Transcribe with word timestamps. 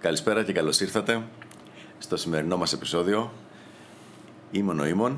Καλησπέρα 0.00 0.44
και 0.44 0.52
καλώς 0.52 0.80
ήρθατε 0.80 1.22
στο 1.98 2.16
σημερινό 2.16 2.56
μας 2.56 2.72
επεισόδιο. 2.72 3.32
Είμαι 4.50 4.70
ο 4.70 4.74
Νοήμων 4.74 5.12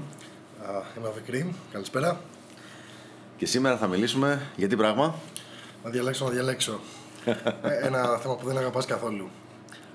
Α, 0.62 0.82
Είμαι 0.98 1.08
ο 1.08 1.12
Βικρή. 1.14 1.54
Καλησπέρα. 1.72 2.20
και 3.36 3.46
σήμερα 3.46 3.76
θα 3.76 3.86
μιλήσουμε 3.86 4.42
για 4.56 4.68
τι 4.68 4.76
πράγμα; 4.76 5.14
Να 5.84 5.90
διαλέξω, 5.90 6.24
να 6.24 6.30
διαλέξω. 6.30 6.80
Ε, 7.62 7.86
Ένα 7.86 8.18
θέμα 8.18 8.36
που 8.36 8.46
δεν 8.46 8.58
αγαπάς 8.58 8.86
καθόλου. 8.86 9.28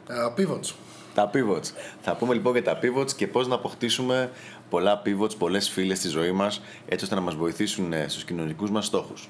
Ε, 0.07 0.13
Pivots. 0.37 0.73
Τα 1.13 1.29
pivots. 1.33 1.71
Θα 2.01 2.15
πούμε 2.15 2.33
λοιπόν 2.33 2.53
για 2.53 2.63
τα 2.63 2.79
pivots 2.81 3.11
και 3.11 3.27
πώς 3.27 3.47
να 3.47 3.55
αποκτήσουμε 3.55 4.31
πολλά 4.69 5.01
pivots, 5.05 5.37
πολλές 5.37 5.69
φίλες 5.69 5.97
στη 5.97 6.07
ζωή 6.07 6.31
μας 6.31 6.61
έτσι 6.87 7.03
ώστε 7.03 7.15
να 7.15 7.21
μας 7.21 7.35
βοηθήσουν 7.35 7.93
ε, 7.93 8.07
στους 8.07 8.23
κοινωνικούς 8.23 8.69
μας 8.71 8.85
στόχους. 8.85 9.29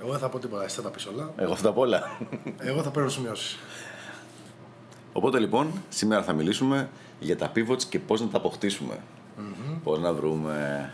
Εγώ 0.00 0.10
δεν 0.10 0.20
θα 0.20 0.28
πω 0.28 0.38
τίποτα, 0.38 0.64
εσύ 0.64 0.76
θα 0.76 0.82
τα 0.82 0.88
πεις 0.90 1.06
όλα. 1.06 1.30
Εγώ 1.36 1.52
αυτά 1.52 1.68
απ' 1.68 1.78
όλα. 1.78 2.18
Εγώ 2.58 2.82
θα 2.82 2.90
παίρνω 2.90 3.08
σημειώσεις. 3.08 3.58
Οπότε 5.12 5.38
λοιπόν, 5.38 5.72
σήμερα 5.88 6.22
θα 6.22 6.32
μιλήσουμε 6.32 6.88
για 7.20 7.36
τα 7.36 7.52
pivots 7.56 7.82
και 7.82 7.98
πώς 7.98 8.20
να 8.20 8.26
τα 8.26 8.36
αποκτήσουμε. 8.36 8.98
Πώς 9.84 9.98
να 9.98 10.12
βρούμε... 10.12 10.90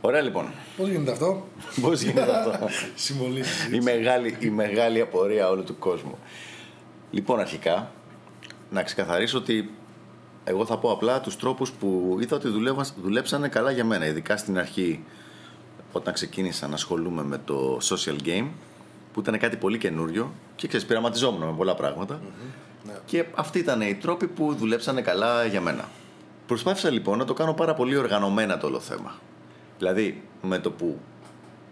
Ωραία 0.00 0.20
λοιπόν. 0.20 0.50
Πώς 0.76 0.88
γίνεται 0.88 1.10
αυτό; 1.10 1.46
Πώς 1.82 2.00
γίνεται 2.02 2.36
αυτό; 2.38 2.68
Συμβολή. 2.94 3.42
η, 3.72 3.80
μεγάλη, 3.80 4.36
η 4.38 4.50
μεγάλη 4.50 5.00
απορία 5.00 5.48
όλου 5.48 5.64
του 5.64 5.78
κόσμου. 5.78 6.18
Λοιπόν, 7.10 7.40
αρχικά, 7.40 7.90
να 8.70 8.82
ξεκαθαρίσω 8.82 9.38
ότι 9.38 9.70
εγώ 10.44 10.66
θα 10.66 10.78
πω 10.78 10.90
απλά 10.92 11.20
τους 11.20 11.36
τρόπους 11.36 11.70
που 11.70 12.18
είδα 12.20 12.36
ότι 12.36 12.48
δουλεύα, 12.48 12.86
δουλέψανε 13.02 13.48
καλά 13.48 13.70
για 13.70 13.84
μένα. 13.84 14.06
Ειδικά 14.06 14.36
στην 14.36 14.58
αρχή, 14.58 15.04
όταν 15.92 16.14
ξεκίνησα 16.14 16.68
να 16.68 16.74
ασχολούμαι 16.74 17.22
με 17.22 17.38
το 17.44 17.78
social 17.82 18.16
game, 18.24 18.48
που 19.12 19.20
ήταν 19.20 19.38
κάτι 19.38 19.56
πολύ 19.56 19.78
καινούριο 19.78 20.32
και 20.56 20.68
ξέρεις, 20.68 20.86
πειραματιζόμουν 20.86 21.48
με 21.48 21.54
πολλά 21.56 21.74
πράγματα. 21.74 22.20
Ναι. 22.92 22.98
Και 23.06 23.24
αυτοί 23.34 23.58
ήταν 23.58 23.80
οι 23.80 23.94
τρόποι 23.94 24.26
που 24.26 24.54
δουλέψανε 24.54 25.00
καλά 25.02 25.44
για 25.44 25.60
μένα. 25.60 25.88
Προσπάθησα 26.46 26.90
λοιπόν 26.90 27.18
να 27.18 27.24
το 27.24 27.32
κάνω 27.34 27.54
πάρα 27.54 27.74
πολύ 27.74 27.96
οργανωμένα 27.96 28.58
το 28.58 28.66
όλο 28.66 28.80
θέμα. 28.80 29.14
Δηλαδή, 29.78 30.22
με 30.42 30.58
το 30.58 30.70
που 30.70 30.98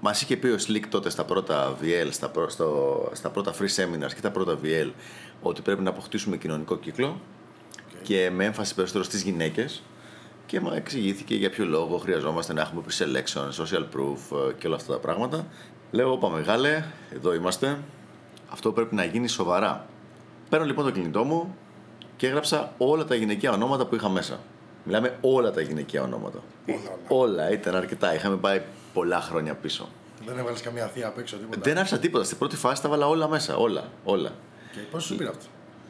μας 0.01 0.23
είχε 0.23 0.37
πει 0.37 0.47
ο 0.47 0.57
Slick 0.69 0.83
τότε 0.89 1.11
στα 1.11 1.25
πρώτα 1.25 1.77
VL, 1.83 2.09
στα, 2.11 2.29
πρω- 2.29 2.51
στο- 2.51 3.11
στα 3.13 3.31
πρώτα 3.31 3.53
free 3.55 3.63
seminars 3.77 4.13
και 4.15 4.21
τα 4.21 4.31
πρώτα 4.31 4.59
VL, 4.63 4.91
ότι 5.43 5.63
πρέπει 5.63 5.83
να 5.83 5.91
αποκτήσουμε 5.91 6.37
κοινωνικό 6.37 6.77
κύκλο 6.77 7.21
και 8.03 8.31
με 8.35 8.45
έμφαση 8.45 8.75
περισσότερο 8.75 9.05
στις 9.05 9.23
γυναίκες 9.23 9.83
και 10.47 10.61
μου 10.61 10.73
εξηγήθηκε 10.75 11.35
για 11.35 11.51
ποιο 11.51 11.65
λόγο 11.65 11.97
χρειαζόμαστε 11.99 12.53
να 12.53 12.61
έχουμε 12.61 12.83
pre-selection, 12.89 13.63
social 13.65 13.83
proof 13.97 14.49
ε, 14.49 14.53
και 14.59 14.67
όλα 14.67 14.77
αυτά 14.77 14.93
τα 14.93 14.99
πράγματα. 14.99 15.47
Λέω, 15.91 16.13
όπα 16.13 16.29
μεγάλε, 16.31 16.85
εδώ 17.15 17.35
είμαστε. 17.35 17.79
Αυτό 18.51 18.73
πρέπει 18.73 18.95
να 18.95 19.05
γίνει 19.05 19.29
σοβαρά. 19.29 19.87
Παίρνω 20.49 20.67
λοιπόν 20.67 20.85
το 20.85 20.91
κινητό 20.91 21.25
μου 21.25 21.57
και 22.17 22.27
έγραψα 22.27 22.73
όλα 22.79 23.05
τα 23.05 23.15
γυναικεία 23.15 23.53
ονόματα 23.53 23.87
που 23.87 23.95
είχα 23.95 24.09
μέσα. 24.09 24.41
Μιλάμε 24.85 25.17
όλα 25.21 25.51
τα 25.51 25.61
γυναικεία 25.61 26.03
ονόματα. 26.03 26.39
Όλα, 26.69 26.79
Όλα, 27.09 27.51
ήταν 27.51 27.75
αρκετά. 27.75 28.15
Είχαμε 28.15 28.37
πάει 28.37 28.63
πολλά 28.93 29.21
χρόνια 29.21 29.55
πίσω. 29.55 29.89
Δεν 30.27 30.39
έβαλες 30.39 30.61
καμία 30.61 30.87
θεία 30.87 31.07
απ' 31.09 31.19
έξω, 31.19 31.37
τίποτα; 31.37 31.61
Δεν 31.63 31.79
άφησα 31.79 31.99
τίποτα. 31.99 32.25
Στην 32.25 32.39
πρώτη 32.39 32.57
φάση 32.57 32.83
τα 32.83 32.89
βάλα 32.89 33.09
όλα 33.09 33.29
μέσα. 33.29 33.57
Όλα. 33.57 33.85
όλα. 34.05 34.33
Και 34.73 34.79
πώς 34.91 35.05
σου 35.05 35.17
πήρε 35.17 35.29
αυτό; 35.29 35.45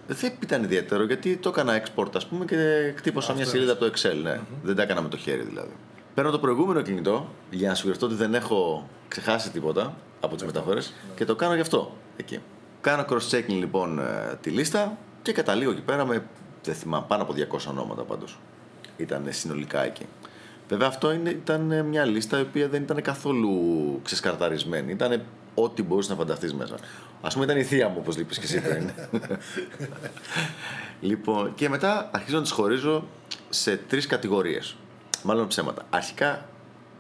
Δεν 0.07 0.33
ήταν 0.43 0.63
ιδιαίτερο 0.63 1.05
γιατί 1.05 1.37
το 1.37 1.49
έκανα 1.49 1.83
export 1.83 2.11
ας 2.15 2.27
πούμε 2.27 2.45
και 2.45 2.93
χτύπωσα 2.97 3.35
μια 3.35 3.47
σελίδα 3.47 3.73
από 3.73 3.85
το 3.85 3.93
Excel. 3.95 4.21
Ναι. 4.23 4.41
Δεν 4.63 4.77
τα 4.77 4.83
έκανα 4.83 5.03
με 5.03 5.09
το 5.09 5.17
χέρι 5.17 5.43
δηλαδή. 5.43 5.73
Παίρνω 6.15 6.31
το 6.31 6.39
προηγούμενο 6.39 6.83
κινητό 6.83 7.29
για 7.51 7.69
να 7.69 7.75
σιγουρευτώ 7.75 8.07
ότι 8.07 8.15
δεν 8.15 8.35
έχω 8.35 8.89
ξεχάσει 9.09 9.51
τίποτα 9.51 9.95
από 10.21 10.35
τις 10.35 10.45
μεταφορές 10.45 10.95
και 11.15 11.25
το 11.25 11.37
κάνω 11.37 11.55
γι' 11.55 11.61
αυτό 11.61 11.97
εκεί. 12.17 12.41
Κάνω 12.81 13.05
cross-checking 13.09 13.59
λοιπόν 13.59 13.99
ε, 13.99 14.39
τη 14.41 14.51
λίστα 14.51 14.97
και 15.23 15.33
καταλήγω 15.33 15.71
εκεί 15.71 15.81
πέρα 15.81 16.07
με 16.07 16.23
δεν 16.63 16.75
θυμάμαι, 16.75 17.05
πάνω 17.09 17.23
από 17.23 17.35
200 17.37 17.59
ονόματα 17.69 18.03
πάντως. 18.03 18.39
Ήταν 18.97 19.27
συνολικά 19.31 19.85
εκεί. 19.85 20.07
Βέβαια 20.69 20.89
αυτό 20.89 21.13
είναι, 21.13 21.31
ήταν 21.31 21.71
ε, 21.71 21.83
μια 21.83 22.05
λίστα 22.05 22.39
η 22.39 22.41
οποία 22.41 22.69
δεν 22.69 22.83
ήταν 22.83 23.03
καθόλου 23.03 24.01
ξεσκαρταρισμένη. 24.03 24.93
Ήταν 24.93 25.23
ό,τι 25.55 25.83
μπορούσε 25.83 26.11
να 26.11 26.17
φανταστείς 26.17 26.55
μέσα. 26.55 26.75
Α 27.21 27.29
πούμε 27.29 27.45
ήταν 27.45 27.57
η 27.57 27.65
θεία 27.65 27.89
μου, 27.89 27.97
όπως 27.99 28.17
λείπεις 28.17 28.39
και 28.39 28.45
εσύ 28.45 28.61
πριν. 28.61 28.91
λοιπόν, 31.11 31.55
και 31.55 31.69
μετά 31.69 32.11
αρχίζω 32.13 32.37
να 32.37 32.43
τις 32.43 32.51
χωρίζω 32.51 33.05
σε 33.49 33.77
τρεις 33.77 34.07
κατηγορίες. 34.07 34.77
Μάλλον 35.23 35.47
ψέματα. 35.47 35.83
Αρχικά 35.91 36.49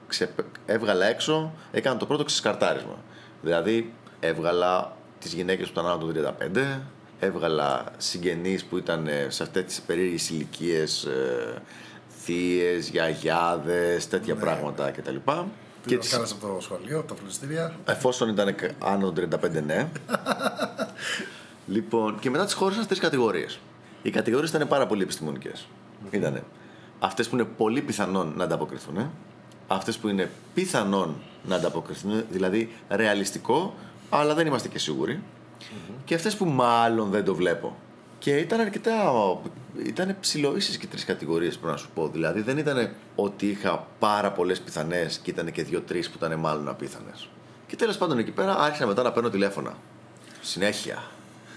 ξε... 0.06 0.30
έβγαλα 0.66 1.06
έξω, 1.06 1.52
έκανα 1.70 1.96
το 1.96 2.06
πρώτο 2.06 2.24
ξεσκαρτάρισμα. 2.24 2.96
Δηλαδή 3.42 3.92
έβγαλα 4.20 4.96
τις 5.20 5.32
γυναίκες 5.32 5.66
που 5.66 5.72
ήταν 5.80 5.86
άνω 5.90 5.98
των 5.98 6.34
35, 6.54 6.80
έβγαλα 7.20 7.84
συγγενείς 7.96 8.64
που 8.64 8.76
ήταν 8.76 9.06
ε, 9.06 9.26
σε 9.28 9.42
αυτές 9.42 9.64
τις 9.64 9.80
περίεργες 9.80 10.30
ηλικίες 10.30 11.04
ε, 11.04 11.62
θείες, 12.08 12.88
γιαγιάδες, 12.88 14.08
τέτοια 14.08 14.34
πράγματα 14.34 14.90
κτλ. 14.90 15.14
Τι 15.82 15.88
Και 15.88 15.94
το 15.94 16.00
τις... 16.00 16.10
κάνεις 16.10 16.32
από 16.32 16.46
το 16.54 16.60
σχολείο, 16.60 16.98
από 16.98 17.08
τα 17.08 17.14
φροντιστήρια; 17.14 17.74
εφόσον 17.86 18.28
ήταν 18.28 18.54
κα- 18.54 18.70
άνω 18.78 19.12
των 19.12 19.28
35 19.42 19.62
ναι. 19.66 19.88
λοιπόν, 21.66 22.18
και 22.18 22.30
μετά 22.30 22.44
τις 22.44 22.54
χώρισα 22.54 22.80
σε 22.80 22.86
τρεις 22.86 22.98
κατηγορίες. 23.00 23.58
Οι 24.02 24.10
κατηγορίες 24.10 24.50
ήταν 24.50 24.68
πάρα 24.68 24.86
πολύ 24.86 25.02
επιστημονικές. 25.02 25.66
Ήτανε 26.10 26.42
αυτές 26.98 27.28
που 27.28 27.34
είναι 27.34 27.44
πολύ 27.44 27.80
πιθανόν 27.80 28.32
να 28.36 28.44
ανταποκριθούν, 28.44 29.10
αυτές 29.66 29.98
που 29.98 30.08
είναι 30.08 30.30
πιθανόν 30.54 31.14
να 31.48 31.56
ανταποκριθούν, 31.56 32.24
δηλαδή 32.30 32.72
ρεαλιστικό, 32.88 33.74
αλλά 34.10 34.34
δεν 34.34 34.46
είμαστε 34.46 34.68
και 34.68 34.78
σίγουροι, 34.78 35.22
και 36.04 36.14
αυτές 36.14 36.36
που 36.36 36.44
μάλλον 36.44 37.10
δεν 37.10 37.24
το 37.24 37.34
βλέπω. 37.34 37.76
Και 38.18 38.36
ήταν 38.36 38.60
αρκετά. 38.60 39.12
ήταν 39.84 40.16
ψηλοήσεις 40.20 40.76
και 40.78 40.86
τρεις 40.86 41.04
κατηγορίες, 41.04 41.56
πρέπει 41.56 41.72
να 41.72 41.78
σου 41.78 41.88
πω. 41.94 42.08
Δηλαδή 42.08 42.40
δεν 42.40 42.58
ήταν 42.58 42.90
ότι 43.14 43.46
είχα 43.46 43.86
πάρα 43.98 44.32
πολλές 44.32 44.60
πιθανές 44.60 45.18
και 45.18 45.30
ήταν 45.30 45.52
και 45.52 45.62
δύο-τρει 45.62 46.00
που 46.00 46.12
ήταν 46.16 46.38
μάλλον 46.38 46.68
απίθανες. 46.68 47.28
Και 47.66 47.76
τέλος 47.76 47.96
πάντων 47.98 48.18
εκεί 48.18 48.30
πέρα 48.30 48.58
άρχισα 48.58 48.86
μετά 48.86 49.02
να 49.02 49.12
παίρνω 49.12 49.30
τηλέφωνα. 49.30 49.76
Συνέχεια. 50.40 51.02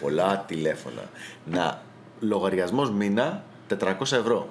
Πολλά 0.01 0.43
τηλέφωνα. 0.47 1.09
Να. 1.45 1.81
Λογαριασμός 2.19 2.91
μήνα 2.91 3.43
400 3.67 4.17
ευρώ. 4.17 4.49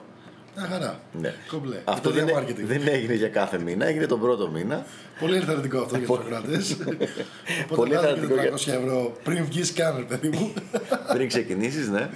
Μια 0.56 0.66
χαρά. 0.66 1.00
Ναι. 1.12 1.34
Κομπλέ. 1.50 1.76
Αυτό 1.84 2.10
Παιδιά 2.10 2.24
δεν, 2.24 2.36
marketing. 2.38 2.64
δεν 2.64 2.88
έγινε 2.88 3.14
για 3.14 3.28
κάθε 3.28 3.58
μήνα, 3.58 3.86
έγινε 3.86 4.06
τον 4.06 4.20
πρώτο 4.20 4.48
μήνα. 4.50 4.84
Πολύ 5.20 5.36
ενθαρρυντικό 5.36 5.80
αυτό 5.80 5.96
για 5.98 6.06
τους 6.06 6.18
ακροατές. 6.18 6.72
Οπότε 7.62 7.74
Πολύ 7.74 7.94
βγάλε 7.94 8.14
και 8.14 8.20
ενθαρρυντικό 8.20 8.56
400 8.56 8.72
ευρώ 8.84 9.12
πριν 9.24 9.44
βγεις 9.44 9.68
σκάνερ, 9.68 10.04
παιδί 10.04 10.28
μου. 10.28 10.52
πριν 11.14 11.28
ξεκινήσεις, 11.28 11.88
ναι. 11.88 12.08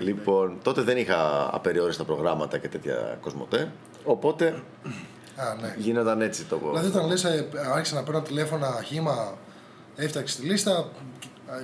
λοιπόν, 0.00 0.58
τότε 0.62 0.82
δεν 0.82 0.96
είχα 0.96 1.48
απεριόριστα 1.54 2.04
προγράμματα 2.04 2.58
και 2.58 2.68
τέτοια 2.68 3.18
κοσμοτέ. 3.20 3.72
Οπότε 4.04 4.62
Α, 5.36 5.54
ναι. 5.60 5.74
γίνονταν 5.76 6.20
έτσι 6.20 6.44
το. 6.44 6.60
Δηλαδή 6.70 6.86
όταν 6.86 7.06
λες 7.06 7.24
ε, 7.24 7.48
άρχισα 7.74 7.94
να 7.94 8.02
παίρνω 8.02 8.20
τηλέφωνα 8.20 8.82
χήμα, 8.86 9.38
έφταξε 9.96 10.40
τη 10.40 10.46
λίστα 10.46 10.70
ε, 10.70 10.84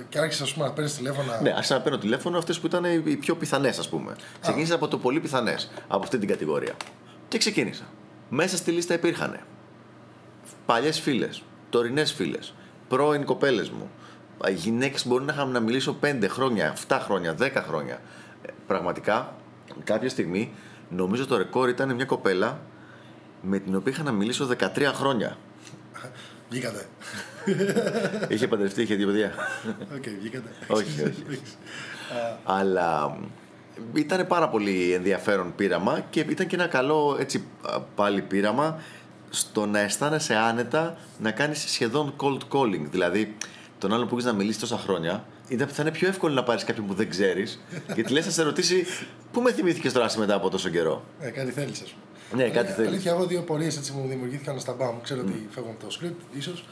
και 0.09 0.19
άρχισα 0.19 0.43
ας 0.43 0.53
πούμε, 0.53 0.65
να 0.65 0.71
παίρνεις 0.71 0.95
τηλέφωνα. 0.95 1.41
Ναι, 1.41 1.49
άρχισα 1.49 1.73
να 1.73 1.81
παίρνω 1.81 1.97
τηλέφωνο 1.97 2.37
αυτές 2.37 2.59
που 2.59 2.65
ήταν 2.65 2.83
οι 2.85 3.15
πιο 3.15 3.35
πιθανές, 3.35 3.79
ας 3.79 3.89
πούμε. 3.89 4.15
Ξεκίνησα 4.41 4.75
από 4.75 4.87
το 4.87 4.97
πολύ 4.97 5.19
πιθανές, 5.19 5.71
από 5.87 6.03
αυτή 6.03 6.17
την 6.17 6.27
κατηγορία. 6.27 6.73
Και 7.27 7.37
ξεκίνησα. 7.37 7.83
Μέσα 8.29 8.57
στη 8.57 8.71
λίστα 8.71 8.93
υπήρχαν 8.93 9.39
παλιές 10.65 10.99
φίλες, 10.99 11.43
τωρινές 11.69 12.13
φίλες, 12.13 12.53
πρώην 12.87 13.25
κοπέλες 13.25 13.69
μου, 13.69 13.89
γυναίκες 14.49 15.03
που 15.03 15.09
μπορεί 15.09 15.23
να 15.23 15.33
είχαμε 15.33 15.51
να 15.51 15.59
μιλήσω 15.59 15.97
5 16.01 16.27
χρόνια, 16.27 16.73
7 16.87 16.99
χρόνια, 17.01 17.33
10 17.33 17.63
χρόνια. 17.67 18.01
Ε, 18.41 18.51
Πραγματικά, 18.67 19.35
κάποια 19.83 20.09
στιγμή, 20.09 20.53
νομίζω 20.89 21.25
το 21.25 21.37
ρεκόρ 21.37 21.69
ήταν 21.69 21.95
μια 21.95 22.05
κοπέλα 22.05 22.59
με 23.41 23.59
την 23.59 23.75
οποία 23.75 23.91
είχα 23.91 24.03
να 24.03 24.11
μιλήσω 24.11 24.47
13 24.75 24.91
χρόνια. 24.93 25.37
Βγήκατε. 26.49 26.87
είχε 28.33 28.47
παντρευτεί, 28.47 28.81
είχε 28.81 28.95
δύο 28.95 29.07
παιδιά. 29.07 29.33
Οκ, 29.95 30.03
βγήκατε. 30.19 30.49
όχι, 30.67 31.01
όχι. 31.01 31.23
Αλλά 32.43 33.17
ήταν 33.93 34.27
πάρα 34.27 34.49
πολύ 34.49 34.93
ενδιαφέρον 34.93 35.53
πείραμα 35.55 36.05
και 36.09 36.19
ήταν 36.19 36.47
και 36.47 36.55
ένα 36.55 36.67
καλό 36.67 37.17
έτσι 37.19 37.43
α, 37.61 37.79
πάλι 37.79 38.21
πείραμα 38.21 38.79
στο 39.29 39.65
να 39.65 39.79
αισθάνεσαι 39.79 40.35
άνετα 40.35 40.97
να 41.19 41.31
κάνεις 41.31 41.59
σχεδόν 41.71 42.13
cold 42.17 42.39
calling. 42.51 42.85
Δηλαδή, 42.91 43.35
τον 43.77 43.93
άλλο 43.93 44.05
που 44.05 44.13
έχεις 44.13 44.25
να 44.25 44.33
μιλήσεις 44.33 44.59
τόσα 44.59 44.77
χρόνια, 44.77 45.25
ήταν, 45.47 45.67
θα 45.67 45.81
είναι 45.81 45.91
πιο 45.91 46.07
εύκολο 46.07 46.33
να 46.33 46.43
πάρεις 46.43 46.63
κάποιον 46.63 46.87
που 46.87 46.93
δεν 46.93 47.09
ξέρεις 47.09 47.59
γιατί 47.95 48.13
λες 48.13 48.25
να 48.25 48.31
σε 48.31 48.43
ρωτήσει 48.43 48.85
πού 49.31 49.41
με 49.41 49.51
θυμήθηκες 49.51 49.93
τώρα 49.93 50.05
εσύ 50.05 50.19
μετά 50.19 50.35
από 50.35 50.49
τόσο 50.49 50.69
καιρό; 50.69 51.03
Ε, 51.19 51.29
κάτι 51.29 51.51
θέλεις, 51.51 51.81
ας 51.81 51.89
πούμε. 51.89 52.03
Ναι, 52.43 52.43
κάτι 52.43 52.57
Αλήθεια, 52.57 52.75
θέλεις. 52.75 52.91
Αλήθεια, 52.91 53.11
εγώ 53.11 53.25
δύο 53.25 53.41
πορείες 53.41 53.77
έτσι 53.77 53.91
μου 53.91 54.07
δημιουργήθηκαν 54.07 54.59
στα 54.59 54.73
μπαμ. 54.73 55.01
Ξέρω 55.01 55.21
ότι 55.21 55.47
φεύγω 55.49 55.69
από 55.69 55.85
το 55.85 55.97
script, 55.99 56.37
ίσως. 56.37 56.65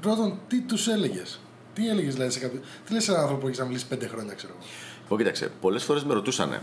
Πρώτον, 0.00 0.38
τι 0.48 0.60
τους 0.60 0.88
έλεγες; 0.88 1.40
Τι 1.74 1.88
έλεγες, 1.88 2.12
δηλαδή, 2.14 2.32
σε 2.32 2.38
κάποιον. 2.38 2.62
Τι 2.86 2.92
λες 2.92 3.04
σε 3.04 3.10
έναν 3.10 3.22
άνθρωπο 3.22 3.40
που 3.42 3.46
έχεις 3.48 3.58
να 3.60 3.64
μιλήσει 3.66 3.86
πέντε 3.86 4.06
χρόνια, 4.06 4.34
ξέρω 4.34 4.52
εγώ; 4.56 4.66
Λοιπόν, 5.02 5.18
κοίταξε, 5.18 5.50
πολλές 5.60 5.84
φορές 5.84 6.04
με 6.04 6.14
ρωτούσαν, 6.14 6.62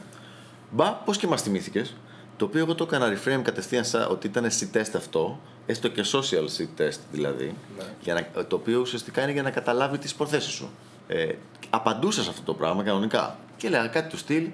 Μπα, 0.71 0.91
πώς 0.93 1.17
και 1.17 1.27
μας 1.27 1.41
θυμήθηκες; 1.41 1.95
Το 2.37 2.45
οποίο 2.45 2.59
εγώ 2.59 2.75
το 2.75 2.83
έκανα 2.83 3.13
reframe 3.13 3.41
κατευθείαν 3.43 3.85
σαν 3.85 4.07
ότι 4.09 4.27
ήταν 4.27 4.45
C-test 4.45 4.91
αυτό, 4.95 5.39
έστω 5.65 5.87
και 5.87 6.03
social 6.11 6.45
C-test 6.57 6.99
δηλαδή, 7.11 7.55
Ναι. 7.77 7.83
για 8.01 8.13
να, 8.13 8.43
το 8.45 8.55
οποίο 8.55 8.79
ουσιαστικά 8.79 9.21
είναι 9.23 9.31
για 9.31 9.41
να 9.43 9.49
καταλάβει 9.49 9.97
τις 9.97 10.13
προθέσεις 10.15 10.51
σου. 10.51 10.69
Ε, 11.07 11.33
απαντούσα 11.69 12.23
σε 12.23 12.29
αυτό 12.29 12.41
το 12.41 12.53
πράγμα 12.53 12.83
κανονικά. 12.83 13.39
Και 13.57 13.67
έλεγα 13.67 13.87
κάτι 13.87 14.09
του 14.09 14.17
στυλ. 14.17 14.47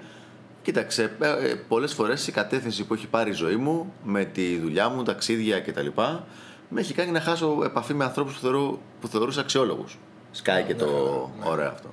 Κοίταξε, 0.62 1.16
ε, 1.20 1.28
ε, 1.28 1.54
πολλές 1.54 1.92
φορές 1.92 2.26
η 2.26 2.32
κατεύθυνση 2.32 2.84
που 2.84 2.94
έχει 2.94 3.06
πάρει 3.06 3.30
η 3.30 3.34
ζωή 3.34 3.56
μου 3.56 3.92
με 4.04 4.24
τη 4.24 4.58
δουλειά 4.58 4.88
μου, 4.88 5.02
ταξίδια 5.02 5.60
κτλ. 5.60 5.86
Με 6.72 6.80
έχει 6.80 6.94
κάνει 6.94 7.10
να 7.10 7.20
χάσω 7.20 7.60
επαφή 7.64 7.94
με 7.94 8.04
ανθρώπους 8.04 8.34
που, 8.34 8.40
θεωρώ, 8.40 8.78
που 9.00 9.08
θεωρούσα 9.08 9.40
αξιόλογους. 9.40 9.98
Σκάει 10.30 10.62
και 10.62 10.72
Ναι, 10.72 10.78
το 10.78 10.86
ναι, 10.86 11.44
ναι. 11.44 11.50
ωραίο 11.50 11.68
αυτό. 11.68 11.88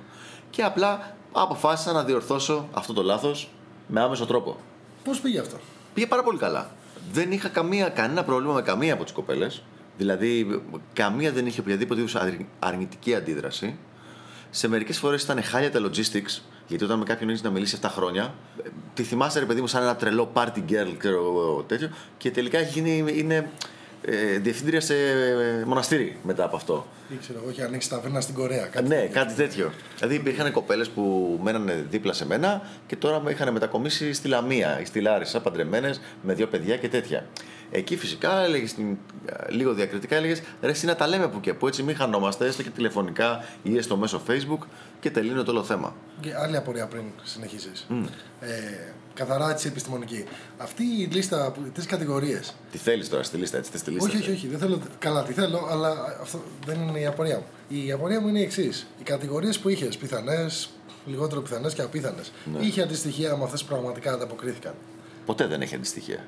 Και 0.50 0.62
απλά 0.62 1.16
αποφάσισα 1.32 1.92
να 1.92 2.04
διορθώσω 2.04 2.68
αυτό 2.72 2.92
το 2.92 3.02
λάθος 3.02 3.50
με 3.86 4.00
άμεσο 4.00 4.26
τρόπο. 4.26 4.56
Πώς 5.04 5.20
πήγε 5.20 5.38
αυτό; 5.40 5.56
Πήγε 5.94 6.06
πάρα 6.06 6.22
πολύ 6.22 6.38
καλά. 6.38 6.70
Δεν 7.12 7.32
είχα 7.32 7.48
καμία, 7.48 7.88
κανένα 7.88 8.24
πρόβλημα 8.24 8.52
με 8.54 8.62
καμία 8.62 8.94
από 8.94 9.04
τις 9.04 9.12
κοπέλες. 9.12 9.62
Δηλαδή, 9.96 10.62
καμία 10.92 11.32
δεν 11.32 11.46
είχε 11.46 11.60
οποιαδήποτε 11.60 12.00
είδους 12.00 12.16
αρνητική 12.58 13.14
αντίδραση. 13.14 13.78
Σε 14.50 14.68
μερικές 14.68 14.98
φορές 14.98 15.22
ήταν 15.22 15.42
χάλια 15.42 15.70
τα 15.70 15.80
logistics, 15.80 16.42
γιατί 16.66 16.84
όταν 16.84 16.98
με 16.98 17.04
κάποιον 17.04 17.28
έχεις 17.28 17.42
να 17.42 17.50
μιλήσεις 17.50 17.78
7 17.82 17.88
χρόνια, 17.90 18.34
ε, 18.64 18.68
τη 18.94 19.02
θυμάσαι 19.02 19.38
ρε 19.38 19.44
παιδί 19.44 19.60
μου 19.60 19.66
σαν 19.66 19.82
ένα 19.82 19.96
τρελό 19.96 20.30
party 20.34 20.58
girl 20.68 20.94
ξέρω 20.98 21.16
εγώ, 21.16 21.64
τέτοιο, 21.68 21.90
και 22.16 22.30
τελικά 22.30 22.58
έχει 22.58 22.80
γίνει, 22.80 23.18
είναι 23.18 23.50
ε, 24.04 24.38
διευθύντρια 24.38 24.80
σε 24.80 24.94
ε, 24.94 25.64
μοναστήρι 25.66 26.16
μετά 26.22 26.44
από 26.44 26.56
αυτό. 26.56 26.86
Ή 27.08 27.16
ξέρω 27.20 27.38
εγώ, 27.42 27.50
είχε 27.50 27.62
ανοίξει 27.62 27.88
ταβέρνα 27.88 28.20
στην 28.20 28.34
Κορέα. 28.34 28.66
Κάτι 28.66 28.88
Ναι, 28.88 29.06
κάτι 29.06 29.34
τέτοιο. 29.34 29.72
Δηλαδή 29.96 30.14
υπήρχαν 30.14 30.52
κοπέλες 30.52 30.88
που 30.88 31.38
μένανε 31.42 31.86
δίπλα 31.90 32.12
σε 32.12 32.26
μένα 32.26 32.62
και 32.86 32.96
τώρα 32.96 33.20
με 33.20 33.30
είχαν 33.30 33.52
μετακομίσει 33.52 34.12
στη 34.12 34.28
Λαμία 34.28 34.80
ή 34.80 34.84
στη 34.84 35.00
Λάρισα, 35.00 35.40
παντρεμένες 35.40 36.00
με 36.22 36.34
δύο 36.34 36.46
παιδιά 36.46 36.76
και 36.76 36.88
τέτοια. 36.88 37.26
Εκεί 37.70 37.96
φυσικά 37.96 38.40
έλεγες 38.40 38.74
λίγο 39.48 39.72
διακριτικά, 39.72 40.16
έλεγες 40.16 40.42
ρε, 40.62 40.70
εσύ 40.70 40.86
να 40.86 40.96
τα 40.96 41.06
λέμε 41.06 41.28
που 41.28 41.40
και 41.40 41.54
που 41.54 41.66
έτσι 41.66 41.82
μην 41.82 41.96
χανόμαστε, 41.96 42.46
έστω 42.46 42.62
και 42.62 42.70
τηλεφωνικά 42.70 43.44
ή 43.62 43.76
έστω 43.76 43.96
μέσω 43.96 44.22
Facebook 44.28 44.66
και 45.00 45.10
τελείωνε 45.10 45.42
το 45.42 45.50
όλο 45.50 45.62
θέμα. 45.62 45.94
Και 46.20 46.34
άλλη 46.34 46.56
απορία 46.56 46.86
πριν 46.86 47.04
συνεχίσεις. 47.22 47.86
Ε, 48.40 48.48
καθαρά 49.14 49.50
έτσι 49.50 49.68
επιστημονική. 49.68 50.24
Αυτή 50.58 50.82
η 50.82 51.08
λίστα, 51.12 51.52
τι 51.74 51.86
κατηγορίες. 51.86 52.54
Τι 52.72 52.78
θέλεις 52.78 53.08
τώρα 53.08 53.22
στη 53.22 53.36
λίστα, 53.36 53.56
έτσι, 53.56 53.70
θες 53.70 53.82
τη 53.82 53.90
λίστα. 53.90 54.08
Όχι, 54.08 54.16
όχι, 54.16 54.30
όχι. 54.30 54.48
Δεν 54.48 54.58
θέλω. 54.58 54.80
Καλά, 54.98 55.22
τι 55.22 55.32
θέλω, 55.32 55.66
αλλά 55.70 56.18
αυτό 56.20 56.42
δεν 56.66 56.80
είναι 56.80 56.98
η 56.98 57.06
απορία 57.06 57.36
μου. 57.36 57.44
Η 57.68 57.92
απορία 57.92 58.20
μου 58.20 58.28
είναι 58.28 58.38
η 58.38 58.42
εξής. 58.42 58.86
Οι 59.00 59.02
κατηγορίες 59.02 59.58
που 59.58 59.68
είχες, 59.68 59.96
πιθανές, 59.96 60.70
λιγότερο 61.06 61.40
πιθανές 61.40 61.74
και 61.74 61.82
απίθανες, 61.82 62.32
Ναι. 62.54 62.66
είχε 62.66 62.82
αντιστοιχεία 62.82 63.36
με 63.36 63.44
αυτές 63.44 63.62
που 63.62 63.68
πραγματικά 63.68 64.12
ανταποκρίθηκαν. 64.12 64.74
Ποτέ 65.26 65.46
δεν 65.46 65.60
έχει 65.60 65.74
αντιστοιχεία. 65.74 66.26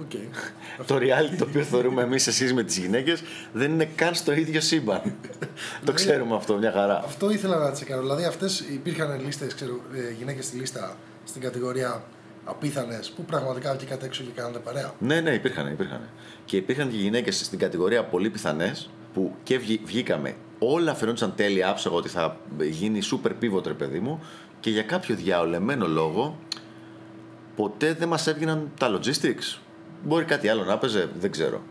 Οκ. 0.00 0.10
το 0.86 0.96
reality 0.96 1.36
το 1.38 1.44
οποίο 1.48 1.62
θεωρούμε 1.62 2.02
εμείς 2.02 2.26
εσείς 2.26 2.52
με 2.54 2.62
τις 2.62 2.76
γυναίκες 2.78 3.22
δεν 3.52 3.70
είναι 3.72 3.84
καν 3.94 4.14
στο 4.14 4.32
ίδιο 4.32 4.60
σύμπαν. 4.60 5.14
το 5.84 5.92
ξέρουμε 5.92 6.36
αυτό, 6.36 6.56
μια 6.56 6.72
χαρά. 6.72 7.02
Αυτό 7.04 7.30
ήθελα 7.30 7.56
να 7.58 7.70
τσεκάρω. 7.70 8.00
Δηλαδή, 8.00 8.24
αυτές 8.24 8.60
υπήρχαν 8.60 9.20
λίστες, 9.24 9.54
ξέρω, 9.54 9.80
γυναίκες 10.18 10.44
στη 10.44 10.56
λίστα 10.56 10.96
στην 11.24 11.42
κατηγορία 11.42 12.02
απίθανες 12.50 13.10
που 13.10 13.24
πραγματικά 13.24 13.74
βγήκατε 13.74 14.06
έξω 14.06 14.22
και 14.22 14.30
κάνατε 14.34 14.58
παρέα. 14.58 14.94
Ναι, 14.98 15.20
ναι, 15.20 15.30
υπήρχαν, 15.30 15.72
υπήρχαν. 15.72 16.00
Και 16.44 16.56
υπήρχαν 16.56 16.90
και 16.90 16.96
γυναίκες 16.96 17.44
στην 17.44 17.58
κατηγορία 17.58 18.04
πολύ 18.04 18.30
πιθανές 18.30 18.90
που 19.12 19.34
και 19.42 19.58
βγή- 19.58 19.80
βγήκαμε. 19.84 20.36
Όλα 20.58 20.94
φαινόντουσαν 20.94 21.34
τέλεια, 21.36 21.68
άψογα 21.68 21.96
ότι 21.96 22.08
θα 22.08 22.36
γίνει 22.70 23.00
super 23.12 23.30
pivot, 23.42 23.66
ρε 23.66 23.72
παιδί 23.72 24.00
μου, 24.00 24.20
και 24.60 24.70
για 24.70 24.82
κάποιο 24.82 25.14
διαολεμένο 25.14 25.86
λόγο 25.88 26.38
ποτέ 27.56 27.94
δεν 27.94 28.08
μας 28.08 28.26
έβγαιναν 28.26 28.70
τα 28.78 28.98
logistics. 28.98 29.58
Μπορεί 30.04 30.24
κάτι 30.24 30.48
άλλο 30.48 30.64
να 30.64 30.78
παίζε, 30.78 31.10
δεν 31.20 31.30
ξέρω. 31.30 31.62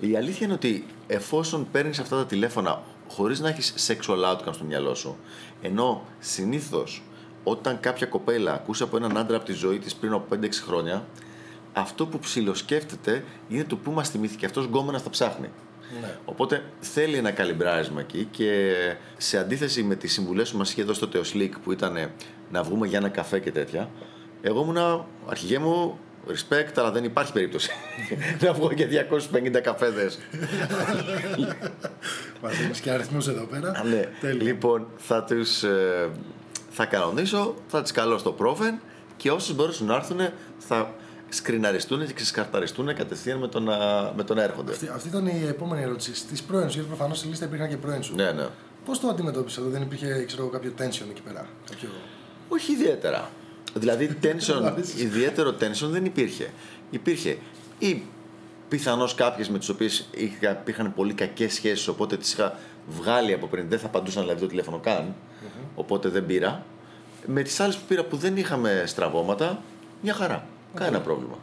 Η 0.00 0.16
αλήθεια 0.16 0.46
είναι 0.46 0.54
ότι 0.54 0.86
εφόσον 1.06 1.68
παίρνεις 1.72 1.98
αυτά 1.98 2.16
τα 2.16 2.26
τηλέφωνα 2.26 2.82
χωρίς 3.08 3.40
να 3.40 3.48
έχεις 3.48 3.74
sexual 3.86 4.32
outcome 4.32 4.52
στο 4.54 4.64
μυαλό 4.64 4.94
σου, 4.94 5.16
ενώ 5.62 6.02
συνήθως 6.18 7.02
όταν 7.44 7.80
κάποια 7.80 8.06
κοπέλα 8.06 8.52
ακούσει 8.52 8.82
από 8.82 8.96
έναν 8.96 9.16
άντρα 9.16 9.36
από 9.36 9.44
τη 9.44 9.52
ζωή 9.52 9.78
της 9.78 9.94
πριν 9.94 10.12
από 10.12 10.36
5-6 10.36 10.48
χρόνια, 10.66 11.06
αυτό 11.72 12.06
που 12.06 12.18
ψιλοσκέφτεται 12.18 13.24
είναι 13.48 13.64
το 13.64 13.76
πού 13.76 13.90
μας 13.90 14.10
θυμήθηκε 14.10 14.46
αυτός 14.46 14.64
γκόμενας 14.64 15.02
θα 15.02 15.10
ψάχνει. 15.10 15.48
Ναι. 16.00 16.16
Οπότε 16.24 16.62
θέλει 16.80 17.16
ένα 17.16 17.30
καλυμπράρισμα 17.30 18.00
εκεί 18.00 18.28
και 18.30 18.74
σε 19.16 19.38
αντίθεση 19.38 19.82
με 19.82 19.94
τις 19.94 20.12
συμβουλές 20.12 20.50
που 20.50 20.58
μας 20.58 20.70
είχε 20.70 20.82
δώσει 20.82 21.00
τότε 21.00 21.18
ο 21.18 21.22
Slick 21.34 21.50
που 21.64 21.72
ήταν 21.72 22.10
να 22.50 22.62
βγούμε 22.62 22.86
για 22.86 22.98
ένα 22.98 23.08
καφέ 23.08 23.38
και 23.38 23.50
τέτοια, 23.50 23.90
εγώ 24.42 24.60
ήμουνα 24.60 25.06
αρχηγέ 25.26 25.58
μου 25.58 25.98
respect, 26.28 26.72
αλλά 26.74 26.90
δεν 26.90 27.04
υπάρχει 27.04 27.32
περίπτωση 27.32 27.70
να 28.42 28.52
βγω 28.52 28.70
για 28.72 29.08
250 29.32 29.60
καφέδες. 29.62 30.18
Μας 32.42 32.56
δίνει 32.56 32.72
και 32.82 32.90
αριθμούς 32.90 33.28
εδώ 33.28 33.44
πέρα. 33.44 33.70
Α, 33.70 33.84
ναι. 33.84 34.08
Τέλεια. 34.20 34.42
Λοιπόν, 34.42 34.86
θα 34.96 35.24
τους 35.24 35.62
ε, 35.62 36.10
θα 36.80 36.86
κανονίσω, 36.86 37.54
θα 37.68 37.82
τις 37.82 37.92
καλώ 37.92 38.18
στο 38.18 38.32
πρόβεν 38.32 38.80
και 39.16 39.30
όσους 39.30 39.54
μπορέσουν 39.54 39.86
να 39.86 39.94
έρθουν 39.94 40.18
θα 40.58 40.94
σκριναριστούν 41.28 42.06
και 42.06 42.12
ξεσκαρταριστούν 42.12 42.94
κατευθείαν 42.94 43.38
με 43.38 43.48
τον, 43.48 43.62
να- 43.62 44.12
με 44.16 44.24
τον 44.24 44.38
έρχονται. 44.38 44.72
Αυτή, 44.72 44.88
αυτή 44.94 45.08
ήταν 45.08 45.26
η 45.26 45.44
επόμενη 45.48 45.82
ερώτηση. 45.82 46.14
Στις 46.14 46.42
πρώην 46.42 46.68
σου, 46.70 46.74
γιατί 46.74 46.88
προφανώς 46.88 47.18
στη 47.18 47.28
λίστα 47.28 47.44
υπήρχαν 47.44 47.68
και 47.68 47.76
πρώην 47.76 48.02
σου. 48.02 48.14
Ναι, 48.14 48.30
ναι. 48.32 48.46
Πώς 48.84 49.00
το 49.00 49.08
αντιμετώπισες 49.08 49.58
εδώ, 49.58 49.68
δεν 49.70 49.82
υπήρχε 49.82 50.24
ξέρω, 50.26 50.42
εγώ, 50.42 50.50
κάποιο 50.50 50.72
tension 50.78 51.06
εκεί 51.10 51.22
πέρα. 51.24 51.46
Κάποιο... 51.70 51.88
Όχι 52.48 52.72
ιδιαίτερα. 52.72 53.30
Δηλαδή, 53.74 54.06
Μ' 54.08 54.26
tension, 54.26 54.62
αρέσει. 54.72 55.02
ιδιαίτερο 55.02 55.50
tension 55.60 55.88
δεν 55.88 56.04
υπήρχε. 56.04 56.50
Υπήρχε 56.90 57.38
ή 57.78 58.02
πιθανώς 58.68 59.14
κάποιες 59.14 59.48
με 59.48 59.58
τις 59.58 59.68
οποίες 59.68 60.08
είχαν 60.64 60.94
πολύ 60.94 61.12
κακές 61.14 61.54
σχέσεις, 61.54 61.88
οπότε 61.88 62.16
τις 62.16 62.32
είχα 62.32 62.58
βγάλει 62.88 63.32
από 63.32 63.46
πριν. 63.46 63.68
Δεν 63.68 63.78
θα 63.78 63.86
απαντούσαν 63.86 64.22
δηλαδή 64.22 64.40
το 64.40 64.46
τηλέφωνο 64.46 64.78
καν, 64.78 65.14
οπότε 65.74 66.08
δεν 66.08 66.26
πήρα. 66.26 66.64
Με 67.26 67.42
τις 67.42 67.60
άλλες 67.60 67.76
που 67.76 67.84
πήρα 67.88 68.04
που 68.04 68.16
δεν 68.16 68.36
είχαμε 68.36 68.82
στραβώματα, 68.86 69.62
μια 70.02 70.14
χαρά. 70.14 70.46
Κανένα 70.74 71.00
πρόβλημα. 71.00 71.38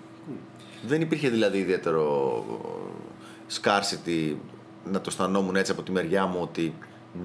Δεν 0.87 1.01
υπήρχε 1.01 1.29
δηλαδή 1.29 1.57
ιδιαίτερο 1.57 2.43
scarcity 3.61 4.35
να 4.85 5.01
το 5.01 5.05
αισθανόμουν 5.07 5.55
έτσι 5.55 5.71
από 5.71 5.81
τη 5.81 5.91
μεριά 5.91 6.25
μου 6.25 6.39
ότι 6.41 6.73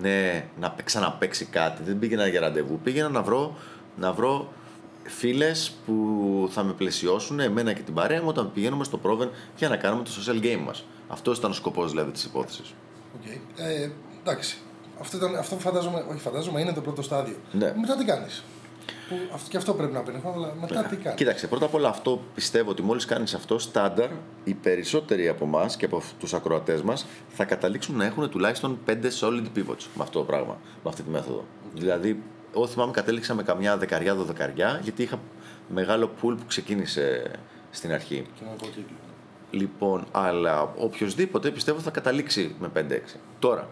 ναι, 0.00 0.44
να 0.60 0.70
παί- 0.70 0.86
ξαναπαίξει 0.86 1.44
κάτι. 1.44 1.82
Δεν 1.82 1.98
πήγαινα 1.98 2.26
για 2.26 2.40
ραντεβού. 2.40 2.80
Πήγαινα 2.82 3.08
να 3.08 3.22
βρω, 3.22 3.56
να 3.96 4.12
βρω 4.12 4.52
φίλες 5.02 5.72
που 5.86 6.48
θα 6.50 6.62
με 6.62 6.72
πλαισιώσουν 6.72 7.40
εμένα 7.40 7.72
και 7.72 7.82
την 7.82 7.94
παρέα 7.94 8.20
μου 8.22 8.28
όταν 8.28 8.52
πηγαίνουμε 8.52 8.84
στο 8.84 8.96
πρόβεν 8.98 9.30
για 9.56 9.68
να 9.68 9.76
κάνουμε 9.76 10.02
το 10.04 10.10
social 10.20 10.44
game 10.44 10.60
μας. 10.64 10.84
Αυτός 11.08 11.38
ήταν 11.38 11.50
ο 11.50 11.54
σκοπός 11.54 11.90
δηλαδή 11.90 12.10
της 12.10 12.24
υπόθεσης. 12.24 12.74
Okay. 13.24 13.38
Ε, 13.56 13.90
εντάξει. 14.30 14.56
Αυτό, 15.00 15.16
ήταν, 15.16 15.36
αυτό 15.36 15.56
φαντάζομαι, 15.56 16.04
όχι 16.10 16.20
φαντάζομαι, 16.20 16.60
είναι 16.60 16.72
το 16.72 16.80
πρώτο 16.80 17.02
στάδιο. 17.02 17.36
Ναι. 17.52 17.74
Μετά 17.76 17.96
τι 17.96 18.04
κάνεις; 18.04 18.44
Και 19.48 19.56
αυτό 19.56 19.74
πρέπει 19.74 19.92
να 19.92 20.00
παίρνει 20.00 20.20
χρόνο, 20.20 20.36
αλλά 20.36 20.54
μετά 20.60 20.82
τι 20.82 20.96
κάνεις; 20.96 21.18
Κοίταξε, 21.18 21.46
πρώτα 21.46 21.64
απ' 21.64 21.74
όλα 21.74 21.88
αυτό 21.88 22.20
πιστεύω 22.34 22.70
ότι 22.70 22.82
μόλις 22.82 23.04
κάνεις 23.04 23.34
αυτό 23.34 23.58
στάνταρ, 23.58 24.08
οι 24.44 24.54
περισσότεροι 24.54 25.28
από 25.28 25.44
εμάς 25.44 25.76
και 25.76 25.84
από 25.84 26.02
τους 26.18 26.34
ακροατές 26.34 26.82
μας 26.82 27.06
θα 27.28 27.44
καταλήξουν 27.44 27.96
να 27.96 28.04
έχουν 28.04 28.30
τουλάχιστον 28.30 28.78
5 28.86 28.90
solid 29.20 29.46
pivots 29.56 29.86
με 29.94 30.02
αυτό 30.02 30.18
το 30.18 30.24
πράγμα, 30.24 30.58
με 30.82 30.90
αυτή 30.90 31.02
τη 31.02 31.10
μέθοδο. 31.10 31.44
Δηλαδή, 31.74 32.22
εγώ 32.54 32.66
θυμάμαι 32.66 32.92
κατέληξα 32.92 33.34
με 33.34 33.42
καμιά 33.42 33.76
δεκαριά, 33.76 34.14
δωδεκαριά, 34.14 34.80
γιατί 34.82 35.02
είχα 35.02 35.18
μεγάλο 35.68 36.06
pool 36.06 36.34
που 36.36 36.44
ξεκίνησε 36.46 37.30
στην 37.70 37.92
αρχή. 37.92 38.26
Κοινωνικό 38.38 38.66
κύκλο. 38.66 38.96
Λοιπόν, 39.50 40.06
αλλά 40.10 40.62
οποιοδήποτε 40.62 41.50
πιστεύω 41.50 41.78
θα 41.78 41.90
καταλήξει 41.90 42.54
με 42.58 42.70
5-6. 42.74 43.16
Τώρα, 43.38 43.68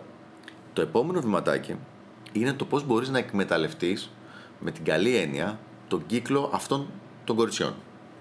το 0.79 0.85
επόμενο 0.85 1.21
βηματάκι 1.21 1.77
είναι 2.33 2.53
το 2.53 2.65
πώς 2.65 2.87
μπορείς 2.87 3.09
να 3.09 3.19
εκμεταλλευτείς 3.19 4.11
με 4.61 4.71
την 4.71 4.85
καλή 4.85 5.17
έννοια 5.17 5.59
τον 5.89 6.07
κύκλο 6.07 6.51
αυτών 6.55 6.87
των 7.25 7.37
κοριτσιών. 7.37 7.75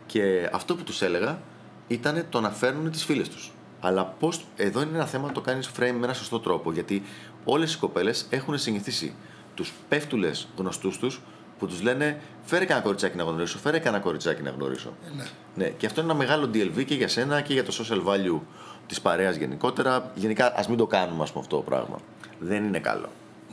Και 0.06 0.50
αυτό 0.54 0.76
που 0.76 0.84
τους 0.84 1.02
έλεγα 1.02 1.42
ήταν 1.88 2.26
το 2.30 2.42
να 2.42 2.50
φέρνουν 2.50 2.92
τις 2.92 3.04
φίλες 3.06 3.30
τους. 3.30 3.52
Αλλά 3.80 4.06
πώς, 4.06 4.46
εδώ 4.56 4.82
είναι 4.82 4.96
ένα 4.96 5.06
θέμα 5.06 5.28
να 5.28 5.34
το 5.34 5.42
κάνεις 5.42 5.70
frame 5.70 5.96
με 6.00 6.04
ένα 6.04 6.14
σωστό 6.14 6.40
τρόπο, 6.40 6.72
γιατί 6.72 7.04
όλες 7.44 7.74
οι 7.74 7.78
κοπέλες 7.78 8.28
έχουν 8.30 8.58
συνηθίσει 8.58 9.16
τους 9.56 9.74
πέφτουλες 9.90 10.48
γνωστούς 10.58 10.98
τους 10.98 11.22
που 11.60 11.68
τους 11.68 11.82
λένε 11.82 12.22
φέρε 12.44 12.66
κανένα 12.66 12.86
κοριτσάκι 12.86 13.18
να 13.18 13.24
γνωρίσω, 13.24 13.58
φέρε 13.58 13.80
κανένα 13.80 14.04
κοριτσάκι 14.04 14.42
να 14.42 14.50
γνωρίσω. 14.50 14.94
Ε, 15.06 15.16
ναι. 15.16 15.26
Ναι, 15.56 15.70
και 15.70 15.86
αυτό 15.86 16.02
είναι 16.02 16.10
ένα 16.10 16.20
μεγάλο 16.20 16.50
DLV 16.54 16.86
και 16.86 16.96
για 16.96 17.08
σένα 17.08 17.42
και 17.42 17.54
για 17.54 17.64
το 17.64 17.74
social 17.80 18.04
value 18.06 18.40
της 18.88 19.02
παρέας 19.02 19.36
γενικότερα. 19.36 20.12
Γενικά, 20.16 20.54
ας 20.56 20.68
μην 20.68 20.78
το 20.78 20.88
κάνουμε 20.88 21.24
ας 21.24 21.32
πούμε, 21.32 21.44
αυτό 21.44 21.56
το 21.56 21.62
πράγμα. 21.62 22.00
Δεν 22.40 22.64
είναι 22.64 22.80
καλό. 22.80 23.10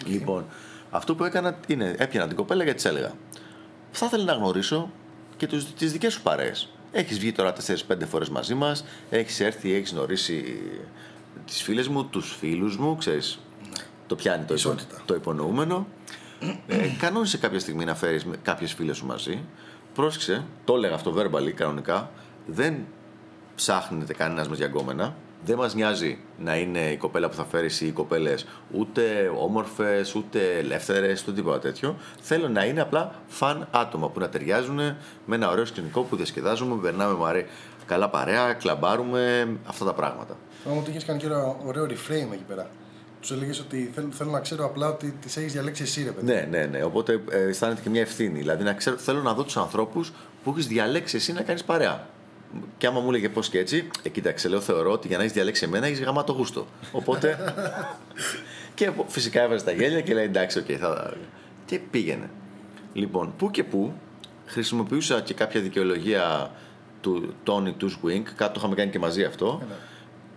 Λοιπόν, 0.07 0.45
αυτό 0.91 1.15
που 1.15 1.25
έκανα 1.25 1.57
είναι 1.67 1.95
έπιανα 1.99 2.27
την 2.27 2.37
κοπέλα 2.37 2.63
γιατί 2.65 2.83
της 2.83 2.91
έλεγα. 2.91 3.13
Θα 3.91 4.07
ήθελα 4.07 4.25
να 4.25 4.33
γνωρίσω 4.33 4.91
και 5.37 5.47
τις 5.47 5.93
δικές 5.93 6.13
σου 6.13 6.23
παρέες. 6.23 6.69
Έχεις 6.93 7.19
βγει 7.19 7.33
τώρα 7.33 7.53
4-5 7.53 8.07
φορές 8.07 8.29
μαζί 8.29 8.55
μας, 8.55 8.85
έχεις 9.11 9.41
έρθει, 9.41 9.75
έχεις 9.75 9.93
γνωρίσει 9.93 10.61
τις 11.47 11.63
φίλες 11.63 11.89
μου, 11.89 12.05
τους 12.05 12.37
φίλους 12.39 12.77
μου, 12.77 12.97
ξέρεις. 12.97 13.39
Το 14.07 14.15
πιάνει 14.15 14.45
το, 14.45 14.55
υπο, 14.55 14.55
Ισότητα. 14.55 15.03
το 15.05 15.15
υπονοούμενο. 15.15 15.87
Ε, 16.67 16.89
κανόνισε 16.99 17.39
κάποια 17.39 17.59
στιγμή 17.59 17.85
να 17.85 17.95
φέρεις 17.95 18.27
κάποιες 18.43 18.73
φίλες 18.73 18.97
σου 18.97 19.07
μαζί. 19.07 19.45
Πρόσεξε, 19.95 20.45
το 20.65 20.75
έλεγα 20.75 20.95
αυτό 20.95 21.15
verbally 21.17 21.51
κανονικά. 21.51 22.11
Δεν 22.47 22.87
ψάχνετε 23.55 24.15
κανένας 24.15 24.49
μα 24.49 24.55
για 24.55 24.67
γκόμενα. 24.67 25.17
Δεν 25.45 25.57
μας 25.57 25.75
νοιάζει 25.75 26.19
να 26.39 26.57
είναι 26.57 26.81
η 26.81 26.97
κοπέλα 26.97 27.29
που 27.29 27.35
θα 27.35 27.45
φέρεις 27.45 27.81
ή 27.81 27.87
οι 27.87 27.91
κοπέλες 27.91 28.47
ούτε 28.71 29.33
όμορφες, 29.39 30.15
ούτε 30.15 30.59
ελεύθερες, 30.59 31.23
ούτε 31.23 31.33
τίποτα 31.33 31.59
τέτοιο. 31.59 31.97
Θέλω 32.21 32.49
να 32.49 32.65
είναι 32.65 32.81
απλά 32.81 33.15
φαν 33.27 33.69
άτομα 33.71 34.09
που 34.09 34.21
να 34.21 34.29
ταιριάζουν 34.29 34.77
με 35.27 35.35
ένα 35.35 35.51
ωραίο 35.51 35.65
σκηνικό 35.65 36.03
που 36.03 36.17
διασκεδάζουμε, 36.17 36.83
περνάμε 36.83 37.15
μαρέ, 37.15 37.47
καλά 37.87 38.09
παρέα, 38.09 38.53
κλαμπάρουμε, 38.53 39.49
αυτά 39.67 39.85
τα 39.85 39.93
πράγματα. 39.95 40.37
Θυμάμαι 40.63 40.81
ότι 40.81 40.91
είχες 40.91 41.05
κάνει 41.05 41.19
και 41.19 41.27
ένα 41.27 41.57
ωραίο 41.67 41.85
reframe 41.85 42.33
εκεί 42.33 42.45
πέρα. 42.49 42.71
Τους 43.21 43.33
έλεγες 43.33 43.61
ότι 43.61 43.91
θέλω, 43.95 44.09
θέλω 44.11 44.31
να 44.31 44.41
ξέρω 44.41 44.65
απλά 44.65 44.89
ότι 44.89 45.11
τις 45.21 45.37
έχεις 45.37 45.53
διαλέξει 45.53 45.83
εσύ, 45.83 46.03
ρε 46.05 46.11
παιδί. 46.11 46.27
Ναι, 46.27 46.47
ναι, 46.51 46.65
ναι. 46.65 46.85
Οπότε 46.85 47.21
ε, 47.31 47.39
αισθάνεται 47.39 47.81
και 47.81 47.91
μια 47.91 48.01
ευθύνη. 48.01 48.39
Δηλαδή 48.39 48.65
να 48.65 48.73
ξέρω, 48.73 48.97
θέλω 48.97 49.23
να 49.23 49.35
δω 49.35 49.43
τους 49.43 49.57
ανθρώπους 49.57 50.13
που 50.45 50.51
έχεις 50.51 50.67
διαλέξει 50.67 51.17
εσύ 51.17 51.33
να 51.33 51.43
κάνεις 51.43 51.65
παρέα. 51.65 52.07
Και 52.79 52.87
άμα 52.87 53.01
μου 53.01 53.09
έλεγε 53.09 53.29
πώς 53.29 53.49
και 53.49 53.59
έτσι, 53.59 53.91
ε, 54.03 54.09
κοίταξε, 54.09 54.49
λέω, 54.49 54.61
θεωρώ 54.61 54.93
ότι 54.93 55.09
για 55.09 55.17
να 55.17 55.23
έχεις 55.23 55.35
διαλέξει 55.35 55.65
εμένα 55.65 55.87
έχεις 55.87 56.01
γαμάτο 56.01 56.33
γούστο. 56.33 56.67
Οπότε. 56.93 57.55
και 58.75 58.91
φυσικά 59.07 59.43
έβαζε 59.43 59.65
τα 59.65 59.73
γέλια 59.73 60.01
και 60.01 60.15
λέει 60.15 60.25
εντάξει, 60.25 60.59
OK, 60.59 60.65
okay, 60.69 60.75
θα. 60.75 61.15
Και 61.67 61.79
πήγαινε. 61.91 62.31
Λοιπόν, 62.93 63.35
που 63.39 63.51
και 63.51 63.65
που 63.65 63.93
χρησιμοποιούσα 64.47 65.21
και 65.21 65.35
κάποια 65.35 65.61
δικαιολογία 65.61 66.51
του 67.01 67.35
Tony 67.47 67.73
του 67.77 67.91
Swing, 67.91 68.23
κάτι 68.37 68.53
το 68.53 68.55
είχαμε 68.57 68.75
κάνει 68.75 68.91
και 68.91 68.99
μαζί 68.99 69.25
αυτό. 69.25 69.59
Ε, 69.63 69.65
ναι. 69.65 69.75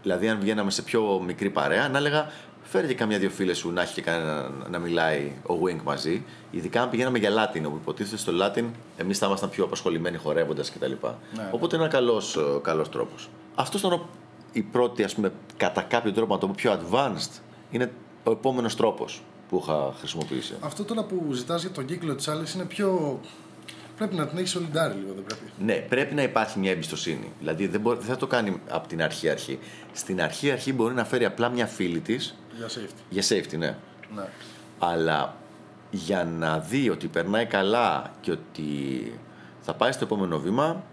Δηλαδή, 0.01 0.29
αν 0.29 0.39
βγαίναμε 0.39 0.71
σε 0.71 0.81
πιο 0.81 1.21
μικρή 1.25 1.49
παρέα, 1.49 1.89
να 1.89 1.97
έλεγα 1.97 2.31
φέρε 2.69 2.87
και 2.87 2.93
καμιά 2.93 3.19
δύο 3.19 3.29
φίλες 3.29 3.57
σου 3.57 3.71
να 3.71 3.81
έχει 3.81 3.93
και 3.93 4.01
κανένα 4.01 4.51
να 4.69 4.79
μιλάει 4.79 5.31
ο 5.43 5.53
wing 5.63 5.81
μαζί. 5.83 6.23
Ειδικά 6.51 6.81
αν 6.81 6.89
πηγαίναμε 6.89 7.17
για 7.17 7.29
Latin, 7.29 7.61
όπου 7.65 7.77
υποτίθεται 7.81 8.17
στο 8.17 8.33
Latin 8.41 8.63
εμείς 8.97 9.17
θα 9.17 9.25
ήμασταν 9.25 9.49
πιο 9.49 9.63
απασχολημένοι 9.63 10.17
χορεύοντας 10.17 10.71
κτλ. 10.71 10.91
Ναι, 10.91 11.09
ναι. 11.35 11.49
Οπότε 11.51 11.75
είναι 11.75 11.85
ένα 11.85 11.93
καλός 11.93 12.37
καλός 12.61 12.89
τρόπος. 12.89 13.29
Αυτός 13.55 13.79
ήταν 13.79 14.01
η 14.51 14.61
πρώτη, 14.61 15.03
ας 15.03 15.15
πούμε, 15.15 15.31
κατά 15.57 15.81
κάποιο 15.81 16.13
τρόπο 16.13 16.33
να 16.33 16.39
το 16.39 16.47
πω 16.47 16.53
πιο 16.57 16.79
advanced, 16.79 17.39
είναι 17.71 17.91
ο 18.23 18.31
επόμενος 18.31 18.75
τρόπος 18.75 19.21
που 19.49 19.59
είχα 19.63 19.93
χρησιμοποιήσει. 19.99 20.55
Αυτό 20.59 20.83
τώρα 20.83 21.03
που 21.03 21.33
ζητάς 21.33 21.61
για 21.61 21.71
τον 21.71 21.85
κύκλο 21.85 22.15
της 22.15 22.27
άλλης 22.27 22.53
είναι 22.53 22.65
πιο 22.65 23.19
Πρέπει 23.97 24.15
να 24.15 24.27
την 24.27 24.37
έχεις 24.37 24.49
σολιντάρει 24.49 24.93
λίγο, 24.93 25.13
δεν 25.13 25.23
πρέπει. 25.23 25.41
Ναι, 25.59 25.73
πρέπει 25.73 26.13
να 26.13 26.21
υπάρχει 26.21 26.59
μια 26.59 26.71
εμπιστοσύνη. 26.71 27.31
Δηλαδή 27.39 27.67
δεν, 27.67 27.81
μπορεί, 27.81 27.97
δεν 27.97 28.07
θα 28.07 28.15
το 28.15 28.27
κάνει 28.27 28.61
από 28.69 28.87
την 28.87 29.01
αρχή 29.01 29.29
αρχή. 29.29 29.59
Στην 29.93 30.21
αρχή 30.21 30.51
αρχή 30.51 30.73
μπορεί 30.73 30.93
να 30.93 31.05
φέρει 31.05 31.25
απλά 31.25 31.49
μια 31.49 31.65
φίλη 31.65 31.99
της. 31.99 32.35
Για 32.57 32.67
safety. 32.67 33.01
Για 33.09 33.23
safety, 33.23 33.57
ναι. 33.57 33.77
ναι. 34.15 34.27
Αλλά 34.79 35.35
για 35.91 36.23
να 36.23 36.59
δει 36.59 36.89
ότι 36.89 37.07
περνάει 37.07 37.45
καλά 37.45 38.11
και 38.21 38.31
ότι 38.31 39.19
θα 39.61 39.73
πάει 39.73 39.91
στο 39.91 40.03
επόμενο 40.03 40.39
βήμα, 40.39 40.83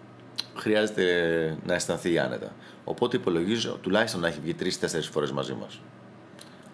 χρειάζεται 0.56 1.56
να 1.66 1.74
αισθανθεί 1.74 2.18
άνετα. 2.18 2.52
Οπότε 2.84 3.16
υπολογίζω 3.16 3.78
τουλάχιστον 3.82 4.20
να 4.20 4.26
έχει 4.26 4.40
βγει 4.40 4.54
τρει-τέσσερι 4.54 5.02
φορές 5.04 5.32
μαζί 5.32 5.54
μας. 5.54 5.80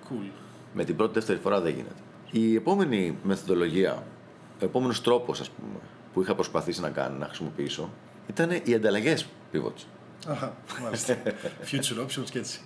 Cool. 0.08 0.30
Με 0.72 0.84
την 0.84 0.96
πρώτη 0.96 1.12
δεύτερη 1.12 1.38
φορά 1.38 1.60
δεν 1.60 1.74
γίνεται. 1.74 2.02
Η 2.30 2.54
επόμενη 2.54 3.18
μεθοδολογία, 3.22 4.02
ο 4.60 4.64
επόμενος 4.64 5.02
τρόπος, 5.02 5.40
ας 5.40 5.50
πούμε, 5.50 5.78
που 6.12 6.22
είχα 6.22 6.34
προσπαθήσει 6.34 6.80
να 6.80 6.90
κάνω, 6.90 7.16
να 7.16 7.26
χρησιμοποιήσω, 7.26 7.90
ήταν 8.28 8.60
οι 8.64 8.74
ανταλλαγές 8.74 9.26
pivots. 9.52 9.84
Αχα, 10.26 10.56
μάλιστα. 10.82 11.16
Future 11.70 12.06
options 12.06 12.30
και 12.30 12.38
έτσι. 12.38 12.60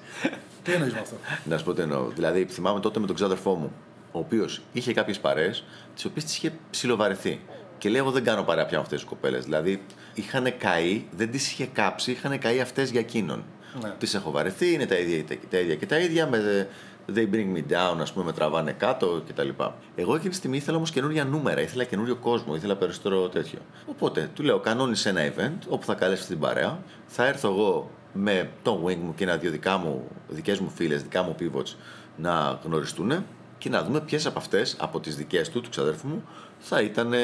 Τι 0.65 0.73
εννοείς 0.73 0.93
με 0.93 0.99
αυτό; 0.99 1.17
Να 1.45 1.59
σου 1.59 1.65
πω 1.65 1.73
τι 1.75 1.83
εννοώ. 1.83 2.09
Δηλαδή, 2.15 2.45
θυμάμαι 2.45 2.81
τότε 2.81 3.01
με 3.01 3.07
τον 3.07 3.15
ξάδερφό 3.15 3.55
μου, 3.55 3.73
ο 4.13 4.19
οποίος 4.19 4.61
είχε 4.73 4.93
κάποιες 4.93 5.19
παρέ, 5.19 5.51
τις 5.95 6.05
οποίες 6.05 6.25
τις 6.25 6.37
είχε 6.37 6.53
ψιλοβαρεθεί. 6.71 7.41
Και 7.79 7.89
λέει: 7.89 8.01
Εγώ 8.01 8.11
δεν 8.11 8.25
κάνω 8.25 8.43
παρέα 8.43 8.67
πια 8.67 8.77
με 8.77 8.83
αυτές 8.83 9.01
τις 9.01 9.09
κοπέλες. 9.09 9.45
Δηλαδή, 9.45 9.83
είχαν 10.15 10.57
καεί, 10.59 11.05
δεν 11.17 11.31
τις 11.31 11.51
είχε 11.51 11.67
κάψει, 11.67 12.11
είχαν 12.11 12.39
καεί 12.39 12.61
αυτές 12.61 12.91
για 12.91 13.01
εκείνον. 13.01 13.45
Ναι. 13.83 13.91
Τις 13.99 14.15
έχω 14.15 14.31
βαρεθεί, 14.31 14.73
είναι 14.73 14.87
τα 14.87 14.95
ίδια, 14.95 15.25
τα 15.51 15.59
ίδια 15.59 15.75
και 15.75 15.87
τα 15.87 15.99
ίδια, 15.99 16.27
με 16.27 16.69
they 17.15 17.27
bring 17.35 17.57
me 17.57 17.73
down, 17.73 17.97
ας 18.01 18.13
πούμε, 18.13 18.25
με 18.25 18.33
τραβάνε 18.33 18.73
κάτω 18.73 19.23
κτλ. 19.29 19.49
Εγώ 19.95 20.15
εκείνη 20.15 20.31
τη 20.31 20.37
στιγμή 20.37 20.57
ήθελα 20.57 20.77
όμως 20.77 20.91
καινούργια 20.91 21.25
νούμερα, 21.25 21.61
ήθελα 21.61 21.85
καινούριο 21.85 22.17
κόσμο, 22.17 22.55
ήθελα 22.55 22.77
περισσότερο 22.77 23.29
τέτοιο. 23.29 23.59
Οπότε 23.87 24.31
του 24.35 24.43
λέω: 24.43 24.61
Κανόνισε 24.61 25.09
ένα 25.09 25.33
event 25.35 25.59
όπου 25.69 25.85
θα 25.85 25.95
καλέσει 25.95 26.27
την 26.27 26.39
παρέα, 26.39 26.79
θα 27.07 27.27
έρθω 27.27 27.49
εγώ 27.49 27.91
με 28.15 28.51
τον 28.63 28.85
wing 28.85 28.97
μου 28.97 29.15
και 29.15 29.25
ένα-δύο 29.25 29.51
δικά 29.51 29.77
μου, 29.77 30.09
δικές 30.29 30.59
μου 30.59 30.71
φίλες, 30.75 31.03
δικά 31.03 31.23
μου 31.23 31.37
pivots 31.41 31.75
να 32.17 32.61
γνωριστούν 32.65 33.25
και 33.59 33.69
να 33.69 33.83
δούμε 33.83 34.01
ποιες 34.01 34.27
από 34.27 34.39
αυτές, 34.39 34.77
από 34.79 35.01
τις 35.01 35.17
δικές 35.17 35.51
του, 35.51 35.61
του 35.61 35.71
ξαδέρφου 35.71 36.09
μου, 36.09 36.23
θα 36.59 36.81
ήταν 36.81 37.15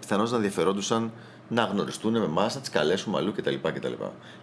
πιθανώς 0.00 0.30
να 0.30 0.36
ενδιαφερόντουσαν 0.36 1.12
να 1.48 1.64
γνωριστούν 1.64 2.12
με 2.12 2.24
εμάς, 2.24 2.54
να 2.54 2.60
τις 2.60 2.70
καλέσουμε 2.70 3.18
αλλού 3.18 3.32
κτλ. 3.32 3.54
κτλ. 3.62 3.92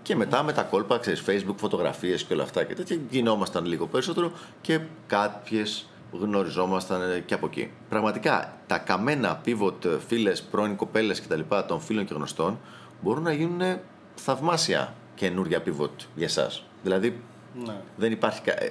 Και 0.01 0.15
μετά 0.15 0.44
με 0.44 0.53
τα 0.53 0.63
κόλπα, 0.63 0.98
ξέρεις, 0.98 1.24
Facebook, 1.27 1.56
φωτογραφίες 1.56 2.24
και 2.24 2.34
όλα 2.34 2.44
αυτά 2.44 2.63
και 2.63 2.74
τέτοια, 2.74 2.98
γινόμασταν 3.10 3.65
λίγο 3.65 3.88
περισσότερο 3.88 4.32
και 4.62 4.79
κάποιες 5.08 5.86
γνωριζόμασταν 6.12 7.25
και 7.25 7.34
από 7.34 7.46
εκεί. 7.46 7.72
Πραγματικά 7.89 8.58
τα 8.67 8.77
καμένα 8.77 9.41
pivot 9.46 10.00
φίλες, 10.08 10.41
πρώην 10.41 10.75
κοπέλες 10.75 11.22
κτλ. 11.22 11.41
των 11.67 11.79
φίλων 11.79 12.06
και 12.06 12.13
γνωστών 12.13 12.60
μπορούν 13.01 13.24
να 13.24 13.32
γίνουν 13.34 13.79
θαυμάσια 14.15 14.94
καινούρια 15.18 15.64
pivot 15.66 16.06
για 16.16 16.26
εσά. 16.26 16.52
Δηλαδή 16.84 17.20
ναι. 17.66 17.76
δεν 17.98 18.12
υπάρχει. 18.12 18.42
Ε, 18.46 18.68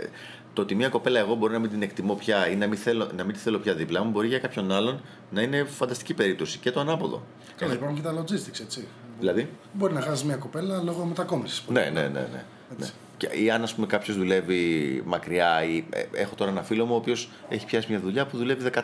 το 0.53 0.63
ότι 0.63 0.75
μια 0.75 0.89
κοπέλα 0.89 1.19
εγώ 1.21 1.35
μπορεί 1.35 1.53
να 1.53 1.59
μην 1.59 1.71
την 1.71 1.83
εκτιμώ 1.83 2.15
πια 2.15 2.49
ή 2.49 2.57
να 2.57 2.67
μην, 2.67 2.79
θέλω, 2.79 3.11
να 3.17 3.25
μην 3.25 3.35
τη 3.35 3.39
θέλω 3.41 3.59
πια 3.59 3.75
δίπλα 3.75 4.05
μου, 4.05 4.11
μπορεί 4.11 4.29
για 4.29 4.39
κάποιον 4.39 4.73
άλλον 4.73 5.01
να 5.31 5.43
είναι 5.43 5.65
φανταστική 5.65 6.15
περίπτωση 6.15 6.59
και 6.59 6.71
το 6.71 6.81
ανάποδο. 6.81 7.23
Καλά, 7.57 7.73
υπάρχουν 7.73 7.97
και 7.97 8.03
τα 8.03 8.23
logistics, 8.23 8.61
έτσι. 8.61 8.87
Δηλαδή; 9.19 9.49
Μπορεί 9.73 9.93
να 9.93 10.01
χάσεις 10.01 10.25
μια 10.25 10.37
κοπέλα 10.37 10.83
λόγω 10.83 11.05
μετακόμισης. 11.05 11.65
Ναι, 11.69 11.81
ναι, 11.81 12.01
ναι. 12.01 12.09
ναι. 12.09 12.45
ναι. 12.79 12.87
Και, 13.17 13.27
ή 13.27 13.51
αν 13.51 13.67
πούμε 13.75 13.87
κάποιος 13.87 14.17
δουλεύει 14.17 15.03
μακριά, 15.07 15.65
ή 15.65 15.85
ε, 15.91 16.03
έχω 16.13 16.35
τώρα 16.35 16.51
ένα 16.51 16.63
φίλο 16.63 16.87
μου 16.87 16.95
ο 16.95 16.97
οποίος 16.97 17.29
έχει 17.49 17.67
πιάσει 17.67 17.87
μια 17.91 18.01
δουλειά 18.01 18.27
που 18.27 18.37
δουλεύει 18.37 18.71
14, 18.73 18.79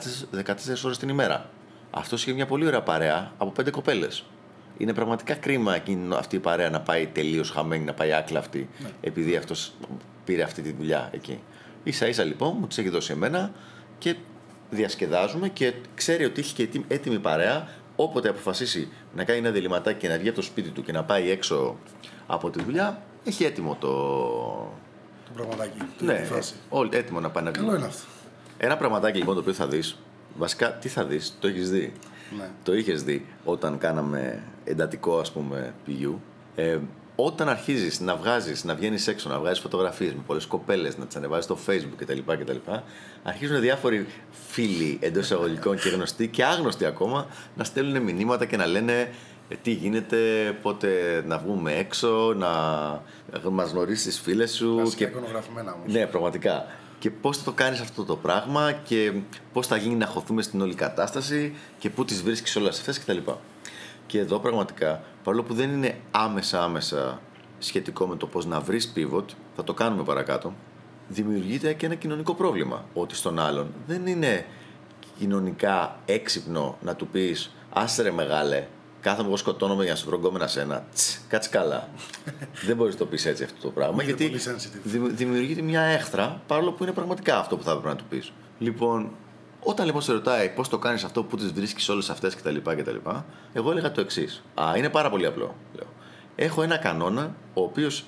14 0.45 0.55
ώρες 0.85 0.99
την 0.99 1.09
ημέρα. 1.09 1.51
Αυτός 1.91 2.23
είχε 2.23 2.33
μια 2.33 2.47
πολύ 2.47 2.67
ωραία 2.67 2.83
παρέα 2.83 3.33
από 3.39 3.51
πέντε 3.51 3.71
κοπέλες. 3.71 4.25
Είναι 4.83 4.95
πραγματικά 4.95 5.35
κρίμα 5.35 5.75
εκείνη, 5.75 6.15
αυτή 6.15 6.37
η 6.37 6.39
παρέα 6.39 6.71
να 6.71 6.81
πάει 6.81 7.07
τελείως 7.07 7.51
χαμένη, 7.51 7.85
να 7.85 7.93
πάει 7.93 8.13
άκλαυτη, 8.13 8.69
ναι. 8.83 8.89
επειδή 9.01 9.37
αυτός 9.37 9.75
πήρε 10.25 10.43
αυτή 10.43 10.63
τη 10.63 10.73
δουλειά 10.73 11.11
εκεί. 11.13 11.41
σα 11.91 12.07
ίσα 12.07 12.25
λοιπόν 12.25 12.57
μου 12.61 12.67
τις 12.67 12.79
έχει 12.79 12.89
δώσει 12.89 13.13
εμένα 13.13 13.53
και 13.99 14.17
διασκεδάζουμε 14.71 15.49
και 15.49 15.73
ξέρει 15.95 16.25
ότι 16.25 16.41
έχει 16.41 16.55
και 16.55 16.81
έτοιμη 16.89 17.19
παρέα 17.19 17.69
όποτε 17.97 18.29
αποφασίσει 18.29 18.89
να 19.15 19.25
κάνει 19.25 19.39
ένα 19.39 19.51
διληματάκι 19.51 19.99
και 19.99 20.09
να 20.09 20.19
βγει 20.19 20.29
από 20.29 20.37
το 20.37 20.43
σπίτι 20.43 20.71
του 20.71 20.83
και 20.83 20.93
να 20.93 21.05
πάει 21.05 21.31
έξω 21.31 21.77
από 22.27 22.51
τη 22.51 22.63
δουλειά, 22.63 23.03
έχει 23.25 23.45
έτοιμο 23.45 23.77
το. 23.81 23.89
Το 25.25 25.31
πραγματάκι. 25.35 25.79
Ναι, 25.99 26.29
όλη, 26.69 26.91
έτοιμο 26.93 27.21
να 27.21 27.31
πάει 27.31 27.45
να 27.45 27.51
βγει. 27.51 27.61
Καλό 27.61 27.77
είναι 27.77 27.87
αυτό. 27.87 28.07
Ένα 28.59 28.77
πραγματάκι 28.77 29.19
λοιπόν 29.19 29.35
το 29.35 29.41
οποίο 29.41 29.53
θα 29.53 29.67
δεις. 29.67 29.99
Βασικά, 30.37 30.73
τι 30.73 30.89
θα 30.89 31.05
δεις, 31.05 31.37
το 31.41 31.49
έχεις 31.49 31.71
δει. 31.71 31.93
Ναι. 32.39 32.51
Το 32.63 32.75
είχες 32.75 33.03
δει 33.03 33.27
όταν 33.45 33.79
κάναμε 33.79 34.43
εντατικό, 34.65 35.19
ας 35.19 35.33
πούμε, 35.33 35.75
πηγιού. 35.85 36.21
Ε, 36.55 36.79
όταν 37.17 37.49
αρχίζεις 37.49 38.01
να 38.01 38.17
βγάζεις, 38.17 38.65
να 38.65 38.75
βγαίνεις 38.75 39.07
έξω, 39.07 39.29
να 39.29 39.39
βγάζεις 39.39 39.61
φωτογραφίες 39.63 40.15
με 40.15 40.23
πολλές 40.27 40.47
κοπέλες, 40.47 40.99
να 40.99 41.07
τις 41.07 41.17
ανεβάζεις 41.17 41.45
στο 41.45 41.59
Facebook 41.67 41.97
κτλ. 41.97 42.19
κτλ 42.27 42.57
αρχίζουν 43.23 43.61
διάφοροι 43.61 44.07
φίλοι 44.49 44.99
εντός 45.01 45.25
εισαγωγικών 45.25 45.77
και 45.77 45.89
γνωστοί 45.89 46.29
και 46.29 46.45
άγνωστοι 46.45 46.85
ακόμα 46.85 47.27
να 47.57 47.65
στέλνουν 47.65 48.03
μηνύματα 48.03 48.45
και 48.45 48.57
να 48.57 48.67
λένε 48.67 49.13
ε, 49.49 49.55
τι 49.63 49.71
γίνεται, 49.71 50.17
πότε 50.63 51.23
να 51.27 51.39
βγούμε 51.39 51.73
έξω, 51.73 52.35
να 52.37 52.51
μας 53.51 53.71
γνωρίσεις 53.71 54.05
τις 54.05 54.21
φίλες 54.21 54.53
σου. 54.55 54.93
και 54.97 55.05
εικονογραφημένα 55.05 55.73
όμως. 55.73 55.93
Ναι, 55.93 56.07
πραγματικά. 56.07 56.67
Και 57.03 57.11
πώς 57.11 57.39
θα 57.39 57.45
το 57.45 57.53
κάνεις 57.53 57.81
αυτό 57.81 58.05
το 58.05 58.17
πράγμα 58.17 58.73
και 58.73 59.13
πώς 59.53 59.67
θα 59.67 59.77
γίνει 59.77 59.95
να 59.95 60.07
χωθούμε 60.07 60.43
στην 60.43 60.61
όλη 60.61 60.75
κατάσταση 60.75 61.55
και 61.79 61.91
πού 61.91 62.05
τις 62.05 62.23
βρίσκεις 62.23 62.57
όλες 62.57 62.79
αυτές 62.79 63.01
κτλ. 63.01 63.19
Και 64.07 64.19
εδώ 64.19 64.39
πραγματικά, 64.39 65.03
παρόλο 65.25 65.43
που 65.43 65.55
δεν 65.55 65.71
είναι 65.71 66.01
άμεσα 66.11 66.63
άμεσα 66.63 67.21
σχετικό 67.59 68.07
με 68.07 68.17
το 68.17 68.27
πώς 68.27 68.47
να 68.47 68.61
βρεις 68.61 68.93
pivot, 68.97 69.25
θα 69.57 69.65
το 69.65 69.75
κάνουμε 69.75 70.03
παρακάτω, 70.03 70.55
δημιουργείται 71.09 71.73
και 71.73 71.87
ένα 71.87 71.95
κοινωνικό 71.95 72.35
πρόβλημα. 72.35 72.85
Ότι 72.95 73.15
στον 73.15 73.39
άλλον 73.39 73.73
δεν 73.87 74.07
είναι 74.07 74.47
κοινωνικά 75.19 76.01
έξυπνο 76.07 76.79
να 76.83 76.95
του 76.95 77.07
πεις 77.07 77.55
«Άσε 77.73 78.03
ρε 78.03 78.11
μεγάλε, 78.11 78.67
κάθομαι 79.03 79.29
εγώ 79.29 79.37
σκοτώνομαι 79.37 79.83
για 79.83 79.93
να 79.93 79.99
σου 79.99 80.07
βρω 80.07 80.47
σένα. 80.47 80.85
Τς, 80.95 81.21
κάτσε 81.29 81.49
καλά. 81.49 81.89
δεν 82.67 82.77
μπορείς 82.77 82.93
να 82.93 82.99
το 82.99 83.07
πεις 83.07 83.27
έτσι 83.27 83.45
αυτό 83.45 83.61
το 83.61 83.69
πράγμα. 83.69 84.03
γιατί 84.03 84.33
δημιουργείται 85.15 85.63
μια 85.63 85.81
έχθρα, 85.81 86.43
παρόλο 86.47 86.73
που 86.73 86.83
είναι 86.83 86.93
πραγματικά 86.93 87.39
αυτό 87.39 87.57
που 87.57 87.63
θα 87.63 87.71
έπρεπε 87.71 87.89
να 87.89 87.97
του 87.97 88.05
πεις. 88.09 88.33
Λοιπόν, 88.59 89.11
όταν 89.61 89.87
λοιπόν 89.87 90.03
σε 90.03 90.13
ρωτάει 90.13 90.49
πώς 90.49 90.69
το 90.69 90.79
κάνεις 90.79 91.05
αυτό, 91.05 91.23
πού 91.23 91.37
τις 91.37 91.53
βρίσκεις 91.53 91.89
όλες 91.89 92.11
αυτές 92.11 92.35
κτλ, 92.35 92.57
κτλ. 92.57 92.97
Εγώ 93.53 93.71
έλεγα 93.71 93.93
το 93.93 94.01
εξής. 94.01 94.43
Α, 94.55 94.73
είναι 94.77 94.89
πάρα 94.89 95.11
πολύ 95.11 95.27
απλό. 95.27 95.55
Λέω. 95.73 95.87
Έχω 96.37 96.63
ένα 96.63 96.77
κανόνα 96.77 97.35
ο 97.55 97.63
οποίος 97.63 98.05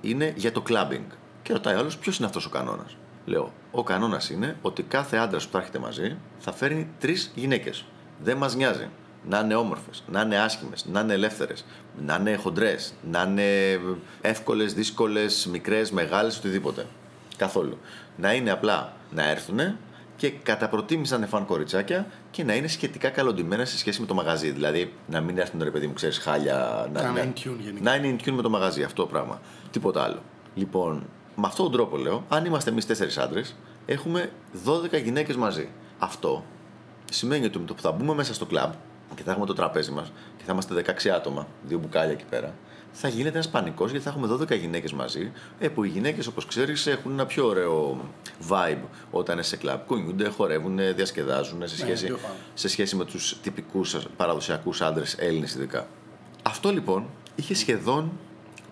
είναι 0.00 0.32
για 0.36 0.52
το 0.52 0.62
clubbing. 0.68 1.04
Και 1.42 1.52
ρωτάει 1.52 1.74
άλλος 1.74 1.96
ποιος 1.96 2.16
είναι 2.16 2.26
αυτός 2.26 2.46
ο 2.46 2.48
κανόνας; 2.48 2.96
Λέω, 3.24 3.52
ο 3.70 3.82
κανόνας 3.82 4.30
είναι 4.30 4.56
ότι 4.62 4.82
κάθε 4.82 5.16
άντρας 5.16 5.44
που 5.46 5.52
θα 5.52 5.58
έρχεται 5.58 5.78
μαζί 5.78 6.16
θα 6.38 6.52
φέρνει 6.52 6.88
τρεις 6.98 7.32
γυναίκες. 7.34 7.84
Δεν 8.22 8.36
μας 8.36 8.56
νοιάζει. 8.56 8.88
Να 9.28 9.38
είναι 9.38 9.54
όμορφες, 9.54 10.04
να 10.10 10.20
είναι 10.20 10.38
άσχημες, 10.38 10.86
να 10.86 11.00
είναι 11.00 11.14
ελεύθερες, 11.14 11.64
να 12.06 12.16
είναι 12.20 12.36
χοντρές, 12.36 12.94
να 13.10 13.22
είναι 13.22 13.80
εύκολες, 14.20 14.74
δύσκολες, 14.74 15.46
μικρές, 15.46 15.90
μεγάλες, 15.90 16.36
οτιδήποτε. 16.38 16.86
Καθόλου. 17.36 17.78
Να 18.16 18.34
είναι 18.34 18.50
απλά 18.50 18.92
να 19.10 19.28
έρθουν 19.28 19.60
και 20.16 20.30
κατά 20.30 20.68
προτίμηση 20.68 21.12
να 21.12 21.18
είναι 21.18 21.26
φαν 21.26 21.46
κοριτσάκια 21.46 22.06
και 22.30 22.44
να 22.44 22.54
είναι 22.54 22.66
σχετικά 22.66 23.08
καλοντημένα 23.08 23.64
σε 23.64 23.78
σχέση 23.78 24.00
με 24.00 24.06
το 24.06 24.14
μαγαζί. 24.14 24.50
Δηλαδή 24.50 24.92
να 25.06 25.20
μην 25.20 25.38
έρθουν 25.38 25.62
ρε 25.62 25.70
παιδί 25.70 25.86
μου, 25.86 25.92
ξέρεις, 25.92 26.18
χάλια. 26.18 26.88
Να 26.92 27.00
είναι 27.02 27.32
in 27.34 27.38
tune 27.38 27.56
γενικά. 27.60 27.82
να 27.82 27.94
είναι 27.94 28.16
in 28.18 28.28
tune 28.28 28.32
με 28.32 28.42
το 28.42 28.50
μαγαζί, 28.50 28.82
αυτό 28.82 29.02
το 29.02 29.08
πράγμα. 29.08 29.40
Τίποτα 29.70 30.02
άλλο. 30.02 30.22
Λοιπόν, 30.54 31.06
με 31.34 31.46
αυτόν 31.46 31.64
τον 31.64 31.74
τρόπο 31.74 31.96
λέω, 31.96 32.24
αν 32.28 32.44
είμαστε 32.44 32.70
εμείς 32.70 32.86
τέσσερις 32.86 33.18
άντρες, 33.18 33.56
έχουμε 33.86 34.30
12 34.64 35.02
γυναίκες 35.02 35.36
μαζί. 35.36 35.68
Αυτό 35.98 36.44
σημαίνει 37.10 37.46
ότι 37.46 37.58
με 37.58 37.64
το 37.64 37.74
που 37.74 37.82
θα 37.82 37.92
μπούμε 37.92 38.14
μέσα 38.14 38.34
στο 38.34 38.46
κλαμπ 38.46 38.72
και 39.18 39.24
θα 39.24 39.30
έχουμε 39.30 39.46
το 39.46 39.54
τραπέζι 39.54 39.90
μας 39.90 40.12
και 40.36 40.44
θα 40.44 40.52
είμαστε 40.52 40.84
16 41.04 41.08
άτομα, 41.08 41.46
δύο 41.62 41.78
μπουκάλια 41.78 42.12
εκεί 42.12 42.24
πέρα, 42.30 42.54
θα 42.92 43.08
γίνεται 43.08 43.34
ένας 43.34 43.48
πανικός 43.48 43.90
γιατί 43.90 44.04
θα 44.04 44.10
έχουμε 44.10 44.36
12 44.40 44.58
γυναίκες 44.58 44.92
μαζί. 44.92 45.32
Ε, 45.58 45.68
που 45.68 45.84
οι 45.84 45.88
γυναίκες, 45.88 46.26
όπως 46.26 46.46
ξέρεις, 46.46 46.86
έχουν 46.86 47.12
ένα 47.12 47.26
πιο 47.26 47.46
ωραίο 47.46 48.00
vibe 48.48 48.82
όταν 49.10 49.34
είναι 49.34 49.44
σε 49.44 49.56
κλαμπ. 49.56 49.80
Κουνιούνται, 49.86 50.28
χορεύουν, 50.28 50.78
διασκεδάζουν 50.94 51.68
σε 51.68 51.76
σχέση, 51.76 52.06
πιο 52.06 52.16
φαν. 52.16 52.30
σε 52.54 52.68
σχέση 52.68 52.96
με 52.96 53.04
τους 53.04 53.40
τυπικούς 53.40 53.96
παραδοσιακούς 54.16 54.80
άντρες 54.80 55.16
Έλληνες 55.18 55.54
ειδικά. 55.54 55.86
Αυτό 56.42 56.72
λοιπόν 56.72 57.06
είχε 57.34 57.54
σχεδόν 57.54 58.12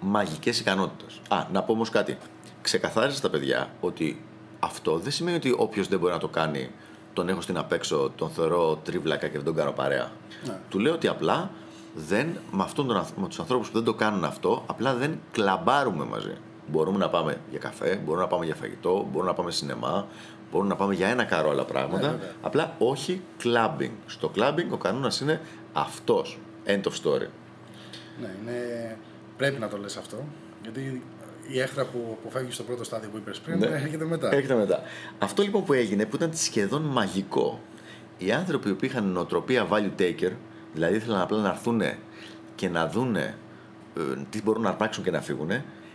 μαγικές 0.00 0.60
ικανότητες. 0.60 1.20
Α, 1.28 1.46
να 1.52 1.62
πω 1.62 1.72
όμως 1.72 1.90
κάτι. 1.90 2.18
Ξεκαθάρισα 2.62 3.16
στα 3.16 3.30
παιδιά 3.30 3.70
ότι 3.80 4.22
αυτό 4.60 4.98
δεν 4.98 5.12
σημαίνει 5.12 5.36
ότι 5.36 5.54
όποιος 5.56 5.88
δεν 5.88 5.98
μπορεί 5.98 6.12
να 6.12 6.18
το 6.18 6.28
κάνει, 6.28 6.70
τον 7.16 7.28
έχω 7.28 7.40
στην 7.40 7.58
απέξω, 7.58 8.12
τον 8.16 8.30
θεωρώ 8.30 8.80
τρίβλακα 8.84 9.26
και 9.26 9.36
δεν 9.36 9.44
τον 9.44 9.54
κάνω 9.54 9.72
παρέα. 9.72 10.10
Ναι. 10.46 10.58
Του 10.68 10.78
λέω 10.78 10.92
ότι 10.94 11.08
απλά 11.08 11.50
δεν, 11.94 12.38
με, 12.52 12.62
αυτόν 12.62 12.86
τον, 12.86 12.96
ανθ- 12.96 13.16
με 13.16 13.28
τους 13.28 13.38
ανθρώπους 13.40 13.68
που 13.68 13.74
δεν 13.74 13.84
το 13.84 13.94
κάνουν 13.94 14.24
αυτό, 14.24 14.64
απλά 14.66 14.94
δεν 14.94 15.20
κλαμπάρουμε 15.32 16.04
μαζί. 16.04 16.32
Μπορούμε 16.66 16.98
να 16.98 17.08
πάμε 17.08 17.40
για 17.50 17.58
καφέ, 17.58 18.00
μπορούμε 18.04 18.22
να 18.22 18.28
πάμε 18.28 18.44
για 18.44 18.54
φαγητό, 18.54 19.06
μπορούμε 19.10 19.30
να 19.30 19.36
πάμε 19.36 19.50
σινεμά, 19.50 20.06
μπορούμε 20.50 20.70
να 20.70 20.76
πάμε 20.76 20.94
για 20.94 21.08
ένα 21.08 21.24
καρό 21.24 21.50
άλλα 21.50 21.64
πράγματα. 21.64 22.06
Ναι, 22.06 22.12
βέβαια. 22.12 22.32
απλά 22.42 22.74
όχι 22.78 23.22
clubbing. 23.42 23.90
Στο 24.06 24.30
clubbing 24.36 24.66
ο 24.70 24.76
κανόνας 24.76 25.20
είναι 25.20 25.40
αυτός. 25.72 26.38
End 26.66 26.82
of 26.82 26.92
story. 27.02 27.28
Ναι, 28.20 28.34
είναι... 28.42 28.98
πρέπει 29.36 29.60
να 29.60 29.68
το 29.68 29.78
λες 29.78 29.96
αυτό. 29.96 30.16
Γιατί 30.62 31.02
η 31.48 31.60
έχθρα 31.60 31.84
που 31.84 32.18
αποφεύγει 32.20 32.52
στο 32.52 32.62
πρώτο 32.62 32.84
στάδιο 32.84 33.08
που 33.08 33.16
είπες 33.16 33.38
πριν 33.38 33.58
Ναι. 33.58 33.66
έρχεται 33.66 34.04
μετά. 34.04 34.34
Έρχεται 34.34 34.54
μετά. 34.54 34.82
Αυτό 35.18 35.42
λοιπόν 35.42 35.64
που 35.64 35.72
έγινε, 35.72 36.06
που 36.06 36.16
ήταν 36.16 36.30
σχεδόν 36.34 36.82
μαγικό, 36.82 37.60
οι 38.18 38.32
άνθρωποι 38.32 38.74
που 38.74 38.84
είχαν 38.84 39.04
νοοτροπία 39.04 39.68
value 39.70 40.00
taker, 40.00 40.30
δηλαδή 40.74 40.96
ήθελαν 40.96 41.20
απλά 41.20 41.38
να 41.38 41.48
έρθουν 41.48 41.82
και 42.54 42.68
να 42.68 42.86
δούνε 42.88 43.34
ε, 43.96 44.00
τι 44.30 44.42
μπορούν 44.42 44.62
να 44.62 44.68
αρπάξουν 44.68 45.04
και 45.04 45.10
να 45.10 45.20
φύγουν, 45.20 45.50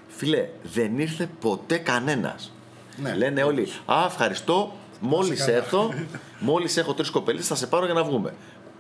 φίλε, 0.08 0.50
δεν 0.63 1.00
ήρθε 1.00 1.29
ποτέ 1.39 1.77
κανένας. 1.77 2.53
Ναι. 3.01 3.15
Λένε 3.15 3.43
όλοι, 3.43 3.67
Α, 3.86 4.03
ευχαριστώ, 4.05 4.72
μόλις 5.00 5.39
καλά. 5.46 5.58
έρθω, 5.58 5.93
μόλις 6.39 6.77
έχω 6.77 6.93
τρεις 6.93 7.10
κοπέλες, 7.10 7.48
θα 7.48 7.55
σε 7.55 7.67
πάρω 7.67 7.86
για 7.86 7.93
να 7.93 8.03
βγούμε. 8.03 8.34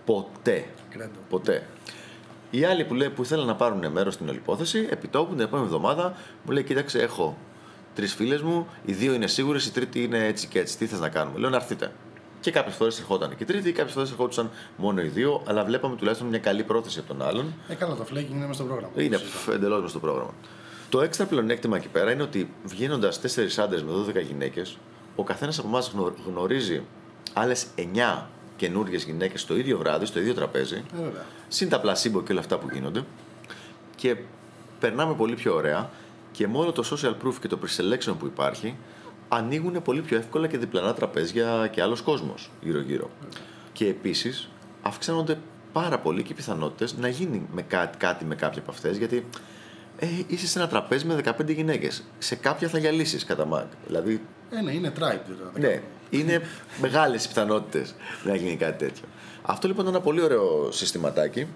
Ποτέ. 0.05 0.65
Κρέντο. 0.89 1.19
Ποτέ. 1.29 1.63
Οι 2.51 2.63
άλλοι 2.63 2.83
που, 2.85 2.93
λέει, 2.93 3.09
που 3.09 3.21
ήθελαν 3.21 3.45
να 3.47 3.55
πάρουν 3.55 3.91
μέρος 3.91 4.13
στην 4.13 4.27
όλη 4.29 4.37
υπόθεση, 4.37 4.87
επιτόπου 4.89 5.31
την 5.31 5.39
επόμενη 5.39 5.67
εβδομάδα 5.67 6.13
μου 6.45 6.51
λέει: 6.51 6.63
Κοίταξε, 6.63 6.99
έχω 7.01 7.37
τρεις 7.95 8.13
φίλες 8.13 8.41
μου, 8.41 8.67
οι 8.85 8.91
δύο 8.93 9.13
είναι 9.13 9.27
σίγουρες, 9.27 9.65
η 9.65 9.71
τρίτη 9.71 10.03
είναι 10.03 10.25
έτσι 10.25 10.47
και 10.47 10.59
έτσι. 10.59 10.77
Τι 10.77 10.85
θες 10.85 10.99
να 10.99 11.09
κάνουμε; 11.09 11.39
Λέω 11.39 11.49
να 11.49 11.55
έρθετε. 11.55 11.91
Και 12.39 12.51
κάποιες 12.51 12.75
φορές 12.75 12.99
ερχόταν 12.99 13.29
και 13.29 13.43
η 13.43 13.45
τρίτη, 13.45 13.71
κάποιες 13.71 13.93
φορές 13.93 14.09
ερχόντουσαν 14.11 14.49
μόνο 14.75 15.01
οι 15.01 15.07
δύο, 15.07 15.41
αλλά 15.45 15.63
βλέπαμε 15.63 15.95
τουλάχιστον 15.95 16.27
μια 16.27 16.39
καλή 16.39 16.63
πρόθεση 16.63 16.99
από 16.99 17.07
τον 17.07 17.21
άλλον. 17.27 17.53
Ε, 17.67 17.73
καλά, 17.73 17.95
το 17.95 18.05
flaking 18.11 18.29
είναι 18.29 18.39
μέσα 18.39 18.53
στο 18.53 18.63
πρόγραμμα. 18.63 18.91
Είναι 18.95 19.17
Φυσικά. 19.17 19.53
εντελώς 19.53 19.81
μες 19.81 19.89
στο 19.89 19.99
πρόγραμμα. 19.99 20.33
Το 20.89 21.01
έξτρα 21.01 21.25
πλεονέκτημα 21.25 21.77
εκεί 21.77 21.87
πέρα 21.87 22.11
είναι 22.11 22.23
ότι 22.23 22.49
βγαίνοντας 22.63 23.19
4 23.21 23.59
άντρες 23.63 23.83
με 23.83 23.91
12 23.91 24.21
γυναίκες, 24.21 24.77
ο 25.15 25.23
καθένας 25.23 25.59
από 25.59 25.67
εμάς 25.67 25.93
γνωρίζει 26.27 26.81
άλλες 27.33 27.65
9 27.75 28.29
καινούριες 28.55 29.03
γυναίκες 29.03 29.45
το 29.45 29.57
ίδιο 29.57 29.77
βράδυ, 29.77 30.05
στο 30.05 30.19
ίδιο 30.19 30.33
τραπέζι. 30.33 30.75
Ε, 30.75 31.01
βέβαια. 31.03 31.25
Συν 31.53 31.69
τα 31.69 31.79
πλασίμπο 31.79 32.21
και 32.21 32.31
όλα 32.31 32.41
αυτά 32.41 32.57
που 32.57 32.67
γίνονται. 32.73 33.03
Και 33.95 34.15
περνάμε 34.79 35.13
πολύ 35.13 35.35
πιο 35.35 35.55
ωραία 35.55 35.89
και 36.31 36.47
με 36.47 36.57
όλο 36.57 36.71
το 36.71 36.83
social 36.91 37.27
proof 37.27 37.33
και 37.41 37.47
το 37.47 37.59
pre-selection 37.63 38.13
που 38.19 38.25
υπάρχει, 38.25 38.75
ανοίγουν 39.27 39.81
πολύ 39.81 40.01
πιο 40.01 40.17
εύκολα 40.17 40.47
και 40.47 40.57
διπλανά 40.57 40.93
τραπέζια 40.93 41.67
και 41.71 41.81
άλλος 41.81 42.01
κόσμος 42.01 42.51
γύρω-γύρω. 42.61 43.09
Και 43.73 43.87
επίσης 43.87 44.49
αυξάνονται 44.81 45.37
πάρα 45.73 45.99
πολύ 45.99 46.23
και 46.23 46.31
οι 46.31 46.35
πιθανότητες 46.35 46.97
να 46.97 47.07
γίνει 47.07 47.47
με 47.53 47.61
κάτι, 47.61 47.97
κάτι 47.97 48.25
με 48.25 48.35
κάποια 48.35 48.61
από 48.61 48.71
αυτές, 48.71 48.97
γιατί 48.97 49.25
ε, 49.99 50.07
είσαι 50.27 50.47
σε 50.47 50.59
ένα 50.59 50.67
τραπέζι 50.67 51.05
με 51.05 51.21
15 51.39 51.53
γυναίκες. 51.55 52.03
Σε 52.19 52.35
κάποια 52.35 52.67
θα 52.67 52.77
γυαλίσεις 52.77 53.25
κατά 53.25 53.45
μάγκ. 53.45 53.67
Δηλαδή, 53.87 54.21
Ε, 54.51 54.61
ναι, 54.61 54.71
είναι 54.71 54.91
tribe. 54.99 55.21
δηλαδή. 55.25 55.59
ναι, 55.59 55.81
είναι 56.09 56.41
μεγάλες 56.81 57.25
οι 57.25 57.27
πιθανότητες 57.27 57.95
να 58.23 58.35
γίνει 58.35 58.55
κάτι 58.55 58.85
τέτοιο. 58.85 59.05
Αυτό 59.41 59.67
λοιπόν 59.67 59.85
είναι 59.85 59.95
ένα 59.95 60.03
πολύ 60.03 60.21
ωραίο 60.21 60.71
συστηματάκι, 60.71 61.47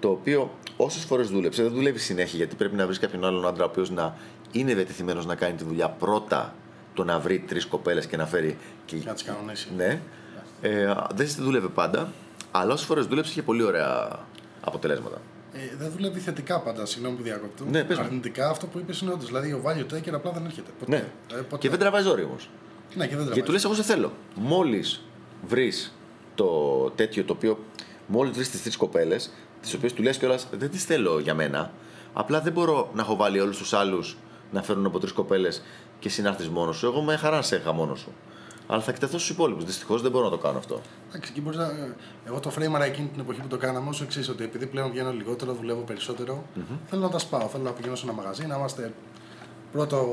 το 0.00 0.08
οποίο 0.08 0.50
όσες 0.76 1.04
φορές 1.04 1.28
δούλεψε, 1.28 1.62
δεν 1.62 1.72
δουλεύει 1.72 1.98
συνέχεια 1.98 2.36
γιατί 2.36 2.54
πρέπει 2.54 2.76
να 2.76 2.86
βρεις 2.86 2.98
κάποιον 2.98 3.24
άλλον 3.24 3.46
άντρα 3.46 3.64
ο 3.64 3.66
οποίος 3.66 3.90
να 3.90 4.16
είναι 4.52 4.74
διατεθειμένος 4.74 5.26
να 5.26 5.34
κάνει 5.34 5.54
τη 5.54 5.64
δουλειά 5.64 5.88
πρώτα 5.88 6.54
το 6.94 7.04
να 7.04 7.18
βρει 7.18 7.38
τρεις 7.38 7.66
κοπέλες 7.66 8.06
και 8.06 8.16
να 8.16 8.26
φέρει. 8.26 8.58
Και... 8.84 8.96
Να 9.04 9.12
τις 9.12 9.22
κανονίσει. 9.22 9.68
Ναι. 9.76 10.00
Ε, 10.60 10.94
δεν 11.14 11.28
δούλευε 11.38 11.68
πάντα, 11.68 12.12
αλλά 12.50 12.72
όσες 12.72 12.86
φορές 12.86 13.06
δούλεψε 13.06 13.30
είχε 13.30 13.42
πολύ 13.42 13.62
ωραία 13.62 14.18
αποτελέσματα. 14.60 15.20
Ε, 15.52 15.76
δεν 15.78 15.90
δουλεύει 15.96 16.20
θετικά 16.20 16.60
πάντα, 16.60 16.86
συγγνώμη 16.86 17.16
που 17.16 17.22
διακόπτω. 17.22 17.64
Ναι, 17.64 17.84
πες 17.84 17.98
μου. 17.98 18.04
Αρνητικά 18.04 18.48
αυτό 18.48 18.66
που 18.66 18.78
είπες 18.78 19.00
είναι 19.00 19.12
όντως. 19.12 19.26
Δηλαδή 19.26 19.52
ο 19.52 19.62
value 19.66 19.94
taker 19.94 20.12
απλά 20.12 20.30
δεν 20.30 20.44
έρχεται. 20.44 20.70
Ποτέ. 20.78 20.90
Ναι. 20.90 21.36
Ε, 21.38 21.40
ποτέ. 21.40 21.56
Και 21.56 21.68
δεν 21.68 21.78
τραβάει 21.78 22.02
ζόρι 22.02 22.22
όμως. 22.22 22.48
Ναι, 22.94 23.06
και 23.06 23.16
δεν 23.16 23.24
Γιατί 23.24 23.42
του 23.42 23.52
λες: 23.52 23.64
Εγώ 23.64 23.74
σε 23.74 23.82
θέλω. 23.82 24.12
Μόλις 24.34 25.02
βρεις 25.46 25.94
το 26.36 26.48
τέτοιο 26.94 27.24
το 27.24 27.32
οποίο. 27.32 27.58
Μόλι 28.06 28.30
βρει 28.30 28.46
τις 28.46 28.62
τρεις 28.62 28.76
κοπέλες, 28.76 29.30
τις 29.60 29.74
οποίες 29.74 29.92
του 29.92 30.02
λες 30.02 30.18
κιόλας 30.18 30.48
δεν 30.50 30.70
τις 30.70 30.84
θέλω 30.84 31.18
για 31.18 31.34
μένα. 31.34 31.72
Απλά 32.12 32.40
δεν 32.40 32.52
μπορώ 32.52 32.90
να 32.94 33.02
έχω 33.02 33.16
βάλει 33.16 33.40
όλους 33.40 33.58
τους 33.58 33.72
άλλους 33.72 34.16
να 34.52 34.62
φέρουν 34.62 34.86
από 34.86 34.98
τρεις 34.98 35.12
κοπέλες 35.12 35.62
και 35.98 36.08
εσύ 36.08 36.22
να 36.22 36.28
έρθεις 36.28 36.48
μόνος 36.48 36.76
σου. 36.76 36.86
Εγώ 36.86 37.02
με 37.02 37.16
χαρά 37.16 37.42
σε 37.42 37.56
είχα 37.56 37.72
μόνος 37.72 38.00
σου. 38.00 38.12
Αλλά 38.66 38.80
θα 38.80 38.90
εκτεθώ 38.90 39.18
στους 39.18 39.30
υπόλοιπους. 39.30 39.64
Δυστυχώς 39.64 40.02
δεν 40.02 40.10
μπορώ 40.10 40.24
να 40.24 40.30
το 40.30 40.38
κάνω 40.38 40.58
αυτό. 40.58 40.80
Εντάξει, 41.08 41.30
εκεί 41.30 41.40
μπορείς 41.40 41.58
να... 41.58 41.96
Εγώ 42.24 42.40
το 42.40 42.50
frame 42.58 42.80
εκείνη 42.80 43.08
την 43.08 43.20
εποχή 43.20 43.40
που 43.40 43.46
το 43.46 43.56
κάναμε 43.56 43.88
όσο 43.88 44.04
εξή, 44.04 44.30
ότι 44.30 44.44
επειδή 44.44 44.66
πλέον 44.66 44.90
βγαίνω 44.90 45.12
λιγότερο, 45.12 45.52
δουλεύω 45.52 45.80
περισσότερο, 45.80 46.44
θέλω 46.86 47.02
να 47.02 47.08
τα 47.08 47.18
σπάω. 47.18 47.48
Θέλω 47.48 47.62
να 47.64 47.70
πηγαίνω 47.70 47.96
σε 47.96 48.04
ένα 48.04 48.14
μαγαζί, 48.14 48.46
να 48.46 48.56
είμαστε 48.56 48.92
πρώτο, 49.72 50.06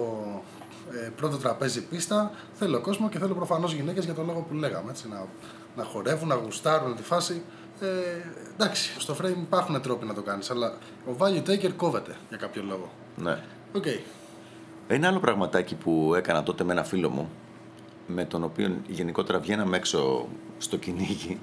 ε, 0.91 1.09
πρώτο 1.15 1.37
τραπέζι 1.37 1.81
πίστα. 1.81 2.31
Θέλω 2.53 2.81
κόσμο 2.81 3.09
και 3.09 3.19
θέλω 3.19 3.33
προφανώς 3.33 3.73
γυναίκες 3.73 4.05
για 4.05 4.13
τον 4.13 4.25
λόγο 4.25 4.45
που 4.49 4.53
λέγαμε. 4.53 4.89
Έτσι, 4.89 5.07
να, 5.09 5.27
να 5.75 5.83
χορεύουν, 5.83 6.27
να 6.27 6.35
γουστάρουν 6.35 6.95
τη 6.95 7.03
φάση. 7.03 7.41
Ε, 7.79 7.87
εντάξει, 8.53 8.99
στο 8.99 9.15
frame 9.21 9.37
υπάρχουν 9.37 9.81
τρόποι 9.81 10.05
να 10.05 10.13
το 10.13 10.21
κάνεις, 10.21 10.49
αλλά 10.51 10.77
ο 11.07 11.15
value 11.17 11.49
taker 11.49 11.71
κόβεται 11.75 12.15
για 12.29 12.37
κάποιο 12.37 12.63
λόγο. 12.67 12.91
Ναι. 13.15 13.43
Οκ. 13.73 13.85
Ένα 14.87 15.07
άλλο 15.07 15.19
πραγματάκι 15.19 15.75
που 15.75 16.13
έκανα 16.15 16.43
τότε 16.43 16.63
με 16.63 16.71
ένα 16.71 16.83
φίλο 16.83 17.09
μου, 17.09 17.29
με 18.07 18.25
τον 18.25 18.43
οποίο 18.43 18.77
γενικότερα 18.87 19.39
βγαίναμε 19.39 19.77
έξω 19.77 20.27
στο 20.57 20.77
κυνήγι 20.77 21.39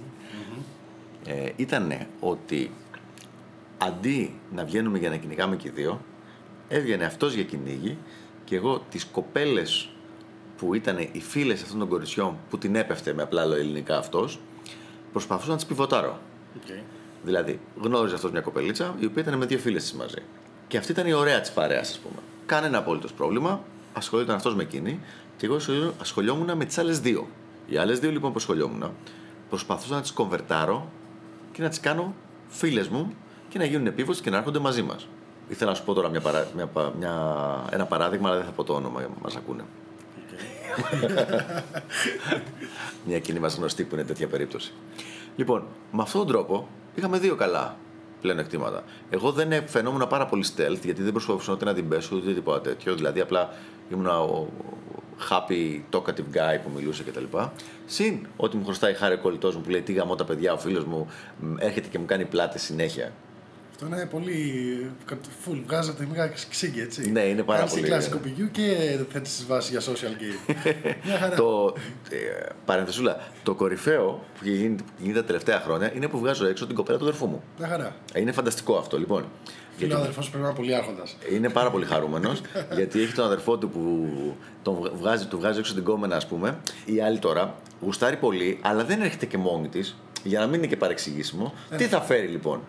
ε, 1.25 1.53
ήταν 1.57 1.93
ότι 2.21 2.71
αντί 3.79 4.41
να 4.53 4.65
βγαίνουμε 4.65 4.99
για 4.99 5.11
να 5.11 5.17
κυνηγάμε 5.17 5.57
και 5.57 5.69
οι 5.69 5.71
δύο, 5.71 6.01
έβγαινε 6.69 7.05
αυτός 7.05 7.35
για 7.35 7.45
κυνήγι 7.45 7.99
και 8.45 8.57
εγώ 8.57 8.85
τις 8.91 9.05
κοπέλες 9.05 9.91
που 10.61 10.75
ήταν 10.75 10.99
οι 10.99 11.21
φίλες 11.21 11.63
αυτών 11.63 11.79
των 11.79 11.89
κοριτσιών 11.89 12.37
που 12.51 12.59
την 12.59 12.75
έπεφτε 12.77 13.13
με 13.13 13.23
απλά 13.23 13.43
ελληνικά 13.43 13.99
αυτός, 13.99 14.41
προσπαθούσα 15.13 15.51
να 15.51 15.57
τις 15.57 15.67
πιβοτάρω. 15.67 16.19
Okay. 16.67 16.83
Δηλαδή, 17.25 17.61
γνώριζε 17.83 18.15
αυτός 18.15 18.31
μια 18.31 18.41
κοπελίτσα 18.41 18.95
η 18.99 19.05
οποία 19.07 19.23
ήταν 19.23 19.39
με 19.39 19.47
δύο 19.47 19.59
φίλες 19.59 19.83
της 19.83 19.93
μαζί. 19.93 20.23
Και 20.69 20.77
αυτή 20.77 20.93
ήταν 20.93 21.07
η 21.07 21.13
ωραία 21.13 21.41
της 21.41 21.51
παρέας, 21.51 21.91
ας 21.91 21.99
πούμε. 21.99 22.17
Κανένα 22.47 22.79
απόλυτος 22.79 23.13
πρόβλημα. 23.13 23.61
Ασχολιόταν 23.93 24.35
αυτός 24.37 24.55
με 24.55 24.63
εκείνη 24.63 25.01
και 25.37 25.47
εγώ 25.47 25.55
ασχολιό- 25.55 25.93
ασχολιόμουν 26.01 26.57
με 26.57 26.65
τις 26.65 26.79
άλλες 26.79 27.01
δύο. 27.01 27.27
Οι 27.67 27.77
άλλες 27.77 27.99
δύο 27.99 28.11
λοιπόν 28.11 28.31
που 28.31 28.37
ασχολιόμουν 28.39 28.91
προσπαθούσα 29.49 29.95
να 29.95 30.01
τις 30.01 30.13
κομβερτάρω 30.13 30.91
και 31.53 31.63
να 31.63 31.69
τις 31.69 31.81
κάνω 31.81 32.15
φίλες 32.49 32.89
μου 32.89 33.15
και 33.49 33.59
να 33.59 33.65
γίνουν 33.65 33.87
επίβοτε 33.87 34.21
και 34.23 34.31
να 34.31 34.37
έρχονται 34.37 34.59
μαζί 34.59 34.83
μας. 34.83 35.09
Ήθελα 35.49 35.71
να 35.71 35.77
σου 35.77 35.85
πω 35.85 35.93
τώρα 35.93 36.09
μια 36.09 36.21
παρά- 36.21 36.49
μια, 36.55 36.67
πα- 36.67 36.93
μια, 36.99 37.15
ένα 37.71 37.85
παράδειγμα, 37.85 38.29
αλλά 38.29 38.37
δεν 38.37 38.47
θα 38.47 38.53
πω 38.53 38.65
το 38.65 38.75
όνομα, 38.75 39.01
μας 39.23 39.37
ακούνε. 39.37 39.65
Μια 43.07 43.19
κοινή 43.19 43.39
μας 43.39 43.57
γνωστή 43.57 43.85
που 43.85 43.95
είναι 43.95 44.05
τέτοια 44.05 44.27
περίπτωση. 44.27 44.73
Λοιπόν, 45.37 45.65
με 45.93 46.03
αυτόν 46.03 46.21
τον 46.21 46.31
τρόπο 46.31 46.69
είχαμε 46.95 47.19
δύο 47.19 47.35
καλά 47.35 47.77
πλέον 48.21 48.39
εκτήματα. 48.39 48.85
Εγώ 49.11 49.33
δεν 49.33 49.53
ε- 49.53 49.65
φαινόμουν 49.67 50.07
πάρα 50.09 50.27
πολύ 50.27 50.45
stealth 50.47 50.81
γιατί 50.85 51.03
δεν 51.03 51.13
προσπαθούσα 51.13 51.53
ούτε 51.53 51.65
να 51.65 51.75
την 51.75 51.89
πέσω 51.89 52.17
ούτε 52.17 52.33
τίποτα 52.33 52.61
τέτοιο. 52.61 52.95
Δηλαδή, 52.95 53.21
απλά 53.21 53.51
ήμουν 53.93 54.07
ο, 54.07 54.11
ο 54.11 54.49
happy 55.31 55.81
talkative 55.91 56.37
guy 56.37 56.59
που 56.63 56.71
μιλούσε 56.75 57.03
κτλ. 57.03 57.25
Συν 57.87 58.27
ότι 58.37 58.57
μου 58.57 58.65
χρωστάει 58.65 58.95
χάρη 58.95 59.17
κολλητός 59.17 59.57
μου 59.57 59.61
που 59.61 59.71
λέει 59.71 59.83
τι 59.83 59.93
γαμώ 59.93 60.15
τα 60.15 60.25
παιδιά, 60.25 60.53
ο 60.53 60.59
φίλος 60.59 60.85
μου 60.85 61.07
μ, 61.41 61.55
έρχεται 61.59 61.89
και 61.89 61.99
μου 61.99 62.05
κάνει 62.05 62.25
πλάτε 62.25 62.59
συνέχεια. 62.59 63.13
Αυτό 63.83 63.95
είναι 63.97 64.07
πολύ. 64.07 64.91
Φουλ, 65.41 65.59
βγάζετε 65.67 66.07
μια 66.13 66.33
ξύγκη, 66.51 66.81
έτσι. 66.81 67.11
Ναι, 67.11 67.21
είναι 67.21 67.43
πάρα 67.43 67.59
Κάνεις 67.59 67.75
πολύ, 67.75 67.87
κλασικό 67.87 68.15
ναι. 68.17 68.21
πηγιού 68.23 68.51
και 68.51 68.63
θέτεις 69.13 69.37
τις 69.37 69.47
βάσεις 69.47 69.71
για 69.71 69.81
social 69.81 70.21
game. 70.23 70.55
μια 71.05 71.19
χαρά. 71.19 71.37
το, 71.37 71.75
ε, 72.11 72.47
παρενθεσούλα, 72.65 73.21
το 73.43 73.55
κορυφαίο 73.55 74.25
που 74.39 74.45
γίνεται, 74.49 74.83
που 74.83 74.93
γίνεται 75.03 75.21
τα 75.21 75.27
τελευταία 75.27 75.61
χρόνια 75.61 75.95
είναι 75.95 76.09
που 76.09 76.19
βγάζω 76.19 76.47
έξω 76.47 76.67
την 76.67 76.75
κοπέλα 76.77 76.99
του 76.99 77.05
αδερφού 77.05 77.27
μου. 77.27 77.43
Μια 77.59 77.69
χαρά. 77.69 77.97
Ε, 78.13 78.21
Είναι 78.21 78.33
φανταστικό 78.33 78.77
αυτό 78.77 78.99
λοιπόν. 78.99 79.25
Φίλο 79.77 79.97
αδερφός 79.97 80.29
πρέπει 80.31 80.43
να 80.43 80.49
είναι 80.49 80.59
πολύ 80.59 80.75
άρχοντας. 80.75 81.17
Είναι 81.33 81.49
πάρα 81.49 81.71
πολύ 81.71 81.85
χαρούμενος 81.85 82.41
γιατί 82.77 83.03
έχει 83.03 83.13
τον 83.13 83.25
αδερφό 83.25 83.59
του 83.59 83.69
που 83.71 84.09
τον 84.63 84.75
βγ- 84.75 84.93
βγάζει, 85.01 85.27
του 85.27 85.39
βγάζει 85.39 85.59
έξω 85.59 85.75
την 85.75 85.85
κόμενα, 85.85 86.17
ας 86.17 86.27
πούμε. 86.27 86.59
Η 86.85 87.01
άλλη 87.01 87.19
τώρα 87.19 87.55
γουστάρει 87.81 88.17
πολύ, 88.17 88.59
αλλά 88.63 88.85
δεν 88.85 89.01
έρχεται 89.01 89.27
και 89.27 89.39
μόνη 89.39 89.69
της. 89.69 89.97
Για 90.23 90.39
να 90.39 90.47
μην 90.47 90.55
είναι 90.55 90.67
και 90.67 90.77
παρεξηγήσιμο. 90.77 91.55
Τι 91.77 91.85
θα 91.85 92.01
φέρει 92.01 92.27
λοιπόν; 92.27 92.61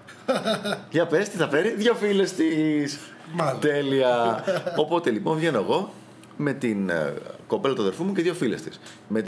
Για 0.92 1.06
πες, 1.06 1.30
τι 1.30 1.38
θα 1.38 1.50
φέρει; 1.50 1.70
Δύο 1.70 1.94
φίλες 1.94 2.34
της. 2.34 3.00
Μάλλον. 3.34 3.60
Τέλεια. 3.60 4.44
Οπότε 4.84 5.10
λοιπόν 5.10 5.38
βγαίνω 5.38 5.58
εγώ 5.58 5.94
με 6.38 6.54
την 6.54 6.90
ε, 6.90 7.14
κοπέλα 7.48 7.74
του 7.74 7.82
αδερφού 7.82 8.04
μου 8.04 8.14
και 8.14 8.22
δύο 8.22 8.34
φίλες 8.34 8.62
της. 8.62 8.80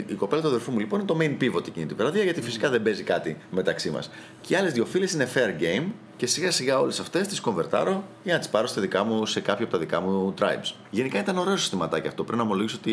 Η 0.06 0.14
κοπέλα 0.14 0.42
του 0.42 0.48
αδερφού 0.48 0.70
μου 0.72 0.78
λοιπόν 0.78 1.00
είναι 1.00 1.08
το 1.08 1.16
main 1.20 1.42
pivot 1.42 1.66
εκείνη 1.66 1.86
την 1.86 1.96
βραδιά 1.96 2.22
γιατί 2.22 2.40
φυσικά 2.40 2.70
δεν 2.70 2.82
παίζει 2.82 3.02
κάτι 3.02 3.36
μεταξύ 3.50 3.90
μας. 3.90 4.10
Και 4.40 4.54
οι 4.54 4.56
άλλες 4.56 4.72
δύο 4.72 4.84
φίλες 4.84 5.12
είναι 5.12 5.28
fair 5.34 5.62
game 5.62 5.84
και 6.16 6.26
σιγά 6.26 6.50
σιγά 6.50 6.78
όλες 6.78 7.00
αυτές 7.00 7.28
τις 7.28 7.40
κονβερτάρω 7.40 8.04
για 8.22 8.32
να 8.32 8.38
τις 8.38 8.48
πάρω 8.48 8.66
στα 8.66 8.80
δικά 8.80 9.04
μου, 9.04 9.26
σε 9.26 9.40
κάποιο 9.40 9.64
από 9.64 9.74
τα 9.74 9.80
δικά 9.80 10.00
μου 10.00 10.34
tribes. 10.40 10.74
Γενικά 10.90 11.18
ήταν 11.18 11.38
ωραίο 11.38 11.56
συστηματάκι 11.56 12.06
αυτό. 12.06 12.24
Πρέπει 12.24 12.38
να 12.38 12.44
ομολογήσω 12.44 12.76
ότι 12.80 12.92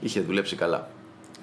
είχε 0.00 0.20
δουλέψει 0.20 0.56
καλά. 0.56 0.88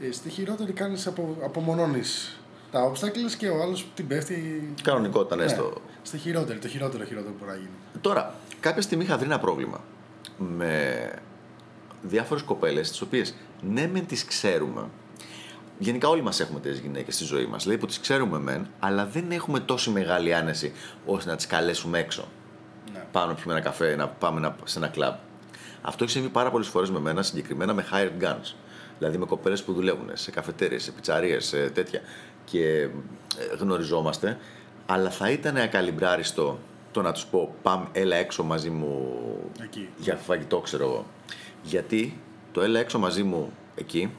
Ε, 0.02 0.12
στη 0.12 0.30
χειρότερη 0.30 0.72
κάνεις 0.72 1.08
απο, 1.08 1.38
απομονώνεις 1.44 2.38
τα 2.74 2.92
obstacles 2.92 3.32
και 3.38 3.50
ο 3.50 3.62
άλλος 3.62 3.86
την 3.94 4.08
πέφτει. 4.08 4.74
Κανονικό 4.84 5.22
ήταν 5.22 5.38
Ναι, 5.38 5.44
έστω. 5.44 5.74
Στη 6.02 6.18
χειρότερη, 6.18 6.60
το 6.60 6.68
χειρότερο 6.68 7.04
χειρότερο 7.04 7.32
που 7.34 7.38
μπορεί 7.40 7.52
να 7.52 7.58
γίνει. 7.58 7.70
Τώρα, 8.02 8.36
κάποια 8.60 8.82
στιγμή 8.82 9.04
είχα 9.04 9.18
βρει 9.18 9.26
ένα 9.26 9.40
πρόβλημα 9.40 9.84
με 10.38 11.12
διάφορες 12.02 12.44
κοπέλες, 12.44 12.90
τις 12.90 13.02
οποίες 13.02 13.36
ναι, 13.62 13.88
μεν 13.88 14.06
τις 14.06 14.26
ξέρουμε. 14.26 14.90
Γενικά, 15.80 16.08
όλοι 16.10 16.22
μας 16.22 16.40
έχουμε 16.40 16.60
τέτοιε 16.60 16.80
γυναίκες 16.82 17.16
στη 17.16 17.24
ζωή 17.24 17.46
μας. 17.46 17.64
Δηλαδή 17.64 17.80
που 17.82 17.86
τις 17.88 18.00
ξέρουμε 18.00 18.40
μεν, 18.40 18.68
αλλά 18.80 19.06
δεν 19.06 19.32
έχουμε 19.32 19.60
τόση 19.60 19.90
μεγάλη 19.90 20.34
άνεση 20.34 20.74
ώστε 21.06 21.30
να 21.30 21.36
τις 21.36 21.48
καλέσουμε 21.48 22.00
έξω. 22.00 22.28
Ναι. 22.94 23.04
Πάνω 23.12 23.28
να 23.28 23.34
πιούμε 23.34 23.54
ένα 23.54 23.62
καφέ, 23.64 23.96
να 23.96 24.08
πάμε 24.08 24.40
να- 24.40 24.56
σε 24.64 24.78
ένα 24.78 24.88
κλαμπ. 24.88 25.16
Αυτό 25.82 26.04
έχει 26.04 26.14
συμβεί 26.14 26.30
πάρα 26.30 26.52
πολλές 26.52 26.68
φορές 26.68 26.90
με 26.92 27.00
μένα, 27.00 27.22
συγκεκριμένα 27.22 27.74
με 27.74 27.86
hired 27.92 28.24
guns. 28.24 28.54
Δηλαδή 28.98 29.18
με 29.18 29.26
κοπέλες 29.26 29.64
που 29.64 29.74
δουλεύουν 29.74 30.10
σε 30.14 30.32
καφετέρειες, 30.32 30.84
σε 30.84 30.92
πιτσαρίες, 30.92 31.46
σε 31.46 31.70
τέτοια. 31.70 32.02
Και 32.46 32.68
ε, 32.82 32.90
γνωριζόμαστε, 33.60 34.38
αλλά 34.86 35.10
θα 35.10 35.30
ήταν 35.30 35.58
ακαλυμπράριστο 35.58 36.60
το 36.92 37.02
να 37.02 37.12
τους 37.12 37.26
πω: 37.26 37.56
Πάμε, 37.62 37.88
έλα 37.92 38.16
έξω 38.16 38.44
μαζί 38.44 38.70
μου 38.70 39.12
Εκεί. 39.64 39.90
για 39.98 40.16
φαγητό, 40.16 40.60
ξέρω 40.60 40.84
εγώ. 40.84 41.06
Γιατί 41.64 42.20
το 42.52 42.62
έλα 42.62 42.80
έξω 42.80 43.00
μαζί 43.00 43.24
μου 43.24 43.52
εκεί 43.76 44.10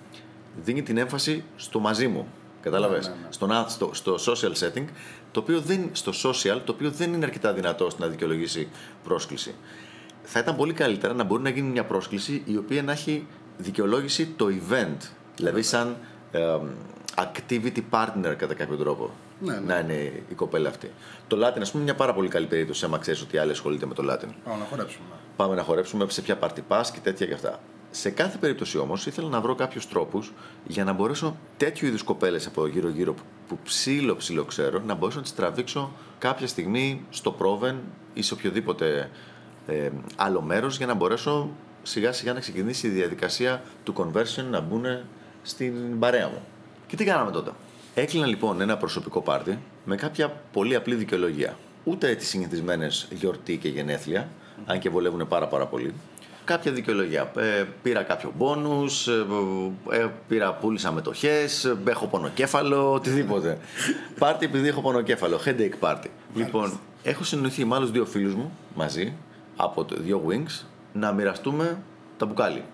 δίνει 0.62 0.82
την 0.82 0.96
έμφαση 0.96 1.44
στο 1.56 1.78
μαζί 1.78 2.08
μου. 2.08 2.26
Κατάλαβες; 2.60 3.08
Ναι, 3.08 3.14
ναι, 3.14 3.20
ναι. 3.20 3.26
Στον 3.30 3.52
α- 3.52 3.68
στο, 3.68 3.90
στο 3.94 4.14
social 4.26 4.52
setting, 4.52 4.84
το 5.32 5.40
οποίο 5.40 5.60
δεν, 5.60 5.88
στο 5.92 6.12
social, 6.24 6.60
το 6.64 6.72
οποίο 6.72 6.90
δεν 6.90 7.12
είναι 7.12 7.24
αρκετά 7.24 7.52
δυνατό 7.52 7.84
ώστε 7.84 8.02
να 8.02 8.08
δικαιολογήσει 8.08 8.68
πρόσκληση. 9.04 9.54
Θα 10.22 10.38
ήταν 10.38 10.56
πολύ 10.56 10.72
καλύτερα 10.72 11.14
να 11.14 11.24
μπορεί 11.24 11.42
να 11.42 11.48
γίνει 11.48 11.68
μια 11.68 11.84
πρόσκληση 11.84 12.42
η 12.44 12.56
οποία 12.56 12.82
να 12.82 12.92
έχει 12.92 13.26
δικαιολόγηση 13.58 14.26
το 14.36 14.46
event. 14.46 14.96
Δηλαδή 15.36 15.62
σαν 15.62 15.96
ε, 16.32 16.58
activity 17.16 17.80
partner 17.90 18.34
κατά 18.36 18.54
κάποιο 18.54 18.76
τρόπο. 18.76 19.10
Ναι, 19.40 19.52
ναι. 19.52 19.60
Να 19.60 19.78
είναι 19.78 19.94
η 20.28 20.34
κοπέλα 20.36 20.68
αυτή. 20.68 20.90
Το 21.26 21.36
Latin, 21.36 21.60
ας 21.60 21.70
πούμε, 21.70 21.70
είναι 21.72 21.82
μια 21.82 21.94
πάρα 21.94 22.14
πολύ 22.14 22.28
καλή 22.28 22.46
περίπτωση 22.46 22.84
άμα 22.84 22.98
ξέρεις 22.98 23.22
ότι 23.22 23.38
άλλη 23.38 23.50
ασχολείται 23.50 23.86
με 23.86 23.94
το 23.94 24.02
Latin 24.12 24.28
Πάμε 24.44 24.58
να 24.58 24.64
χορέψουμε. 24.64 25.04
πάμε 25.36 25.54
να 25.54 25.62
χορέψουμε 25.62 26.06
σε 26.08 26.22
ποια 26.22 26.38
party 26.40 26.58
pass 26.68 26.84
και 26.92 26.98
τέτοια 27.02 27.26
και 27.26 27.34
αυτά. 27.34 27.60
Σε 27.90 28.10
κάθε 28.10 28.38
περίπτωση 28.38 28.78
όμως 28.78 29.06
ήθελα 29.06 29.28
να 29.28 29.40
βρω 29.40 29.54
κάποιους 29.54 29.88
τρόπους 29.88 30.32
για 30.66 30.84
να 30.84 30.92
μπορέσω 30.92 31.36
τέτοιου 31.56 31.86
είδους 31.86 32.02
κοπέλες 32.02 32.46
από 32.46 32.66
γύρω-γύρω 32.66 33.12
που, 33.14 33.22
που 33.48 33.58
ψήλο 33.64 34.16
ψήλο 34.16 34.44
ξέρω 34.44 34.82
να 34.86 34.94
μπορέσω 34.94 35.18
να 35.18 35.24
τις 35.24 35.34
τραβήξω 35.34 35.92
κάποια 36.18 36.46
στιγμή 36.46 37.04
στο 37.10 37.36
Proven 37.38 37.74
ή 38.14 38.22
σε 38.22 38.34
οποιοδήποτε 38.34 39.10
ε, 39.66 39.90
άλλο 40.16 40.40
μέρος 40.40 40.76
για 40.76 40.86
να 40.86 40.94
μπορέσω 40.94 41.50
σιγά 41.82 42.12
σιγά 42.12 42.32
να 42.32 42.40
ξεκινήσει 42.40 42.86
η 42.86 42.90
διαδικασία 42.90 43.62
του 43.82 43.94
conversion 43.96 44.44
να 44.50 44.60
μπουν 44.60 44.84
στην 45.42 45.98
παρέα 45.98 46.28
μου. 46.28 46.42
Και 46.94 47.04
τι 47.04 47.06
κάναμε 47.10 47.30
τότε. 47.30 47.50
Έκλεινα 47.94 48.26
λοιπόν 48.26 48.60
ένα 48.60 48.76
προσωπικό 48.76 49.20
πάρτι 49.20 49.58
με 49.84 49.96
κάποια 49.96 50.40
πολύ 50.52 50.74
απλή 50.74 50.94
δικαιολογία. 50.94 51.56
Ούτε 51.84 52.14
τι 52.14 52.24
συνηθισμένες 52.24 53.08
γιορτή 53.10 53.56
και 53.56 53.68
γενέθλια, 53.68 54.28
αν 54.66 54.78
και 54.78 54.88
βολεύουν 54.88 55.28
πάρα 55.28 55.46
πάρα 55.46 55.66
πολύ. 55.66 55.94
Κάποια 56.44 56.72
δικαιολογία. 56.72 57.32
Ε, 57.36 57.64
πήρα 57.82 58.02
κάποιο 58.02 58.32
μπόνους, 58.36 59.08
ε, 59.08 59.26
ε, 59.90 60.06
πήρα, 60.28 60.54
πούλησα 60.54 60.92
μετοχές, 60.92 61.64
ε, 61.64 61.76
έχω 61.88 62.06
πονοκέφαλο, 62.06 62.92
οτιδήποτε. 62.92 63.58
πάρτι 64.18 64.44
επειδή 64.44 64.68
έχω 64.68 64.80
πονοκέφαλο, 64.80 65.40
headache 65.44 65.88
party. 65.88 66.08
Λοιπόν, 66.34 66.80
έχω 67.02 67.24
συνοηθεί 67.24 67.64
με 67.64 67.74
άλλους 67.74 67.90
δύο 67.90 68.04
φίλους 68.04 68.34
μου 68.34 68.58
μαζί, 68.74 69.12
από 69.56 69.84
το, 69.84 69.96
δύο 69.98 70.24
wings, 70.28 70.64
να 70.92 71.12
μοιραστούμε 71.12 71.78
τα 72.16 72.26
μπουκάλι. 72.26 72.64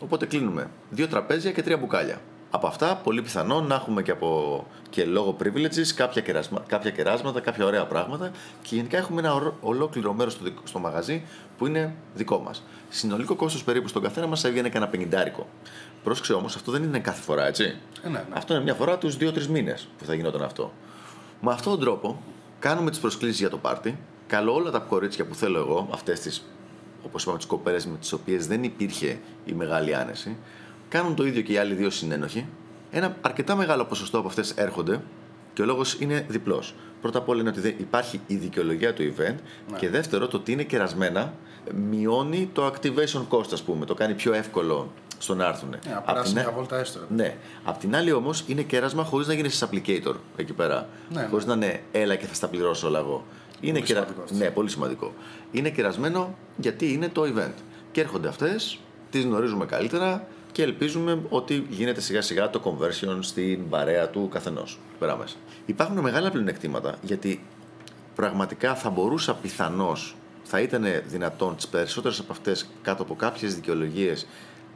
Οπότε 0.00 0.26
κλείνουμε 0.26 0.70
δύο 0.90 1.08
τραπέζια 1.08 1.52
και 1.52 1.62
τρία 1.62 1.76
μπουκάλια. 1.76 2.20
Από 2.54 2.66
αυτά, 2.66 2.96
πολύ 2.96 3.22
πιθανό 3.22 3.60
να 3.60 3.74
έχουμε 3.74 4.02
και, 4.02 4.10
από, 4.10 4.64
και 4.90 5.04
λόγω 5.04 5.36
privileges 5.42 5.86
κάποια, 5.94 6.22
κεράσμα, 6.22 6.62
κάποια 6.66 6.90
κεράσματα, 6.90 7.40
κάποια 7.40 7.64
ωραία 7.64 7.86
πράγματα 7.86 8.30
και 8.62 8.74
γενικά 8.74 8.96
έχουμε 8.98 9.20
ένα 9.20 9.34
ορ- 9.34 9.54
ολόκληρο 9.60 10.12
μέρος 10.12 10.32
στο, 10.32 10.44
δικ- 10.44 10.66
στο 10.68 10.78
μαγαζί 10.78 11.22
που 11.58 11.66
είναι 11.66 11.94
δικό 12.14 12.38
μας. 12.38 12.62
Συνολικό 12.88 13.34
κόστος 13.34 13.64
περίπου 13.64 13.88
στον 13.88 14.02
καθένα 14.02 14.26
μας 14.26 14.44
έβγαινε 14.44 14.68
κανένα 14.68 14.90
πενιντάρικο. 14.90 15.46
Πρόσεξε 16.04 16.32
όμως, 16.32 16.56
αυτό 16.56 16.72
δεν 16.72 16.82
είναι 16.82 16.98
κάθε 16.98 17.22
φορά, 17.22 17.46
έτσι. 17.46 17.76
Ε, 18.02 18.08
ναι, 18.08 18.18
ναι. 18.18 18.24
Αυτό 18.32 18.54
είναι 18.54 18.62
μια 18.62 18.74
φορά 18.74 18.98
τους 18.98 19.16
2-3 19.20 19.46
μήνες 19.46 19.88
που 19.98 20.04
θα 20.04 20.14
γινόταν 20.14 20.42
αυτό. 20.42 20.72
Με 21.40 21.52
αυτόν 21.52 21.72
τον 21.72 21.80
τρόπο 21.80 22.22
κάνουμε 22.58 22.90
τις 22.90 22.98
προσκλήσεις 22.98 23.38
για 23.38 23.50
το 23.50 23.56
πάρτι. 23.58 23.98
Καλώ 24.26 24.54
όλα 24.54 24.70
τα 24.70 24.78
κορίτσια 24.78 25.24
που 25.24 25.34
θέλω 25.34 25.58
εγώ, 25.58 25.88
αυτές 25.92 26.20
τις, 26.20 26.44
όπως 27.04 27.22
είπαμε, 27.22 27.36
τις 27.38 27.46
κοπέλες 27.46 27.86
με 27.86 27.96
τις 27.98 28.12
οποίες 28.12 28.46
δεν 28.46 28.62
υπήρχε 28.62 29.18
η 29.44 29.52
μεγάλη 29.52 29.94
άνεση. 29.94 30.36
Κάνουν 30.92 31.14
το 31.14 31.26
ίδιο 31.26 31.42
και 31.42 31.52
οι 31.52 31.56
άλλοι 31.56 31.74
δύο 31.74 31.90
συνένοχοι. 31.90 32.46
Ένα 32.90 33.16
αρκετά 33.20 33.56
μεγάλο 33.56 33.84
ποσοστό 33.84 34.18
από 34.18 34.28
αυτές 34.28 34.50
έρχονται 34.50 35.00
και 35.52 35.62
ο 35.62 35.64
λόγος 35.64 35.96
είναι 36.00 36.24
διπλός. 36.28 36.74
Πρώτα 37.00 37.18
απ' 37.18 37.28
όλα 37.28 37.40
είναι 37.40 37.48
ότι 37.48 37.60
δεν 37.60 37.74
υπάρχει 37.78 38.20
η 38.26 38.34
δικαιολογία 38.34 38.92
του 38.94 39.02
event 39.02 39.34
Ναι. 39.70 39.78
και 39.78 39.88
δεύτερο 39.88 40.26
το 40.28 40.36
ότι 40.36 40.52
είναι 40.52 40.62
κερασμένα 40.62 41.32
μειώνει 41.90 42.50
το 42.52 42.66
activation 42.66 43.26
cost, 43.28 43.52
ας 43.52 43.62
πούμε. 43.62 43.84
Το 43.84 43.94
κάνει 43.94 44.14
πιο 44.14 44.32
εύκολο 44.32 44.92
στο 45.18 45.34
να 45.34 45.46
έρθουν. 45.46 45.68
Ναι, 45.68 45.78
να 45.90 45.96
Απ' 45.98 46.06
περάσει 46.06 46.32
την 46.32 46.40
α- 46.40 46.42
μια 46.44 46.52
βόλτα 46.52 46.78
έστω. 46.78 46.98
ρε. 46.98 47.14
ναι. 47.22 47.36
Απ' 47.64 47.78
την 47.78 47.96
άλλη 47.96 48.12
όμως 48.12 48.44
είναι 48.46 48.62
κέρασμα 48.62 49.04
χωρίς 49.04 49.26
να 49.26 49.34
γίνει 49.34 49.48
applicator 49.60 50.14
εκεί 50.36 50.52
πέρα. 50.52 50.88
Ναι, 51.12 51.26
χωρίς 51.30 51.44
να 51.46 51.54
είναι 51.54 51.80
έλα 51.92 52.14
και 52.16 52.26
θα 52.26 52.34
στα 52.34 52.48
πληρώσω 52.48 52.86
όλα 52.86 52.98
εγώ. 52.98 53.24
Είναι 53.60 53.72
Πολύ 53.72 53.84
κερα- 53.84 54.00
σημαντικό 54.00 54.22
αυτό. 54.24 54.34
Ναι, 54.36 54.50
πολύ 54.50 54.68
σημαντικό. 54.70 55.12
Είναι 55.52 55.70
κερασμένο 55.70 56.34
γιατί 56.56 56.92
είναι 56.92 57.08
το 57.08 57.22
event. 57.36 57.54
Και 57.92 58.00
έρχονται 58.00 58.28
αυτές, 58.28 58.78
τις 59.10 59.24
γνωρίζουμε 59.24 59.66
καλύτερα 59.66 60.26
και 60.52 60.62
ελπίζουμε 60.62 61.22
ότι 61.28 61.66
γίνεται 61.68 62.00
σιγά 62.00 62.22
σιγά 62.22 62.50
το 62.50 62.60
conversion 62.64 63.18
στην 63.20 63.68
παρέα 63.68 64.08
του 64.08 64.28
καθενός. 64.28 64.78
Πέρα 64.98 65.16
μέσα. 65.16 65.36
Υπάρχουν 65.66 65.98
μεγάλα 65.98 66.30
πλεονεκτήματα 66.30 66.96
γιατί 67.02 67.44
πραγματικά 68.14 68.74
θα 68.74 68.90
μπορούσα 68.90 69.34
πιθανώς, 69.34 70.16
θα 70.42 70.60
ήταν 70.60 70.84
δυνατόν 71.06 71.56
τις 71.56 71.68
περισσότερες 71.68 72.18
από 72.18 72.32
αυτές 72.32 72.68
κάτω 72.82 73.02
από 73.02 73.14
κάποιες 73.14 73.54
δικαιολογίες 73.54 74.26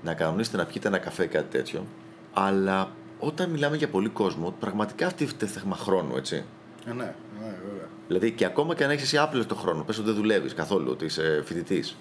να 0.02 0.14
κανονίσετε 0.14 0.56
να 0.56 0.64
πιείτε 0.64 0.88
ένα 0.88 0.98
καφέ 0.98 1.24
ή 1.24 1.26
κάτι 1.26 1.56
τέτοιο. 1.56 1.86
Αλλά 2.32 2.90
όταν 3.18 3.50
μιλάμε 3.50 3.76
για 3.76 3.88
πολύ 3.88 4.08
κόσμο, 4.08 4.54
πραγματικά 4.60 5.06
αυτή 5.06 5.26
θέμα 5.26 5.76
χρόνου, 5.76 6.16
έτσι. 6.16 6.44
Ε, 6.86 6.92
ναι, 6.92 7.14
ναι, 7.40 7.56
βέβαια. 7.64 7.88
Δηλαδή 8.06 8.30
και 8.30 8.44
ακόμα 8.44 8.74
και 8.74 8.84
αν 8.84 8.90
έχεις 8.90 9.02
εσύ 9.02 9.18
άπλετο 9.18 9.54
χρόνο, 9.54 9.82
πες 9.82 9.98
ότι 9.98 10.06
δεν 10.06 10.16
δουλεύεις 10.16 10.54
καθόλου, 10.54 10.88
ότι 10.90 11.04
είσαι 11.04 11.42
φοιτητής. 11.44 11.96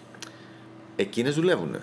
Εκείνες 0.96 1.36
δουλεύουν. 1.36 1.78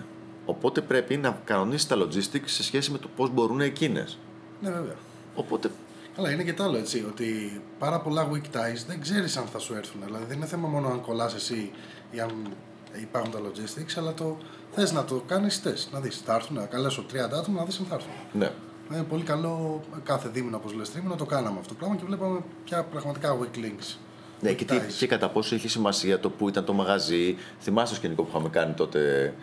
Οπότε 0.45 0.81
πρέπει 0.81 1.17
να 1.17 1.41
κανονίσει 1.45 1.87
τα 1.87 1.97
logistics 1.97 2.45
σε 2.45 2.63
σχέση 2.63 2.91
με 2.91 2.97
το 2.97 3.09
πώς 3.15 3.29
μπορούν 3.29 3.61
εκείνες. 3.61 4.17
Ναι, 4.61 4.69
βέβαια. 4.69 4.95
Οπότε 5.35 5.71
Αλλά 6.17 6.31
είναι 6.31 6.43
και 6.43 6.53
το 6.53 6.63
άλλο 6.63 6.77
έτσι, 6.77 7.05
ότι 7.07 7.61
πάρα 7.79 7.99
πολλά 7.99 8.29
week 8.31 8.55
ties 8.55 8.83
δεν 8.87 9.01
ξέρεις 9.01 9.37
αν 9.37 9.45
θα 9.45 9.59
σου 9.59 9.73
έρθουν. 9.73 10.01
Δηλαδή 10.05 10.25
δεν 10.27 10.37
είναι 10.37 10.45
θέμα 10.45 10.67
μόνο 10.67 10.87
αν 10.87 11.01
κολλάς 11.01 11.33
εσύ 11.33 11.71
ή 12.11 12.19
αν 12.19 12.31
υπάρχουν 13.01 13.31
τα 13.31 13.39
logistics, 13.39 13.93
αλλά 13.97 14.13
το 14.13 14.37
θες 14.71 14.91
να 14.91 15.05
το 15.05 15.23
κάνεις 15.27 15.61
τεστ. 15.61 15.93
Να 15.93 15.99
δεις, 15.99 16.21
θα 16.25 16.33
έρθουν, 16.35 16.55
να 16.55 16.65
καλέσω 16.65 17.05
30 17.13 17.15
άτομα 17.39 17.59
να 17.59 17.65
δεις 17.65 17.79
αν 17.79 17.85
θα 17.85 17.95
έρθουν. 17.95 18.11
ναι. 18.33 18.51
Είναι 18.93 19.03
πολύ 19.03 19.23
καλό 19.23 19.81
κάθε 20.03 20.29
δίμηνο, 20.29 20.57
όπως 20.57 20.73
λες, 20.73 20.91
τρίμηνο 20.91 21.15
το 21.15 21.25
κάναμε 21.25 21.59
αυτό 21.59 21.73
το 21.73 21.79
πράγμα 21.79 21.95
και 21.95 22.03
βλέπαμε 22.05 22.39
πια 22.65 22.83
πραγματικά 22.83 23.37
weak 23.39 23.57
links. 23.57 23.97
Ναι, 24.39 24.51
και, 24.53 24.65
τι, 24.65 24.75
Ties. 24.77 24.93
και 24.97 25.07
κατά 25.07 25.29
πόσο 25.29 25.55
έχει 25.55 25.67
σημασία 25.67 26.19
το 26.19 26.29
που 26.29 26.49
ήταν 26.49 26.65
το 26.65 26.73
μαγαζί. 26.73 27.35
Θυμάστε 27.59 27.89
το 27.89 27.95
σκηνικό 27.95 28.23
που 28.23 28.29
είχαμε 28.29 28.49
κάνει 28.49 28.73
τότε 28.73 29.33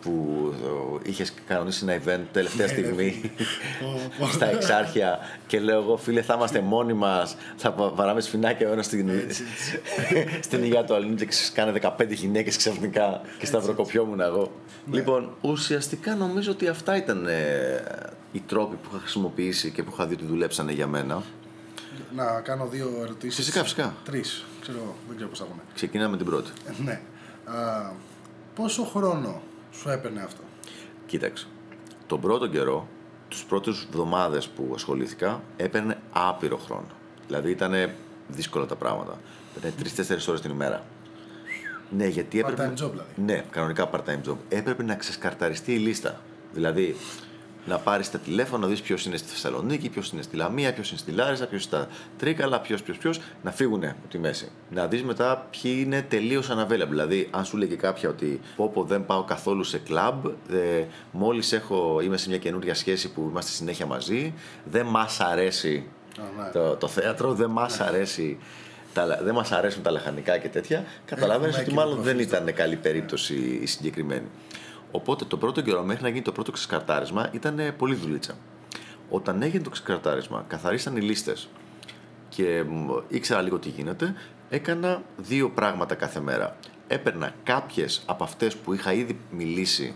που 0.00 0.54
είχες 1.02 1.32
κανονίσει 1.46 1.84
ένα 1.88 2.02
event 2.02 2.24
τελευταία 2.32 2.68
στιγμή 2.68 3.30
στα 4.34 4.46
εξάρχεια 4.50 5.18
και 5.46 5.60
λέω 5.60 5.80
εγώ 5.82 5.96
φίλε 5.96 6.22
θα 6.22 6.34
είμαστε 6.34 6.60
μόνοι 6.60 6.92
μας, 6.92 7.36
θα 7.56 7.74
βαράμε 7.94 8.20
σφινάκια 8.20 8.68
ένας 8.68 8.86
στην, 8.86 9.10
στην 10.46 10.62
υγεία 10.62 10.84
του 10.84 10.94
αλλού 10.94 11.14
και 11.14 11.28
κάνε 11.54 11.80
15 11.98 12.08
γυναίκες 12.08 12.56
ξαφνικά 12.56 13.20
και 13.38 13.46
σταυροκοπιόμουν 13.46 14.20
εγώ. 14.20 14.52
Ναι. 14.84 14.96
Λοιπόν, 14.96 15.30
ουσιαστικά 15.40 16.14
νομίζω 16.14 16.50
ότι 16.50 16.68
αυτά 16.68 16.96
ήταν 16.96 17.26
ε, 17.26 17.82
οι 18.32 18.42
τρόποι 18.46 18.76
που 18.76 18.88
είχα 18.90 18.98
χρησιμοποιήσει 19.00 19.70
και 19.70 19.82
που 19.82 19.90
είχα 19.92 20.06
δει 20.06 20.14
ότι 20.14 20.24
δουλέψανε 20.24 20.72
για 20.72 20.86
μένα. 20.86 21.22
Να 22.14 22.40
κάνω 22.40 22.66
δύο 22.66 22.98
ερωτήσεις. 23.02 23.36
Φυσικά, 23.36 23.62
φυσικά. 23.62 23.94
Τρεις. 24.04 24.44
Ξέρω, 24.60 24.94
δεν 25.06 25.16
ξέρω 25.16 25.30
πώς 25.30 25.38
θα 25.38 25.44
πούμε. 25.44 25.62
Ξεκινάμε 25.74 26.10
με 26.10 26.16
την 26.16 26.26
πρώτη. 26.26 26.50
Ε, 26.66 26.82
ναι. 26.82 27.00
Α, 27.44 27.92
πόσο 28.54 28.82
χρόνο 28.82 29.42
σου 29.80 29.88
έπαιρνε 29.88 30.22
αυτό. 30.22 30.40
Κοίταξε. 31.06 31.46
Τον 32.06 32.20
πρώτο 32.20 32.46
καιρό, 32.46 32.88
τους 33.28 33.44
πρώτους 33.44 33.84
εβδομάδες 33.84 34.48
που 34.48 34.72
ασχολήθηκα, 34.74 35.42
έπαιρνε 35.56 35.98
άπειρο 36.12 36.56
χρόνο. 36.56 36.86
Δηλαδή 37.26 37.50
ήταν 37.50 37.90
δύσκολα 38.28 38.66
τα 38.66 38.76
πράγματα. 38.76 39.20
Ήταν 39.56 39.72
τρει-τέσσερι 39.78 40.20
ώρες 40.28 40.40
την 40.40 40.50
ημέρα. 40.50 40.84
Ναι, 41.90 42.06
γιατί 42.06 42.38
έπρεπε. 42.38 42.62
Part-time 42.62 42.84
job 42.84 42.90
δηλαδή. 42.90 43.10
Ναι, 43.24 43.44
κανονικά 43.50 43.90
part-time 43.92 44.28
job. 44.28 44.36
Έπρεπε 44.48 44.82
να 44.82 44.94
ξεσκαρταριστεί 44.94 45.74
η 45.74 45.78
λίστα. 45.78 46.20
Δηλαδή, 46.52 46.96
να 47.66 47.78
πάρεις 47.78 48.10
τα 48.10 48.18
τηλέφωνα, 48.18 48.62
να 48.62 48.68
δεις 48.68 48.80
ποιος 48.80 49.06
είναι 49.06 49.16
στη 49.16 49.28
Θεσσαλονίκη, 49.28 49.88
ποιος 49.88 50.10
είναι 50.10 50.22
στη 50.22 50.36
Λαμία, 50.36 50.72
ποιος 50.72 50.90
είναι 50.90 50.98
στη 50.98 51.10
Λάρισα, 51.10 51.46
ποιος 51.46 51.62
στα 51.62 51.88
Τρίκαλα, 52.18 52.60
ποιος, 52.60 52.82
ποιος, 52.82 52.98
ποιος, 52.98 53.20
να 53.42 53.50
φύγουν 53.50 53.84
από 53.84 54.08
τη 54.10 54.18
μέση. 54.18 54.48
Να 54.70 54.86
δεις 54.86 55.02
μετά 55.02 55.46
ποιοι 55.50 55.82
είναι 55.84 56.02
τελείως 56.02 56.50
unavailable. 56.50 56.88
Δηλαδή, 56.88 57.28
αν 57.30 57.44
σου 57.44 57.56
λέγει 57.56 57.76
κάποια 57.76 58.08
ότι 58.08 58.40
πω, 58.56 58.68
πω 58.68 58.84
δεν 58.84 59.06
πάω 59.06 59.24
καθόλου 59.24 59.64
σε 59.64 59.78
κλαμπ, 59.78 60.24
μόλις 61.10 61.60
είμαι 62.04 62.16
σε 62.16 62.28
μια 62.28 62.38
καινούργια 62.38 62.74
σχέση 62.74 63.10
που 63.12 63.26
είμαστε 63.30 63.50
συνέχεια 63.50 63.86
μαζί, 63.86 64.34
δεν 64.64 64.86
μας 64.86 65.20
αρέσει 65.20 65.86
ναι. 66.16 66.50
το, 66.52 66.76
το 66.76 66.88
θέατρο, 66.88 67.32
δεν 67.32 67.50
μας 67.50 67.78
ναι. 67.78 67.84
αρέσει 67.84 68.38
τα, 68.92 69.18
δεν 69.22 69.34
μας 69.34 69.52
αρέσουν 69.52 69.82
τα 69.82 69.90
λαχανικά 69.90 70.38
και 70.38 70.48
τέτοια, 70.48 70.84
καταλαβαίνει 71.04 71.54
ότι 71.60 71.72
μάλλον 71.72 72.02
δεν 72.02 72.18
ήταν 72.18 72.54
καλή 72.54 72.76
περίπτωση 72.76 73.58
η 73.62 73.66
συγκεκριμένη. 73.66 74.26
Οπότε 74.96 75.24
το 75.24 75.36
πρώτο 75.36 75.60
καιρό 75.60 75.82
μέχρι 75.82 76.02
να 76.02 76.08
γίνει 76.08 76.22
το 76.22 76.32
πρώτο 76.32 76.52
ξεκαρτάρισμα 76.52 77.28
ήταν 77.32 77.74
πολύ 77.78 77.94
δουλίτσα. 77.94 78.34
Όταν 79.10 79.42
έγινε 79.42 79.62
το 79.62 79.70
ξεκαρτάρισμα, 79.70 80.44
καθαρίσαν 80.48 80.96
οι 80.96 81.00
λίστες 81.00 81.48
και 82.28 82.64
ήξερα 83.08 83.42
λίγο 83.42 83.58
τι 83.58 83.68
γίνεται, 83.68 84.14
έκανα 84.48 85.02
δύο 85.16 85.50
πράγματα 85.50 85.94
κάθε 85.94 86.20
μέρα. 86.20 86.56
Έπαιρνα 86.86 87.34
κάποιες 87.42 88.02
από 88.06 88.24
αυτές 88.24 88.56
που 88.56 88.72
είχα 88.72 88.92
ήδη 88.92 89.18
μιλήσει 89.30 89.94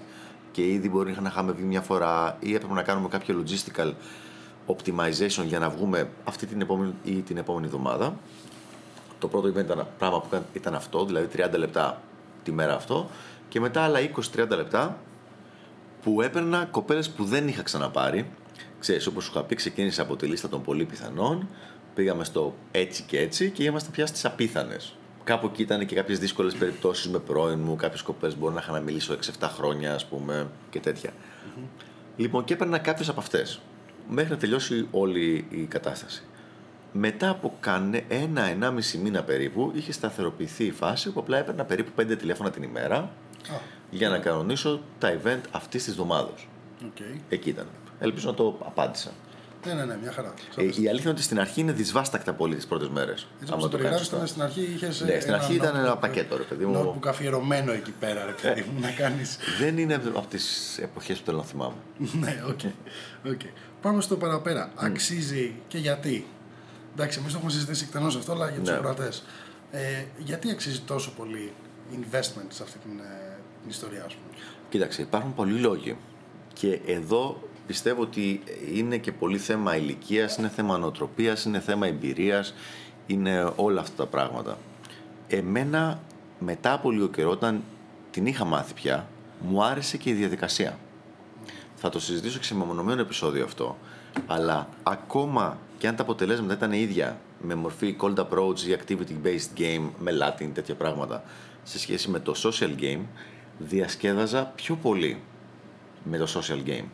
και 0.52 0.66
ήδη 0.66 0.88
μπορεί 0.88 1.16
να 1.20 1.28
είχαμε 1.28 1.52
βγει 1.52 1.64
μια 1.64 1.80
φορά 1.80 2.36
ή 2.40 2.54
έπρεπε 2.54 2.74
να 2.74 2.82
κάνουμε 2.82 3.08
κάποιο 3.08 3.44
logistical 3.44 3.92
optimization 4.66 5.44
για 5.44 5.58
να 5.58 5.68
βγούμε 5.70 6.10
αυτή 6.24 6.46
την 6.46 6.60
επόμενη 6.60 6.94
ή 7.04 7.12
την 7.12 7.36
επόμενη 7.36 7.66
εβδομάδα. 7.66 8.16
Το 9.18 9.28
πρώτο 9.28 9.48
event 9.48 9.64
ήταν 9.64 9.86
πράγμα 9.98 10.20
που 10.20 10.42
ήταν 10.52 10.74
αυτό, 10.74 11.04
δηλαδή 11.04 11.28
30 11.52 11.58
λεπτά 11.58 12.00
τη 12.50 12.56
μέρα 12.56 12.74
αυτό 12.74 13.10
και 13.48 13.60
μετά 13.60 13.82
άλλα 13.82 13.98
20-30 14.36 14.48
λεπτά 14.48 14.98
που 16.02 16.22
έπαιρνα 16.22 16.64
κοπέλες 16.70 17.10
που 17.10 17.24
δεν 17.24 17.48
είχα 17.48 17.62
ξαναπάρει. 17.62 18.30
Ξέρεις, 18.78 19.06
όπως 19.06 19.24
σου 19.24 19.30
είχα 19.34 19.44
πει, 19.44 19.54
ξεκίνησα 19.54 20.02
από 20.02 20.16
τη 20.16 20.26
λίστα 20.26 20.48
των 20.48 20.62
πολύ 20.62 20.84
πιθανών, 20.84 21.48
πήγαμε 21.94 22.24
στο 22.24 22.54
έτσι 22.70 23.02
και 23.02 23.20
έτσι 23.20 23.50
και 23.50 23.64
είμαστε 23.64 23.90
πια 23.90 24.06
στις 24.06 24.24
απίθανες. 24.24 24.94
Κάπου 25.24 25.46
εκεί 25.46 25.62
ήταν 25.62 25.86
και 25.86 25.94
κάποιες 25.94 26.18
δύσκολες 26.18 26.54
περιπτώσεις 26.54 27.08
με 27.08 27.18
πρώην 27.18 27.58
μου, 27.58 27.76
κάποιες 27.76 28.02
κοπέλες 28.02 28.36
μπορεί 28.36 28.54
να 28.54 28.60
είχα 28.60 28.72
να 28.72 28.80
μιλήσω 28.80 29.16
6-7 29.40 29.48
χρόνια, 29.52 29.94
ας 29.94 30.06
πούμε, 30.06 30.48
και 30.70 30.80
τέτοια. 30.80 31.10
Mm-hmm. 31.10 31.64
Λοιπόν, 32.16 32.44
και 32.44 32.54
έπαιρνα 32.54 32.78
κάποιες 32.78 33.08
από 33.08 33.20
αυτές, 33.20 33.60
μέχρι 34.08 34.30
να 34.30 34.36
τελειώσει 34.36 34.88
όλη 34.90 35.46
η 35.50 35.62
κατάσταση. 35.64 36.22
Μετά 36.92 37.28
από 37.28 37.56
κάνε 37.60 38.04
ένα-ενάμιση 38.08 38.98
μήνα 38.98 39.22
περίπου, 39.22 39.72
είχε 39.74 39.92
σταθεροποιηθεί 39.92 40.64
η 40.64 40.70
φάση 40.70 41.10
που 41.10 41.20
απλά 41.20 41.38
έπαιρνα 41.38 41.64
περίπου 41.64 41.90
5 42.00 42.18
τηλέφωνα 42.18 42.50
την 42.50 42.62
ημέρα 42.62 43.10
για 43.90 44.08
να 44.08 44.18
κανονίσω 44.18 44.80
τα 44.98 45.18
event 45.22 45.40
αυτής 45.50 45.84
της 45.84 45.92
εβδομάδας. 45.92 46.30
Okay. 46.82 47.20
Εκεί 47.28 47.48
ήταν. 47.48 47.66
Ελπίζω 47.98 48.28
να 48.28 48.34
το 48.34 48.58
απάντησα. 48.64 49.10
Ναι, 49.66 49.74
ναι, 49.74 49.84
ναι, 49.84 49.98
μια 50.02 50.12
χαρά. 50.12 50.34
Ε, 50.56 50.62
η 50.62 50.66
αλήθεια 50.66 51.00
είναι 51.00 51.10
ότι 51.10 51.22
στην 51.22 51.40
αρχή 51.40 51.60
είναι 51.60 51.72
δυσβάστακτα 51.72 52.32
πολύ 52.32 52.54
τις 52.54 52.66
πρώτες 52.66 52.88
μέρες. 52.88 53.26
Έτσι 53.40 53.52
όπως 53.52 53.64
το 53.64 53.76
περιέγραψες, 53.76 54.26
στην 54.26 54.42
αρχή 54.42 54.60
είχες. 54.74 55.00
Ναι, 55.00 55.20
στην 55.20 55.34
αρχή 55.34 55.54
ήταν 55.54 55.76
ένα 55.76 55.96
πακέτο, 55.96 56.36
ρε 56.36 56.42
παιδί 56.42 56.64
μου. 56.64 56.94
Notebook 56.94 57.08
αφιερωμένο 57.08 57.72
εκεί 57.72 57.90
πέρα, 57.90 58.24
ρε 58.24 58.32
παιδί 58.32 58.64
μου, 58.72 58.80
να 58.80 58.90
κάνεις. 58.90 59.38
Δεν 59.58 59.78
είναι 59.78 59.94
από 59.94 60.26
τις 60.30 60.78
εποχές 60.78 61.18
που 61.18 61.24
θέλω 61.24 61.36
να 61.36 61.44
θυμάμαι. 61.44 61.74
ναι, 62.20 62.42
OK. 62.48 62.60
Okay. 63.24 63.50
Πάμε 63.82 64.00
στο 64.00 64.16
παραπέρα. 64.16 64.72
Αξίζει 64.76 65.54
και 65.68 65.78
γιατί; 65.78 66.26
Εντάξει, 66.92 67.18
εμείς 67.18 67.32
το 67.32 67.38
έχουμε 67.38 67.52
συζητήσει 67.52 67.84
εκτενώς 67.84 68.16
αυτό, 68.16 68.32
αλλά 68.32 68.50
για 68.50 68.60
τους 68.60 68.98
ναι. 68.98 69.08
Ε, 69.72 70.04
γιατί 70.18 70.50
αξίζει 70.50 70.80
τόσο 70.80 71.12
πολύ 71.16 71.52
investment 71.92 72.46
σε 72.48 72.62
αυτή 72.62 72.78
την 72.78 72.98
ε, 72.98 73.30
την 73.60 73.70
ιστορία, 73.70 74.04
ας 74.04 74.14
πούμε; 74.14 74.42
Κοίταξε, 74.68 75.02
υπάρχουν 75.02 75.34
πολλοί 75.34 75.58
λόγοι. 75.58 75.96
Και 76.52 76.80
εδώ 76.86 77.42
πιστεύω 77.66 78.02
ότι 78.02 78.42
είναι 78.74 78.96
και 78.96 79.12
πολύ 79.12 79.38
θέμα 79.38 79.76
ηλικίας, 79.76 80.36
είναι 80.36 80.48
θέμα 80.48 80.78
νοοτροπίας, 80.78 81.44
είναι 81.44 81.60
θέμα 81.60 81.86
εμπειρίας, 81.86 82.54
είναι 83.06 83.52
όλα 83.56 83.80
αυτά 83.80 83.96
τα 83.96 84.06
πράγματα. 84.06 84.58
Εμένα, 85.28 86.00
μετά 86.38 86.72
από 86.72 86.90
λίγο 86.90 87.08
καιρό, 87.08 87.30
όταν 87.30 87.62
την 88.10 88.26
είχα 88.26 88.44
μάθει 88.44 88.74
πια, 88.74 89.08
μου 89.40 89.64
άρεσε 89.64 89.96
και 89.96 90.10
η 90.10 90.12
διαδικασία. 90.12 90.78
Θα 91.76 91.88
το 91.88 92.00
συζητήσω 92.00 92.38
και 92.38 92.44
σε 92.44 92.54
μεμονωμένο 92.54 93.00
επεισόδιο 93.00 93.44
αυτό. 93.44 93.78
Αλλά 94.26 94.68
ακόμα 94.82 95.58
και 95.78 95.88
αν 95.88 95.96
τα 95.96 96.02
αποτελέσματα 96.02 96.54
ήταν 96.54 96.72
ίδια 96.72 97.20
με 97.42 97.54
μορφή 97.54 97.96
cold 98.00 98.14
approach 98.14 98.58
ή 98.58 98.76
activity 98.78 99.26
based 99.26 99.58
game 99.58 99.88
με 99.98 100.12
Latin, 100.20 100.50
τέτοια 100.54 100.74
πράγματα, 100.74 101.22
σε 101.62 101.78
σχέση 101.78 102.10
με 102.10 102.20
το 102.20 102.34
social 102.42 102.80
game, 102.80 103.00
διασκέδαζα 103.58 104.44
πιο 104.44 104.76
πολύ 104.76 105.20
με 106.04 106.18
το 106.18 106.26
social 106.34 106.68
game. 106.68 106.84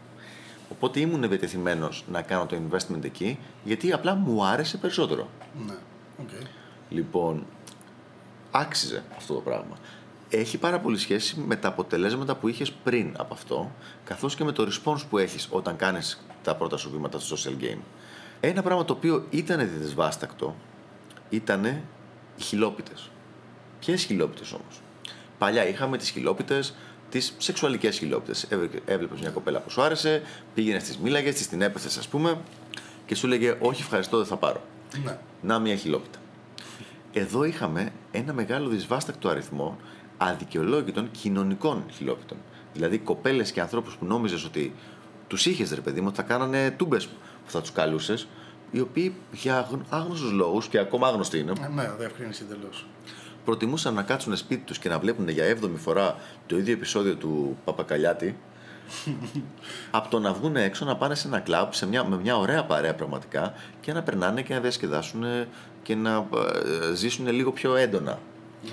Οπότε 0.71 1.01
ήμουν 1.01 1.23
ευαιτεθειμένο 1.23 1.89
να 2.11 2.23
κάνω 2.23 2.47
το 2.47 2.57
investment 2.57 3.05
εκεί, 3.05 3.39
γιατί 3.65 3.93
απλά 3.93 4.15
μου 4.15 4.45
άρεσε 4.45 4.77
περισσότερο. 4.77 5.29
Ναι, 5.67 5.75
okay. 6.23 6.47
Λοιπόν, 6.89 7.47
άξιζε 8.51 9.05
αυτό 9.17 9.35
το 9.35 9.41
πράγμα. 9.41 9.77
Έχει 10.39 10.59
πάρα 10.59 10.81
πολύ 10.81 10.99
σχέση 10.99 11.41
με 11.47 11.57
τα 11.57 11.69
αποτελέσματα 11.69 12.37
που 12.37 12.49
είχες 12.49 12.73
πριν 12.73 13.15
από 13.19 13.35
αυτό, 13.35 13.73
καθώς 14.05 14.35
και 14.35 14.45
με 14.45 14.53
το 14.53 14.69
response 14.71 15.01
που 15.11 15.19
έχεις 15.19 15.49
όταν 15.51 15.77
κάνεις 15.77 16.27
τα 16.43 16.57
πρώτα 16.57 16.77
σου 16.77 16.91
βήματα 16.91 17.19
στο 17.19 17.37
social 17.37 17.63
game. 17.63 17.79
Ένα 18.41 18.63
πράγμα 18.63 18.85
το 18.85 18.93
οποίο 18.93 19.27
ήταν 19.31 19.59
διδεσβάστακτο 19.59 20.57
ήταν 21.31 21.65
οι 22.37 22.43
χιλόπιτες. 22.43 23.11
Ποιες 23.81 24.05
χιλόπιτες 24.05 24.53
όμως; 24.53 24.81
Παλιά 25.39 25.69
είχαμε 25.69 25.97
τις 25.99 26.11
χιλόπιτες, 26.11 26.75
τις 27.11 27.35
σεξουαλικές 27.39 27.99
χιλόπιτες. 27.99 28.47
Έβλεπες 28.85 29.21
μια 29.21 29.31
κοπέλα 29.31 29.61
που 29.61 29.71
σου 29.71 29.83
άρεσε, 29.83 30.23
πήγαινες 30.55 30.83
στι 30.83 30.97
μίλαγες, 31.03 31.35
της 31.35 31.49
την 31.49 31.63
έπεθε, 31.63 31.89
ας 31.99 32.09
πούμε, 32.09 32.39
και 33.07 33.15
σου 33.15 33.27
έλεγε 33.27 33.57
Όχι, 33.61 33.83
ευχαριστώ, 33.83 34.17
δεν 34.17 34.27
θα 34.27 34.37
πάρω. 34.37 34.63
Ναι. 35.05 35.19
Να 35.43 35.59
μια 35.59 35.77
χιλόπιτα. 35.77 36.19
Εδώ 37.13 37.45
είχαμε 37.45 37.93
ένα 38.11 38.33
μεγάλο 38.33 38.69
δυσβάστακτο 38.69 39.29
αριθμό 39.29 39.77
αδικαιολόγητων 40.19 41.11
κοινωνικών 41.11 41.85
χιλόπιτων. 41.93 42.39
Δηλαδή 42.73 42.99
κοπέλες 42.99 43.53
και 43.53 43.61
ανθρώπους 43.61 43.97
που 43.97 44.05
νόμιζες 44.05 44.45
ότι 44.45 44.75
τους 45.27 45.47
είχες 45.47 45.73
ρε 45.73 45.81
παιδί 45.81 46.01
μου, 46.01 46.15
θα 46.15 46.23
κάνανε 46.23 46.71
τούμπες 46.71 47.07
που 47.07 47.51
θα 47.51 47.61
τους 47.61 47.73
καλούσες, 47.73 48.27
οι 48.71 48.81
οποίοι 48.81 49.15
για 49.33 49.69
άγνωστους 49.89 50.33
λόγους 50.33 50.69
και 50.69 50.79
ακόμα 50.79 51.09
άγνωστοι 51.09 51.39
είναι. 51.39 51.53
Ναι, 51.61 51.69
ναι 51.69 51.91
διευκρίνηση 51.99 52.45
εντελώς 52.51 52.87
προτιμούσαν 53.47 53.95
να 53.95 54.03
κάτσουν 54.03 54.37
σπίτι 54.37 54.63
τους 54.65 54.79
και 54.79 54.89
να 54.89 54.99
βλέπουν 54.99 55.29
για 55.29 55.45
έβδομη 55.45 55.77
φορά 55.77 56.17
το 56.47 56.59
ίδιο 56.59 56.73
επεισόδιο 56.73 57.15
του 57.15 57.57
Παπακαλιάτη 57.65 58.37
από 59.99 60.09
το 60.09 60.19
να 60.19 60.33
βγουν 60.33 60.57
έξω 60.57 60.85
να 60.85 60.97
πάνε 60.97 61.15
σε 61.15 61.29
ένα 61.29 61.39
κλαμπ 61.41 61.73
σε 61.73 61.87
μια, 61.87 62.05
με 62.05 62.17
μια 62.17 62.37
ωραία 62.37 62.65
παρέα 62.65 62.95
πραγματικά 62.95 63.53
και 63.81 63.93
να 63.93 64.03
περνάνε 64.03 64.43
και 64.43 64.55
να 64.55 64.61
διασκεδάσουν 64.61 65.25
και 65.83 65.95
να 65.95 66.27
ε, 66.91 66.95
ζήσουν 66.95 67.29
λίγο 67.29 67.53
πιο 67.53 67.77
έντονα. 67.77 68.19
Ναι. 68.63 68.71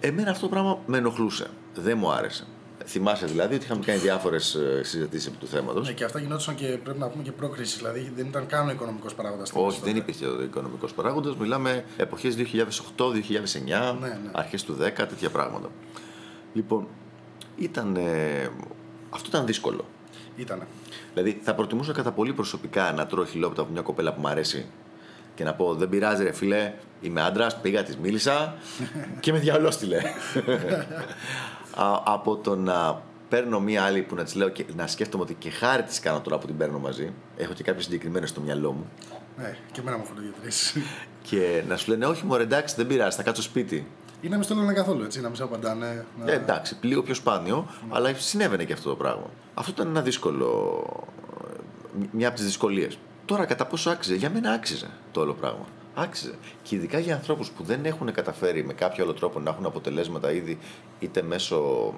Εμένα 0.00 0.30
αυτό 0.30 0.42
το 0.42 0.48
πράγμα 0.48 0.78
με 0.86 0.96
ενοχλούσε. 0.96 1.46
Δεν 1.74 1.98
μου 1.98 2.10
άρεσε. 2.10 2.46
Θυμάσαι 2.84 3.26
δηλαδή 3.26 3.54
ότι 3.54 3.64
είχαμε 3.64 3.84
κάνει 3.84 3.98
διάφορες 3.98 4.58
συζητήσεις 4.82 5.26
επί 5.26 5.36
του 5.36 5.46
θέματος. 5.46 5.86
Ναι, 5.86 5.92
και 5.92 6.04
αυτά 6.04 6.18
γινόντουσαν 6.18 6.54
και 6.54 6.66
πρέπει 6.66 6.98
να 6.98 7.08
πούμε 7.08 7.22
και 7.22 7.32
πρόκριση. 7.32 7.76
Δηλαδή 7.76 8.12
δεν 8.16 8.26
ήταν 8.26 8.46
καν 8.46 8.68
ο 8.68 8.70
οικονομικός 8.70 9.14
παράγοντας. 9.14 9.52
Όχι, 9.54 9.80
δεν 9.84 9.96
υπήρχε 9.96 10.26
ο 10.26 10.42
οικονομικός 10.42 10.92
παράγοντας. 10.92 11.36
Μιλάμε 11.36 11.84
εποχές 11.96 12.36
2008-2009, 12.36 12.38
ναι, 14.00 14.08
ναι. 14.08 14.18
αρχές 14.32 14.64
του 14.64 14.76
10, 14.80 14.90
τέτοια 14.94 15.30
πράγματα. 15.30 15.68
Λοιπόν, 16.52 16.86
ήταν. 17.56 17.96
Ε, 17.96 18.48
αυτό 19.10 19.28
ήταν 19.28 19.46
δύσκολο. 19.46 19.84
Ήτανε. 20.36 20.66
Δηλαδή 21.14 21.40
θα 21.42 21.54
προτιμούσα 21.54 21.92
κατά 21.92 22.12
πολύ 22.12 22.32
προσωπικά 22.32 22.92
να 22.92 23.06
τρώω 23.06 23.24
χιλόπιτα 23.24 23.62
από 23.62 23.72
μια 23.72 23.82
κοπέλα 23.82 24.14
που 24.14 24.20
μου 24.20 24.28
αρέσει; 24.28 24.66
Και 25.38 25.44
να 25.44 25.54
πω 25.54 25.74
δεν 25.74 25.88
πειράζει 25.88 26.22
ρε 26.22 26.32
φίλε, 26.32 26.72
είμαι 27.00 27.22
άντρας, 27.22 27.60
πήγα, 27.60 27.82
της 27.82 27.96
μίλησα 27.96 28.54
και 29.20 29.32
με 29.32 29.38
διαολόστηλε. 29.38 30.02
από 32.04 32.36
το 32.36 32.56
να 32.56 33.02
παίρνω 33.28 33.60
μία 33.60 33.82
άλλη 33.82 34.02
που 34.02 34.14
να 34.14 34.24
της 34.24 34.34
λέω 34.34 34.48
και 34.48 34.64
να 34.76 34.86
σκέφτομαι 34.86 35.22
ότι 35.22 35.34
και 35.34 35.50
χάρη 35.50 35.82
της 35.82 36.00
κάνω 36.00 36.20
τώρα 36.20 36.38
που 36.38 36.46
την 36.46 36.56
παίρνω 36.56 36.78
μαζί. 36.78 37.12
Έχω 37.36 37.52
και 37.52 37.62
κάποιες 37.62 37.84
συγκεκριμένες 37.84 38.28
στο 38.28 38.40
μυαλό 38.40 38.72
μου. 38.72 38.86
Ναι, 39.36 39.56
και 39.72 39.80
εμένα 39.80 39.96
μου 39.96 40.02
έχουν 40.06 40.22
δύο-τρει. 40.22 40.50
Και 41.28 41.62
να 41.68 41.76
σου 41.76 41.90
λένε, 41.90 42.06
Όχι, 42.06 42.24
μωρέ, 42.24 42.42
εντάξει, 42.42 42.74
δεν 42.74 42.86
πειράζει, 42.86 43.16
θα 43.16 43.22
κάτσω 43.22 43.42
σπίτι. 43.42 43.86
Ή 44.20 44.28
να 44.28 44.34
μην 44.34 44.44
στο 44.44 44.54
λένε 44.54 44.72
καθόλου 44.72 45.02
έτσι, 45.02 45.20
να 45.20 45.26
μην 45.26 45.36
σε 45.36 45.42
απαντάνε. 45.42 46.04
Να... 46.18 46.32
Ε, 46.32 46.34
εντάξει, 46.34 46.76
λίγο 46.80 47.02
πιο 47.02 47.14
σπάνιο, 47.14 47.68
αλλά 47.88 48.14
συνέβαινε 48.14 48.64
και 48.64 48.72
αυτό 48.72 48.88
το 48.88 48.96
πράγμα. 48.96 49.30
Αυτό 49.54 49.72
ήταν 49.72 49.88
ένα 49.88 50.02
δύσκολο. 50.02 50.82
Μια 52.10 52.28
από 52.28 52.36
τις 52.36 52.44
δυσκολίες. 52.44 52.98
Τώρα, 53.28 53.44
κατά 53.44 53.66
πόσο 53.66 53.90
άξιζε, 53.90 54.16
για 54.16 54.30
μένα 54.30 54.50
άξιζε 54.50 54.86
το 55.12 55.20
όλο 55.20 55.34
πράγμα. 55.34 55.66
Άξιζε. 55.94 56.34
Και 56.62 56.74
ειδικά 56.76 56.98
για 56.98 57.14
ανθρώπους 57.14 57.50
που 57.50 57.62
δεν 57.62 57.84
έχουν 57.84 58.12
καταφέρει 58.12 58.64
με 58.64 58.72
κάποιο 58.72 59.04
άλλο 59.04 59.12
τρόπο 59.12 59.40
να 59.40 59.50
έχουν 59.50 59.66
αποτελέσματα 59.66 60.32
ήδη 60.32 60.58
είτε 60.98 61.22
μέσω 61.22 61.94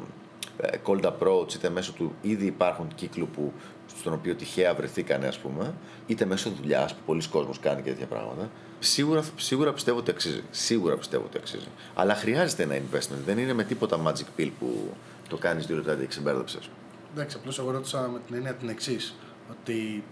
ε, 0.60 0.78
cold 0.84 1.04
approach, 1.04 1.54
είτε 1.54 1.68
μέσω 1.68 1.92
του 1.92 2.14
ήδη 2.22 2.46
υπάρχουν 2.46 2.88
κύκλου 2.94 3.28
που, 3.28 3.52
στον 3.98 4.12
οποίο 4.12 4.34
τυχαία 4.34 4.74
βρεθήκανε, 4.74 5.26
ας 5.26 5.38
πούμε, 5.38 5.74
είτε 6.06 6.24
μέσω 6.24 6.50
δουλειάς 6.50 6.94
που 6.94 7.00
πολλοί 7.06 7.28
κόσμος 7.28 7.58
κάνει 7.58 7.82
και 7.82 7.90
τέτοια 7.90 8.06
πράγματα. 8.06 8.50
Σίγουρα, 8.78 9.24
σίγουρα 9.36 9.72
πιστεύω 9.72 9.98
ότι 9.98 10.10
αξίζει. 10.10 10.42
Σίγουρα 10.50 10.96
πιστεύω 10.96 11.24
ότι 11.24 11.38
αξίζει. 11.38 11.68
Αλλά 11.94 12.14
χρειάζεται 12.14 12.62
ένα 12.62 12.76
investment. 12.76 13.20
Δεν 13.24 13.38
είναι 13.38 13.52
με 13.52 13.64
τίποτα 13.64 14.02
magic 14.06 14.40
pill 14.40 14.50
που 14.58 14.92
το 15.28 15.36
κάνεις 15.36 15.66
δύο 15.66 15.76
λεπτά 15.76 15.94
και 15.94 16.06
ξεμπέρδεψες. 16.06 16.70
Εντάξει, 17.14 17.36
απλώς 17.40 17.58
εγώ 17.58 17.70
ρώτησα 17.70 18.08
με 18.12 18.20
την 18.26 18.36
έννοια 18.36 18.54
την 18.54 18.68
εξής. 18.68 19.14
Ότι, 19.50 20.04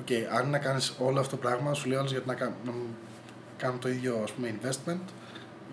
okay, 0.00 0.22
αν 0.36 0.50
να 0.50 0.58
κάνεις 0.58 0.94
όλο 0.98 1.20
αυτό 1.20 1.36
το 1.36 1.42
πράγμα, 1.42 1.74
σου 1.74 1.88
λέει 1.88 1.98
άλλο 1.98 2.08
γιατί 2.08 2.28
να, 2.28 2.34
κάνω, 2.34 2.54
να 2.64 2.72
κάνω 3.56 3.78
το 3.78 3.88
ίδιο 3.88 4.20
ας 4.22 4.32
πούμε, 4.32 4.54
investment. 4.60 5.00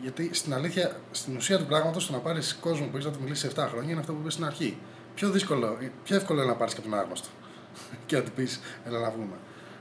Γιατί 0.01 0.29
στην 0.33 0.53
αλήθεια, 0.53 0.95
στην 1.11 1.35
ουσία 1.35 1.57
του 1.57 1.65
πράγματος, 1.65 2.05
το 2.07 2.11
να 2.11 2.19
πάρεις 2.19 2.57
κόσμο 2.61 2.85
που 2.85 2.91
έχεις 2.97 3.05
να 3.05 3.11
του 3.11 3.19
μιλήσεις 3.23 3.51
7 3.55 3.67
χρόνια 3.69 3.91
είναι 3.91 3.99
αυτό 3.99 4.13
που 4.13 4.19
είπες 4.21 4.33
στην 4.33 4.45
αρχή. 4.45 4.77
Πιο 5.15 5.29
δύσκολο, 5.29 5.77
πιο 6.03 6.15
εύκολο 6.15 6.41
είναι 6.41 6.51
να 6.51 6.55
πάρεις 6.55 6.73
και 6.73 6.81
τον 6.81 6.93
άγνωστο. 6.93 7.27
και 8.05 8.15
να 8.15 8.23
του 8.23 8.31
πεις, 8.31 8.59
έλα 8.85 8.99
να 8.99 9.09
βγούμε. 9.09 9.35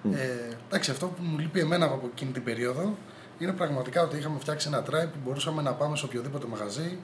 Mm. 0.05 0.15
Ε, 0.15 0.57
εντάξει, 0.67 0.91
αυτό 0.91 1.07
που 1.07 1.23
μου 1.23 1.39
λείπει 1.39 1.61
εμένα 1.61 1.85
από 1.85 2.07
εκείνη 2.13 2.31
την 2.31 2.45
περίοδο 2.45 2.97
είναι 3.39 3.53
πραγματικά 3.53 4.03
ότι 4.03 4.17
είχαμε 4.17 4.39
φτιάξει 4.39 4.69
ένα 4.69 4.83
tribe 4.83 5.09
που 5.13 5.19
μπορούσαμε 5.25 5.63
να 5.63 5.73
πάμε 5.73 5.97
σε 5.97 6.05
οποιοδήποτε 6.05 6.47
μαγαζί, 6.47 6.99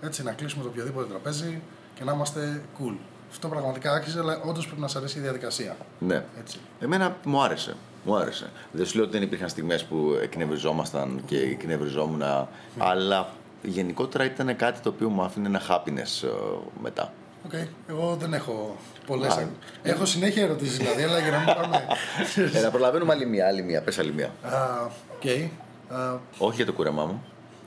έτσι, 0.00 0.22
να 0.22 0.32
κλείσουμε 0.32 0.62
το 0.62 0.68
οποιοδήποτε 0.68 1.08
τραπέζι 1.08 1.62
και 1.94 2.04
να 2.04 2.12
είμαστε 2.12 2.62
cool. 2.78 2.94
Αυτό 3.30 3.48
πραγματικά 3.48 3.92
άξιζε, 3.92 4.18
αλλά 4.18 4.40
όντως 4.44 4.66
πρέπει 4.66 4.80
να 4.80 4.86
σας 4.88 4.96
αρέσει 4.96 5.18
η 5.18 5.20
διαδικασία. 5.20 5.76
Ναι. 5.98 6.24
Έτσι. 6.38 6.58
Εμένα 6.80 7.16
μου 7.24 7.42
άρεσε. 7.42 7.76
Μου 8.04 8.16
άρεσε. 8.16 8.50
Δεν 8.72 8.86
σου 8.86 8.96
λέω 8.96 9.04
ότι 9.04 9.12
δεν 9.12 9.22
υπήρχαν 9.22 9.48
στιγμές 9.48 9.84
που 9.84 10.18
εκνευριζόμασταν 10.22 11.22
και 11.26 11.38
εκνευριζόμουν, 11.38 12.22
mm. 12.22 12.46
αλλά 12.78 13.28
γενικότερα 13.62 14.24
ήταν 14.24 14.56
κάτι 14.56 14.80
το 14.80 14.88
οποίο 14.88 15.08
μου 15.08 15.22
άφηνε 15.22 15.46
ένα 15.46 15.60
happiness 15.68 16.26
uh, 16.26 16.58
μετά. 16.82 17.12
OK. 17.44 17.50
Okay. 17.52 17.66
Εγώ 17.88 18.16
δεν 18.20 18.34
έχω 18.34 18.76
πολλές. 19.06 19.46
Έχω 19.82 20.04
συνέχεια 20.04 20.42
ερωτήσεις 20.42 20.78
δηλαδή, 20.78 21.02
αλλά 21.02 21.18
για 21.18 21.30
να 21.30 21.38
μην 21.38 21.54
πάμε. 21.54 21.86
ε, 22.58 22.60
να 22.60 22.70
προλαβαίνουμε 22.70 23.12
άλλη 23.12 23.26
μία, 23.26 23.46
άλλη 23.46 23.62
μία. 23.62 23.82
Πες 23.82 23.98
άλλη 23.98 24.12
μία. 24.12 24.30
Uh, 24.44 24.90
okay. 25.22 25.48
uh, 25.92 26.18
Όχι 26.38 26.56
για 26.56 26.66
το 26.66 26.72
κούρεμά 26.72 27.04
μου. 27.04 27.24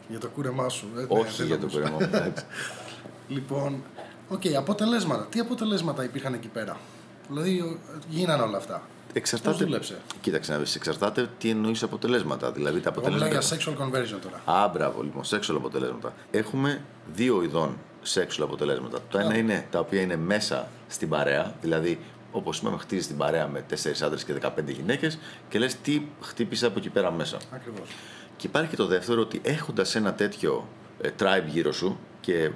Για 0.08 0.20
το 0.20 0.30
κούρεμά 0.30 0.70
σου. 0.70 0.88
Ε, 0.98 1.06
Όχι 1.08 1.42
ναι, 1.42 1.48
για 1.48 1.60
το 1.60 1.68
κούρεμά 1.68 1.98
μου. 2.00 2.10
λοιπόν, 3.36 3.84
OK, 4.30 4.42
okay, 4.42 4.54
αποτελέσματα. 4.54 5.26
Τι 5.26 5.40
αποτελέσματα 5.40 6.04
υπήρχαν 6.04 6.34
εκεί 6.34 6.48
πέρα; 6.48 6.78
Δηλαδή, 7.30 7.80
γίνανε 8.10 8.44
όλα 8.44 8.58
αυτά. 8.58 8.82
Εξαρτάται. 9.14 9.56
Πώς 9.56 9.66
δούλεψε; 9.66 9.98
Κοίταξε 10.22 10.52
να 10.52 10.58
δεις. 10.58 10.76
Εξαρτάται 10.76 11.30
τι 11.38 11.50
εννοείς 11.50 11.84
αποτελέσματα. 11.84 12.52
Δηλαδή 12.52 12.80
τα 12.80 12.90
αποτελέσματα. 12.90 13.32
Εγώ 13.32 13.40
για 13.40 13.58
sexual 13.58 13.84
conversion 13.84 14.20
τώρα. 14.22 14.62
Α, 14.62 14.68
μπράβο, 14.68 15.02
λοιπόν, 15.02 15.24
sexual 15.24 15.56
αποτελέσματα. 15.56 16.14
Έχουμε 16.32 16.82
δύο 17.14 17.44
ειδών 17.44 17.78
sexual 18.14 18.42
αποτελέσματα. 18.42 19.00
Το 19.10 19.18
ένα 19.18 19.38
είναι 19.38 19.68
τα 19.72 19.80
οποία 19.80 20.02
είναι 20.02 20.16
μέσα 20.16 20.68
στην 20.88 21.10
παρέα, 21.10 21.56
δηλαδή 21.62 22.00
όπως 22.34 22.60
είπαμε, 22.60 22.78
χτίζεις 22.78 23.08
την 23.08 23.18
παρέα 23.18 23.48
με 23.48 23.66
4 23.70 23.76
άντρες 24.04 24.24
και 24.24 24.34
15 24.42 24.50
γυναίκες 24.68 25.20
και 25.50 25.60
λες 25.60 25.76
τι 25.76 26.02
χτύπησε 26.22 26.66
από 26.66 26.80
εκεί 26.80 26.90
πέρα 26.90 27.12
μέσα. 27.12 27.38
Ακριβώς. 27.52 27.88
Και 28.38 28.48
υπάρχει 28.48 28.70
και 28.70 28.76
το 28.76 28.86
δεύτερο 28.86 29.22
ότι 29.22 29.42
έχοντας 29.44 29.96
ένα 29.96 30.14
τέτοιο 30.14 30.68
ε, 31.02 31.10
tribe 31.20 31.48
γύρω 31.48 31.72
σου 31.72 32.00
και 32.22 32.52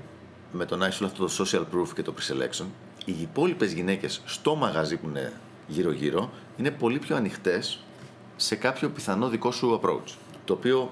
με 0.52 0.66
τον 0.66 0.82
ISO 0.82 1.06
αυτό 1.06 1.26
το 1.26 1.32
social 1.38 1.62
proof 1.76 1.88
και 1.96 2.02
το 2.02 2.14
pre-selection, 2.18 2.66
οι 3.06 3.22
υπόλοιπες 3.22 3.74
γυναίκες 3.74 4.22
στο 4.26 4.56
μαγαζί 4.56 4.98
που 4.98 5.08
είναι 5.08 5.34
γύρω-γύρω 5.68 6.30
είναι 6.58 6.72
πολύ 6.72 7.00
πιο 7.00 7.16
ανοιχτές 7.16 7.80
σε 8.36 8.56
κάποιο 8.56 8.90
πιθανό 8.90 9.30
δικό 9.30 9.52
σου 9.52 9.80
approach. 9.82 10.16
Το 10.46 10.54
οποίο 10.54 10.92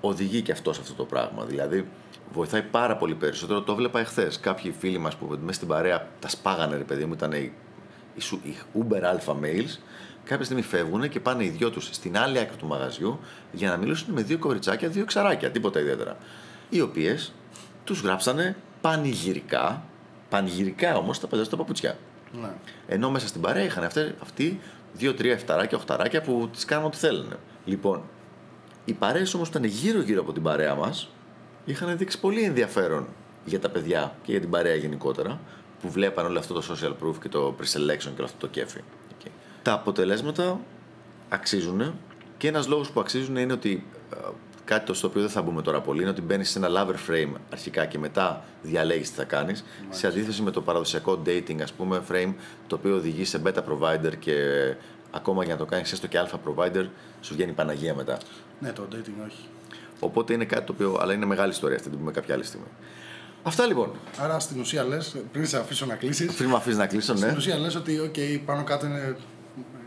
οδηγεί 0.00 0.42
και 0.42 0.52
αυτό 0.52 0.72
σε 0.72 0.80
αυτό 0.80 0.94
το 0.94 1.04
πράγμα. 1.04 1.44
Δηλαδή, 1.44 1.88
βοηθάει 2.32 2.62
πάρα 2.62 2.96
πολύ 2.96 3.14
περισσότερο. 3.14 3.62
Το 3.62 3.74
βλέπα 3.74 4.00
εχθές. 4.00 4.40
Κάποιοι 4.40 4.74
φίλοι 4.78 4.98
μας 4.98 5.16
που 5.16 5.26
μέσα 5.40 5.52
στην 5.52 5.68
παρέα 5.68 6.08
τα 6.18 6.28
σπάγανε, 6.28 6.76
ρε 6.76 6.84
παιδί 6.84 7.04
μου, 7.04 7.12
ήταν 7.12 7.32
οι, 7.32 7.52
οι 8.42 8.56
Uber 8.74 9.02
Alpha 9.02 9.32
Males. 9.32 9.78
Κάποια 10.24 10.44
στιγμή 10.44 10.62
φεύγουν 10.62 11.08
και 11.08 11.20
πάνε 11.20 11.44
οι 11.44 11.48
δυο 11.48 11.70
τους 11.70 11.88
στην 11.92 12.18
άλλη 12.18 12.38
άκρη 12.38 12.56
του 12.56 12.66
μαγαζιού 12.66 13.20
για 13.52 13.70
να 13.70 13.76
μιλήσουν 13.76 14.14
με 14.14 14.22
δύο 14.22 14.38
κοριτσάκια, 14.38 14.88
δύο 14.88 15.04
ξαράκια, 15.04 15.50
τίποτα 15.50 15.80
ιδιαίτερα. 15.80 16.16
Οι 16.68 16.80
οποίες 16.80 17.32
τους 17.84 18.00
γράψανε 18.00 18.56
πανηγυρικά, 18.84 19.82
πανηγυρικά 20.28 20.96
όμως 20.96 21.20
τα 21.20 21.26
παιδιά 21.26 21.44
στα 21.44 21.56
παπουτσιά. 21.56 21.98
Ναι. 22.40 22.48
Ενώ 22.86 23.10
μέσα 23.10 23.28
στην 23.28 23.40
παρέα 23.40 23.64
είχαν 23.64 23.84
αυτοί, 23.84 24.14
αυτοί 24.22 24.60
δύο-τρία 24.92 25.32
εφταράκια, 25.32 25.78
οχταράκια 25.78 26.22
που 26.22 26.48
τις 26.52 26.64
κάνουν 26.64 26.86
ό,τι 26.86 26.96
θέλουν. 26.96 27.32
Λοιπόν, 27.64 28.02
οι 28.84 28.92
παρέες 28.92 29.34
όμως 29.34 29.48
ήταν 29.48 29.64
γύρω-γύρω 29.64 30.20
από 30.20 30.32
την 30.32 30.42
παρέα 30.42 30.74
μας 30.74 31.08
είχαν 31.64 31.96
δείξει 31.96 32.20
πολύ 32.20 32.42
ενδιαφέρον 32.42 33.06
για 33.44 33.60
τα 33.60 33.70
παιδιά 33.70 34.16
και 34.22 34.30
για 34.30 34.40
την 34.40 34.50
παρέα 34.50 34.74
γενικότερα 34.74 35.40
που 35.80 35.90
βλέπαν 35.90 36.26
όλο 36.26 36.38
αυτό 36.38 36.54
το 36.54 36.62
social 36.70 36.92
proof 37.04 37.14
και 37.22 37.28
το 37.28 37.54
pre-selection 37.60 37.98
και 37.98 38.16
όλο 38.16 38.24
αυτό 38.24 38.38
το 38.38 38.46
κέφι. 38.46 38.80
Okay. 39.10 39.30
Τα 39.62 39.72
αποτελέσματα 39.72 40.60
αξίζουν 41.28 41.94
και 42.36 42.48
ένας 42.48 42.66
λόγος 42.66 42.90
που 42.90 43.00
αξίζουν 43.00 43.36
είναι 43.36 43.52
ότι 43.52 43.86
ε, 44.12 44.16
κάτι 44.64 44.86
το 44.86 44.94
στο 44.94 45.06
οποίο 45.06 45.20
δεν 45.20 45.30
θα 45.30 45.42
μπούμε 45.42 45.62
τώρα 45.62 45.80
πολύ 45.80 46.00
είναι 46.00 46.10
ότι 46.10 46.22
μπαίνεις 46.22 46.50
σε 46.50 46.58
ένα 46.58 46.68
lover 46.70 47.10
frame 47.10 47.32
αρχικά 47.52 47.86
και 47.86 47.98
μετά 47.98 48.44
διαλέγεις 48.62 49.10
τι 49.10 49.16
θα 49.16 49.24
κάνεις 49.24 49.64
σε 49.90 50.06
αντίθεση 50.06 50.42
με 50.42 50.50
το 50.50 50.60
παραδοσιακό 50.60 51.22
dating 51.26 51.60
ας 51.62 51.72
πούμε 51.72 52.02
frame 52.10 52.34
το 52.66 52.74
οποίο 52.74 52.96
οδηγεί 52.96 53.24
σε 53.24 53.40
beta 53.44 53.60
provider 53.68 54.12
και 54.18 54.34
ακόμα 55.10 55.44
για 55.44 55.52
να 55.52 55.58
το 55.58 55.66
κάνεις 55.66 55.92
έστω 55.92 56.06
και 56.06 56.18
alpha 56.24 56.36
provider 56.48 56.86
σου 57.20 57.34
βγαίνει 57.34 57.52
Παναγία 57.52 57.94
μετά. 57.94 58.18
Ναι, 58.60 58.72
το 58.72 58.88
dating 58.92 59.26
όχι. 59.26 59.48
Οπότε 60.00 60.32
είναι 60.32 60.44
κάτι 60.44 60.66
το 60.66 60.72
οποίο. 60.72 60.98
Αλλά 61.00 61.12
είναι 61.12 61.26
μεγάλη 61.26 61.52
ιστορία 61.52 61.76
αυτή, 61.76 61.88
την 61.88 61.98
πούμε 61.98 62.10
κάποια 62.10 62.34
άλλη 62.34 62.44
στιγμή. 62.44 62.66
Αυτά 63.42 63.66
λοιπόν. 63.66 63.90
Άρα 64.18 64.38
στην 64.38 64.60
ουσία 64.60 64.84
λες, 64.84 65.16
πριν 65.32 65.46
σε 65.46 65.58
αφήσω 65.58 65.86
να 65.86 65.94
κλείσεις. 65.94 66.34
Πριν 66.34 66.48
με 66.48 66.56
αφήσεις 66.56 66.78
να 66.78 66.86
κλείσω, 66.86 67.12
ναι. 67.12 67.18
Στην 67.18 67.36
ουσία 67.36 67.58
λες 67.58 67.74
ότι 67.74 68.10
okay, 68.12 68.40
πάνω 68.44 68.64
κάτω 68.64 68.86
είναι, 68.86 69.16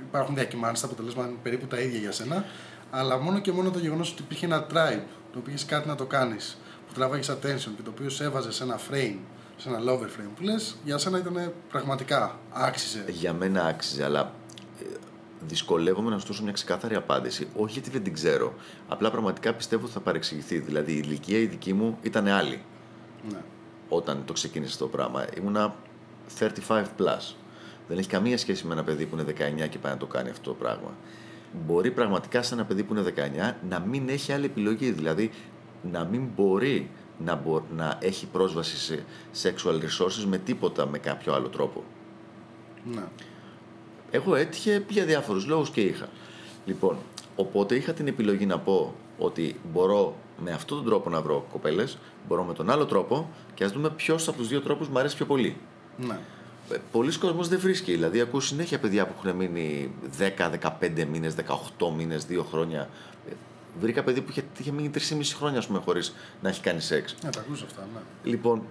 υπάρχουν 0.08 0.36
διακυμάνσεις, 0.36 0.80
τα 0.80 0.88
αποτελέσματα 0.88 1.30
είναι 1.30 1.38
περίπου 1.44 1.66
τα 1.66 1.80
ίδια 1.80 2.00
για 2.00 2.12
σένα. 2.12 2.46
Αλλά 2.92 3.18
μόνο 3.18 3.40
και 3.40 3.52
μόνο 3.52 3.72
το 3.72 3.80
γεγονός 3.80 4.12
ότι 4.12 4.22
υπήρχε 4.22 4.46
ένα 4.46 4.68
tribe, 4.72 5.02
το 5.32 5.40
οποίο 5.40 5.52
είχες 5.52 5.66
κάτι 5.66 5.88
να 5.88 5.96
το 5.96 6.06
κάνεις, 6.06 6.58
που 6.88 6.94
τραβάγεις 6.94 7.32
attention 7.32 7.72
και 7.76 7.82
το 7.84 7.90
οποίο 7.90 8.10
σε 8.10 8.24
έβαζε 8.24 8.52
σε 8.52 8.64
ένα 8.64 8.80
frame, 8.92 9.18
σε 9.58 9.70
ένα 9.70 9.80
lover 9.80 10.06
frame 10.06 10.30
που 10.36 10.44
λες, 10.44 10.76
για 10.84 10.98
σένα 10.98 11.18
ήταν 11.18 11.54
πραγματικά 11.70 12.40
άξιζε. 12.52 13.06
Για 13.08 13.34
μένα 13.34 13.66
άξιζε, 13.66 14.04
αλλά 14.04 14.34
δυσκολεύομαι 15.48 16.10
να 16.10 16.20
σου 16.20 16.28
δώσω 16.28 16.44
μια 16.44 16.52
ξεκάθαρη 16.52 16.96
απάντηση. 16.96 17.48
Όχι 17.56 17.74
γιατί 17.74 17.90
δεν 17.90 18.04
την 18.04 18.14
ξέρω. 18.14 18.54
Απλά 18.88 19.12
πραγματικά 19.12 19.54
πιστεύω 19.54 19.84
ότι 19.84 19.94
θα 19.94 20.00
παρεξηγηθεί. 20.00 20.60
Δηλαδή 20.60 20.92
η 20.92 21.02
ηλικία 21.04 21.38
η 21.38 21.46
δική 21.46 21.74
μου 21.74 21.98
ήταν 22.02 22.28
άλλη. 22.28 22.62
Ναι. 23.30 23.38
Όταν 23.90 24.22
το 24.26 24.34
ξεκίνησε 24.34 24.78
το 24.78 24.88
πράγμα. 24.88 25.26
Ήμουνα 25.38 25.76
35 26.40 26.50
plus. 26.98 27.36
Δεν 27.88 27.98
έχει 27.98 28.08
καμία 28.08 28.38
σχέση 28.38 28.66
με 28.66 28.74
ένα 28.74 28.84
παιδί 28.84 29.06
που 29.06 29.18
είναι 29.18 29.34
19 29.64 29.70
και 29.70 29.78
πάει 29.78 29.92
να 29.92 29.98
το 29.98 30.06
κάνει 30.06 30.30
αυτό 30.30 30.50
το 30.50 30.56
πράγμα. 30.56 30.94
Μπορεί 31.66 31.92
πραγματικά 31.92 32.42
σε 32.42 32.54
ένα 32.54 32.66
παιδί 32.66 32.84
που 32.84 32.94
είναι 32.94 33.14
19 33.50 33.54
να 33.70 33.80
μην 33.80 34.10
έχει 34.10 34.32
άλλη 34.32 34.46
επιλογή. 34.46 34.92
Δηλαδή 34.92 35.32
να 35.92 36.04
μην 36.04 36.28
μπορεί 36.36 36.90
να, 37.18 37.36
μπο, 37.36 37.62
να 37.76 37.98
έχει 38.02 38.26
πρόσβαση 38.26 38.78
σε 38.78 39.04
sexual 39.44 39.74
resources 39.74 40.26
με 40.28 40.38
τίποτα 40.38 40.88
με 40.88 40.98
κάποιο 40.98 41.34
άλλο 41.34 41.48
τρόπο. 41.48 41.84
Ναι. 42.94 43.04
Εγώ 44.12 44.36
έτυχε 44.36 44.86
για 44.90 45.06
διάφορους 45.06 45.46
λόγους 45.46 45.70
και 45.70 45.82
είχα. 45.82 46.08
Λοιπόν, 46.66 46.98
οπότε 47.36 47.76
είχα 47.76 47.94
την 47.94 48.08
επιλογή 48.08 48.46
να 48.46 48.60
πω 48.60 48.96
ότι 49.18 49.60
μπορώ 49.72 50.16
με 50.44 50.52
αυτόν 50.52 50.78
τον 50.78 50.86
τρόπο 50.86 51.10
να 51.10 51.22
βρω 51.22 51.46
κοπέλες, 51.52 51.98
μπορώ 52.28 52.44
με 52.44 52.54
τον 52.54 52.70
άλλο 52.70 52.86
τρόπο 52.86 53.30
και 53.54 53.64
ας 53.64 53.72
δούμε 53.72 53.90
ποιος 53.90 54.28
από 54.28 54.38
τους 54.38 54.48
δύο 54.48 54.62
τρόπους 54.62 54.88
μου 54.88 55.00
αρέσει 55.00 55.16
πιο 55.16 55.26
πολύ. 55.26 55.58
Ναι. 55.98 56.20
Ε, 56.72 56.78
Πολλοί 56.92 57.18
κόσμοι 57.18 57.48
δεν 57.48 57.60
βρίσκει. 57.60 57.92
Δηλαδή, 57.92 58.22
ακούω 58.22 58.40
συνέχεια 58.40 58.80
παιδιά 58.80 59.08
που 59.08 59.14
έχουν 59.18 59.38
μείνει 59.38 59.92
10-15 60.18 61.06
μήνες, 61.12 61.36
18 61.80 61.92
μήνες, 61.98 62.26
2 62.30 62.44
χρόνια. 62.50 62.90
Ε, 63.30 63.32
βρήκα 63.80 64.04
παιδί 64.04 64.22
που 64.22 64.32
είχε, 64.32 64.44
είχε 64.58 64.72
μείνει 64.72 64.90
3,5 64.90 65.36
χρόνια 65.38 65.64
χωρίς 65.86 66.14
να 66.42 66.50
έχει 66.50 66.62
κάνει 66.62 66.82
σεξ. 66.82 67.16
Ναι, 67.24 67.30
τα 67.30 67.40
ακούς 67.40 67.62
αυτά, 67.62 67.88
ναι. 67.94 68.30
Λοιπόν, 68.32 68.62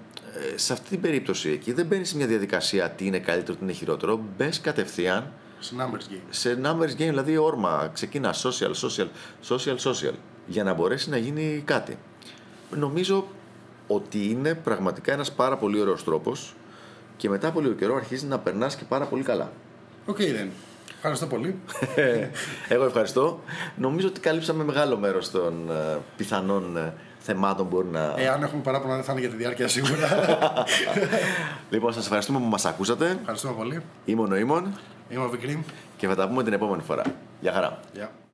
ε, 0.53 0.59
σε 0.59 0.72
αυτή 0.72 0.88
την 0.88 1.01
περίπτωση 1.01 1.51
εκεί 1.51 1.72
δεν 1.72 1.86
μπαίνεις 1.86 2.09
σε 2.09 2.16
μια 2.16 2.26
διαδικασία 2.26 2.90
τι 2.90 3.07
είναι 3.07 3.18
καλύτερο, 3.18 3.57
τι 3.57 3.64
είναι 3.64 3.72
χειρότερο. 3.72 4.20
Μπες 4.36 4.61
κατευθείαν 4.61 5.32
σε 5.61 5.74
numbers 5.78 6.12
game. 6.12 6.20
Σε 6.30 6.61
numbers 6.62 6.90
game, 6.90 6.97
δηλαδή 6.97 7.36
όρμα. 7.36 7.90
Ξεκινά 7.92 8.34
social, 8.34 8.70
social, 8.82 9.07
social, 9.49 9.76
social. 9.76 10.12
Για 10.47 10.64
να 10.64 10.74
μπορέσει 10.74 11.11
να 11.11 11.16
γίνει 11.16 11.62
κάτι. 11.64 11.99
Νομίζω 12.70 13.26
ότι 13.86 14.30
είναι 14.30 14.55
πραγματικά 14.55 15.12
ένας 15.12 15.32
πάρα 15.32 15.57
πολύ 15.57 15.80
ωραίος 15.80 16.05
τρόπος 16.05 16.55
και 17.17 17.29
μετά 17.29 17.49
από 17.49 17.61
λίγο 17.61 17.75
καιρό 17.75 17.95
αρχίζει 17.95 18.27
να 18.27 18.39
περνάς 18.39 18.77
και 18.77 18.85
πάρα 18.89 19.05
πολύ 19.05 19.23
καλά. 19.23 19.53
OK, 20.07 20.16
okay, 20.17 20.21
then. 20.21 20.49
Ευχαριστώ 20.97 21.27
πολύ. 21.27 21.59
Εγώ 22.75 22.85
ευχαριστώ. 22.85 23.41
Νομίζω 23.77 24.09
ότι 24.09 24.21
καλύψαμε 24.21 24.64
μεγάλο 24.64 24.97
μέρος 24.97 25.31
των 25.31 25.71
ε, 25.71 25.99
πιθανών 26.17 26.77
ε, 26.77 26.93
θεμάτων 27.19 27.69
που 27.69 27.77
μπορεί 27.77 27.89
να. 27.89 28.14
Εάν 28.17 28.43
έχουμε 28.43 28.62
παράπονα, 28.62 28.95
δεν 28.95 29.05
θα 29.05 29.12
είναι 29.12 29.21
για 29.21 29.31
τη 29.31 29.37
διάρκεια 29.37 29.69
σίγουρα. 29.69 30.09
λοιπόν, 31.71 31.93
σας 31.93 32.05
ευχαριστούμε 32.05 32.39
που 32.39 32.45
μας 32.45 32.64
ακούσατε. 32.64 33.17
Ευχαριστούμε 33.21 33.55
πολύ. 33.55 33.83
Είμαι 34.05 34.21
ο 34.21 34.27
Νοήμων. 34.27 34.79
Είμαι 35.09 35.25
ο 35.25 35.29
Βικρίμ. 35.29 35.61
Και 35.97 36.07
θα 36.07 36.14
τα 36.14 36.29
πούμε 36.29 36.43
την 36.43 36.53
επόμενη 36.53 36.83
φορά. 36.83 37.03
Γεια 37.41 37.53
χαρά. 37.53 37.81
Yeah. 37.97 38.26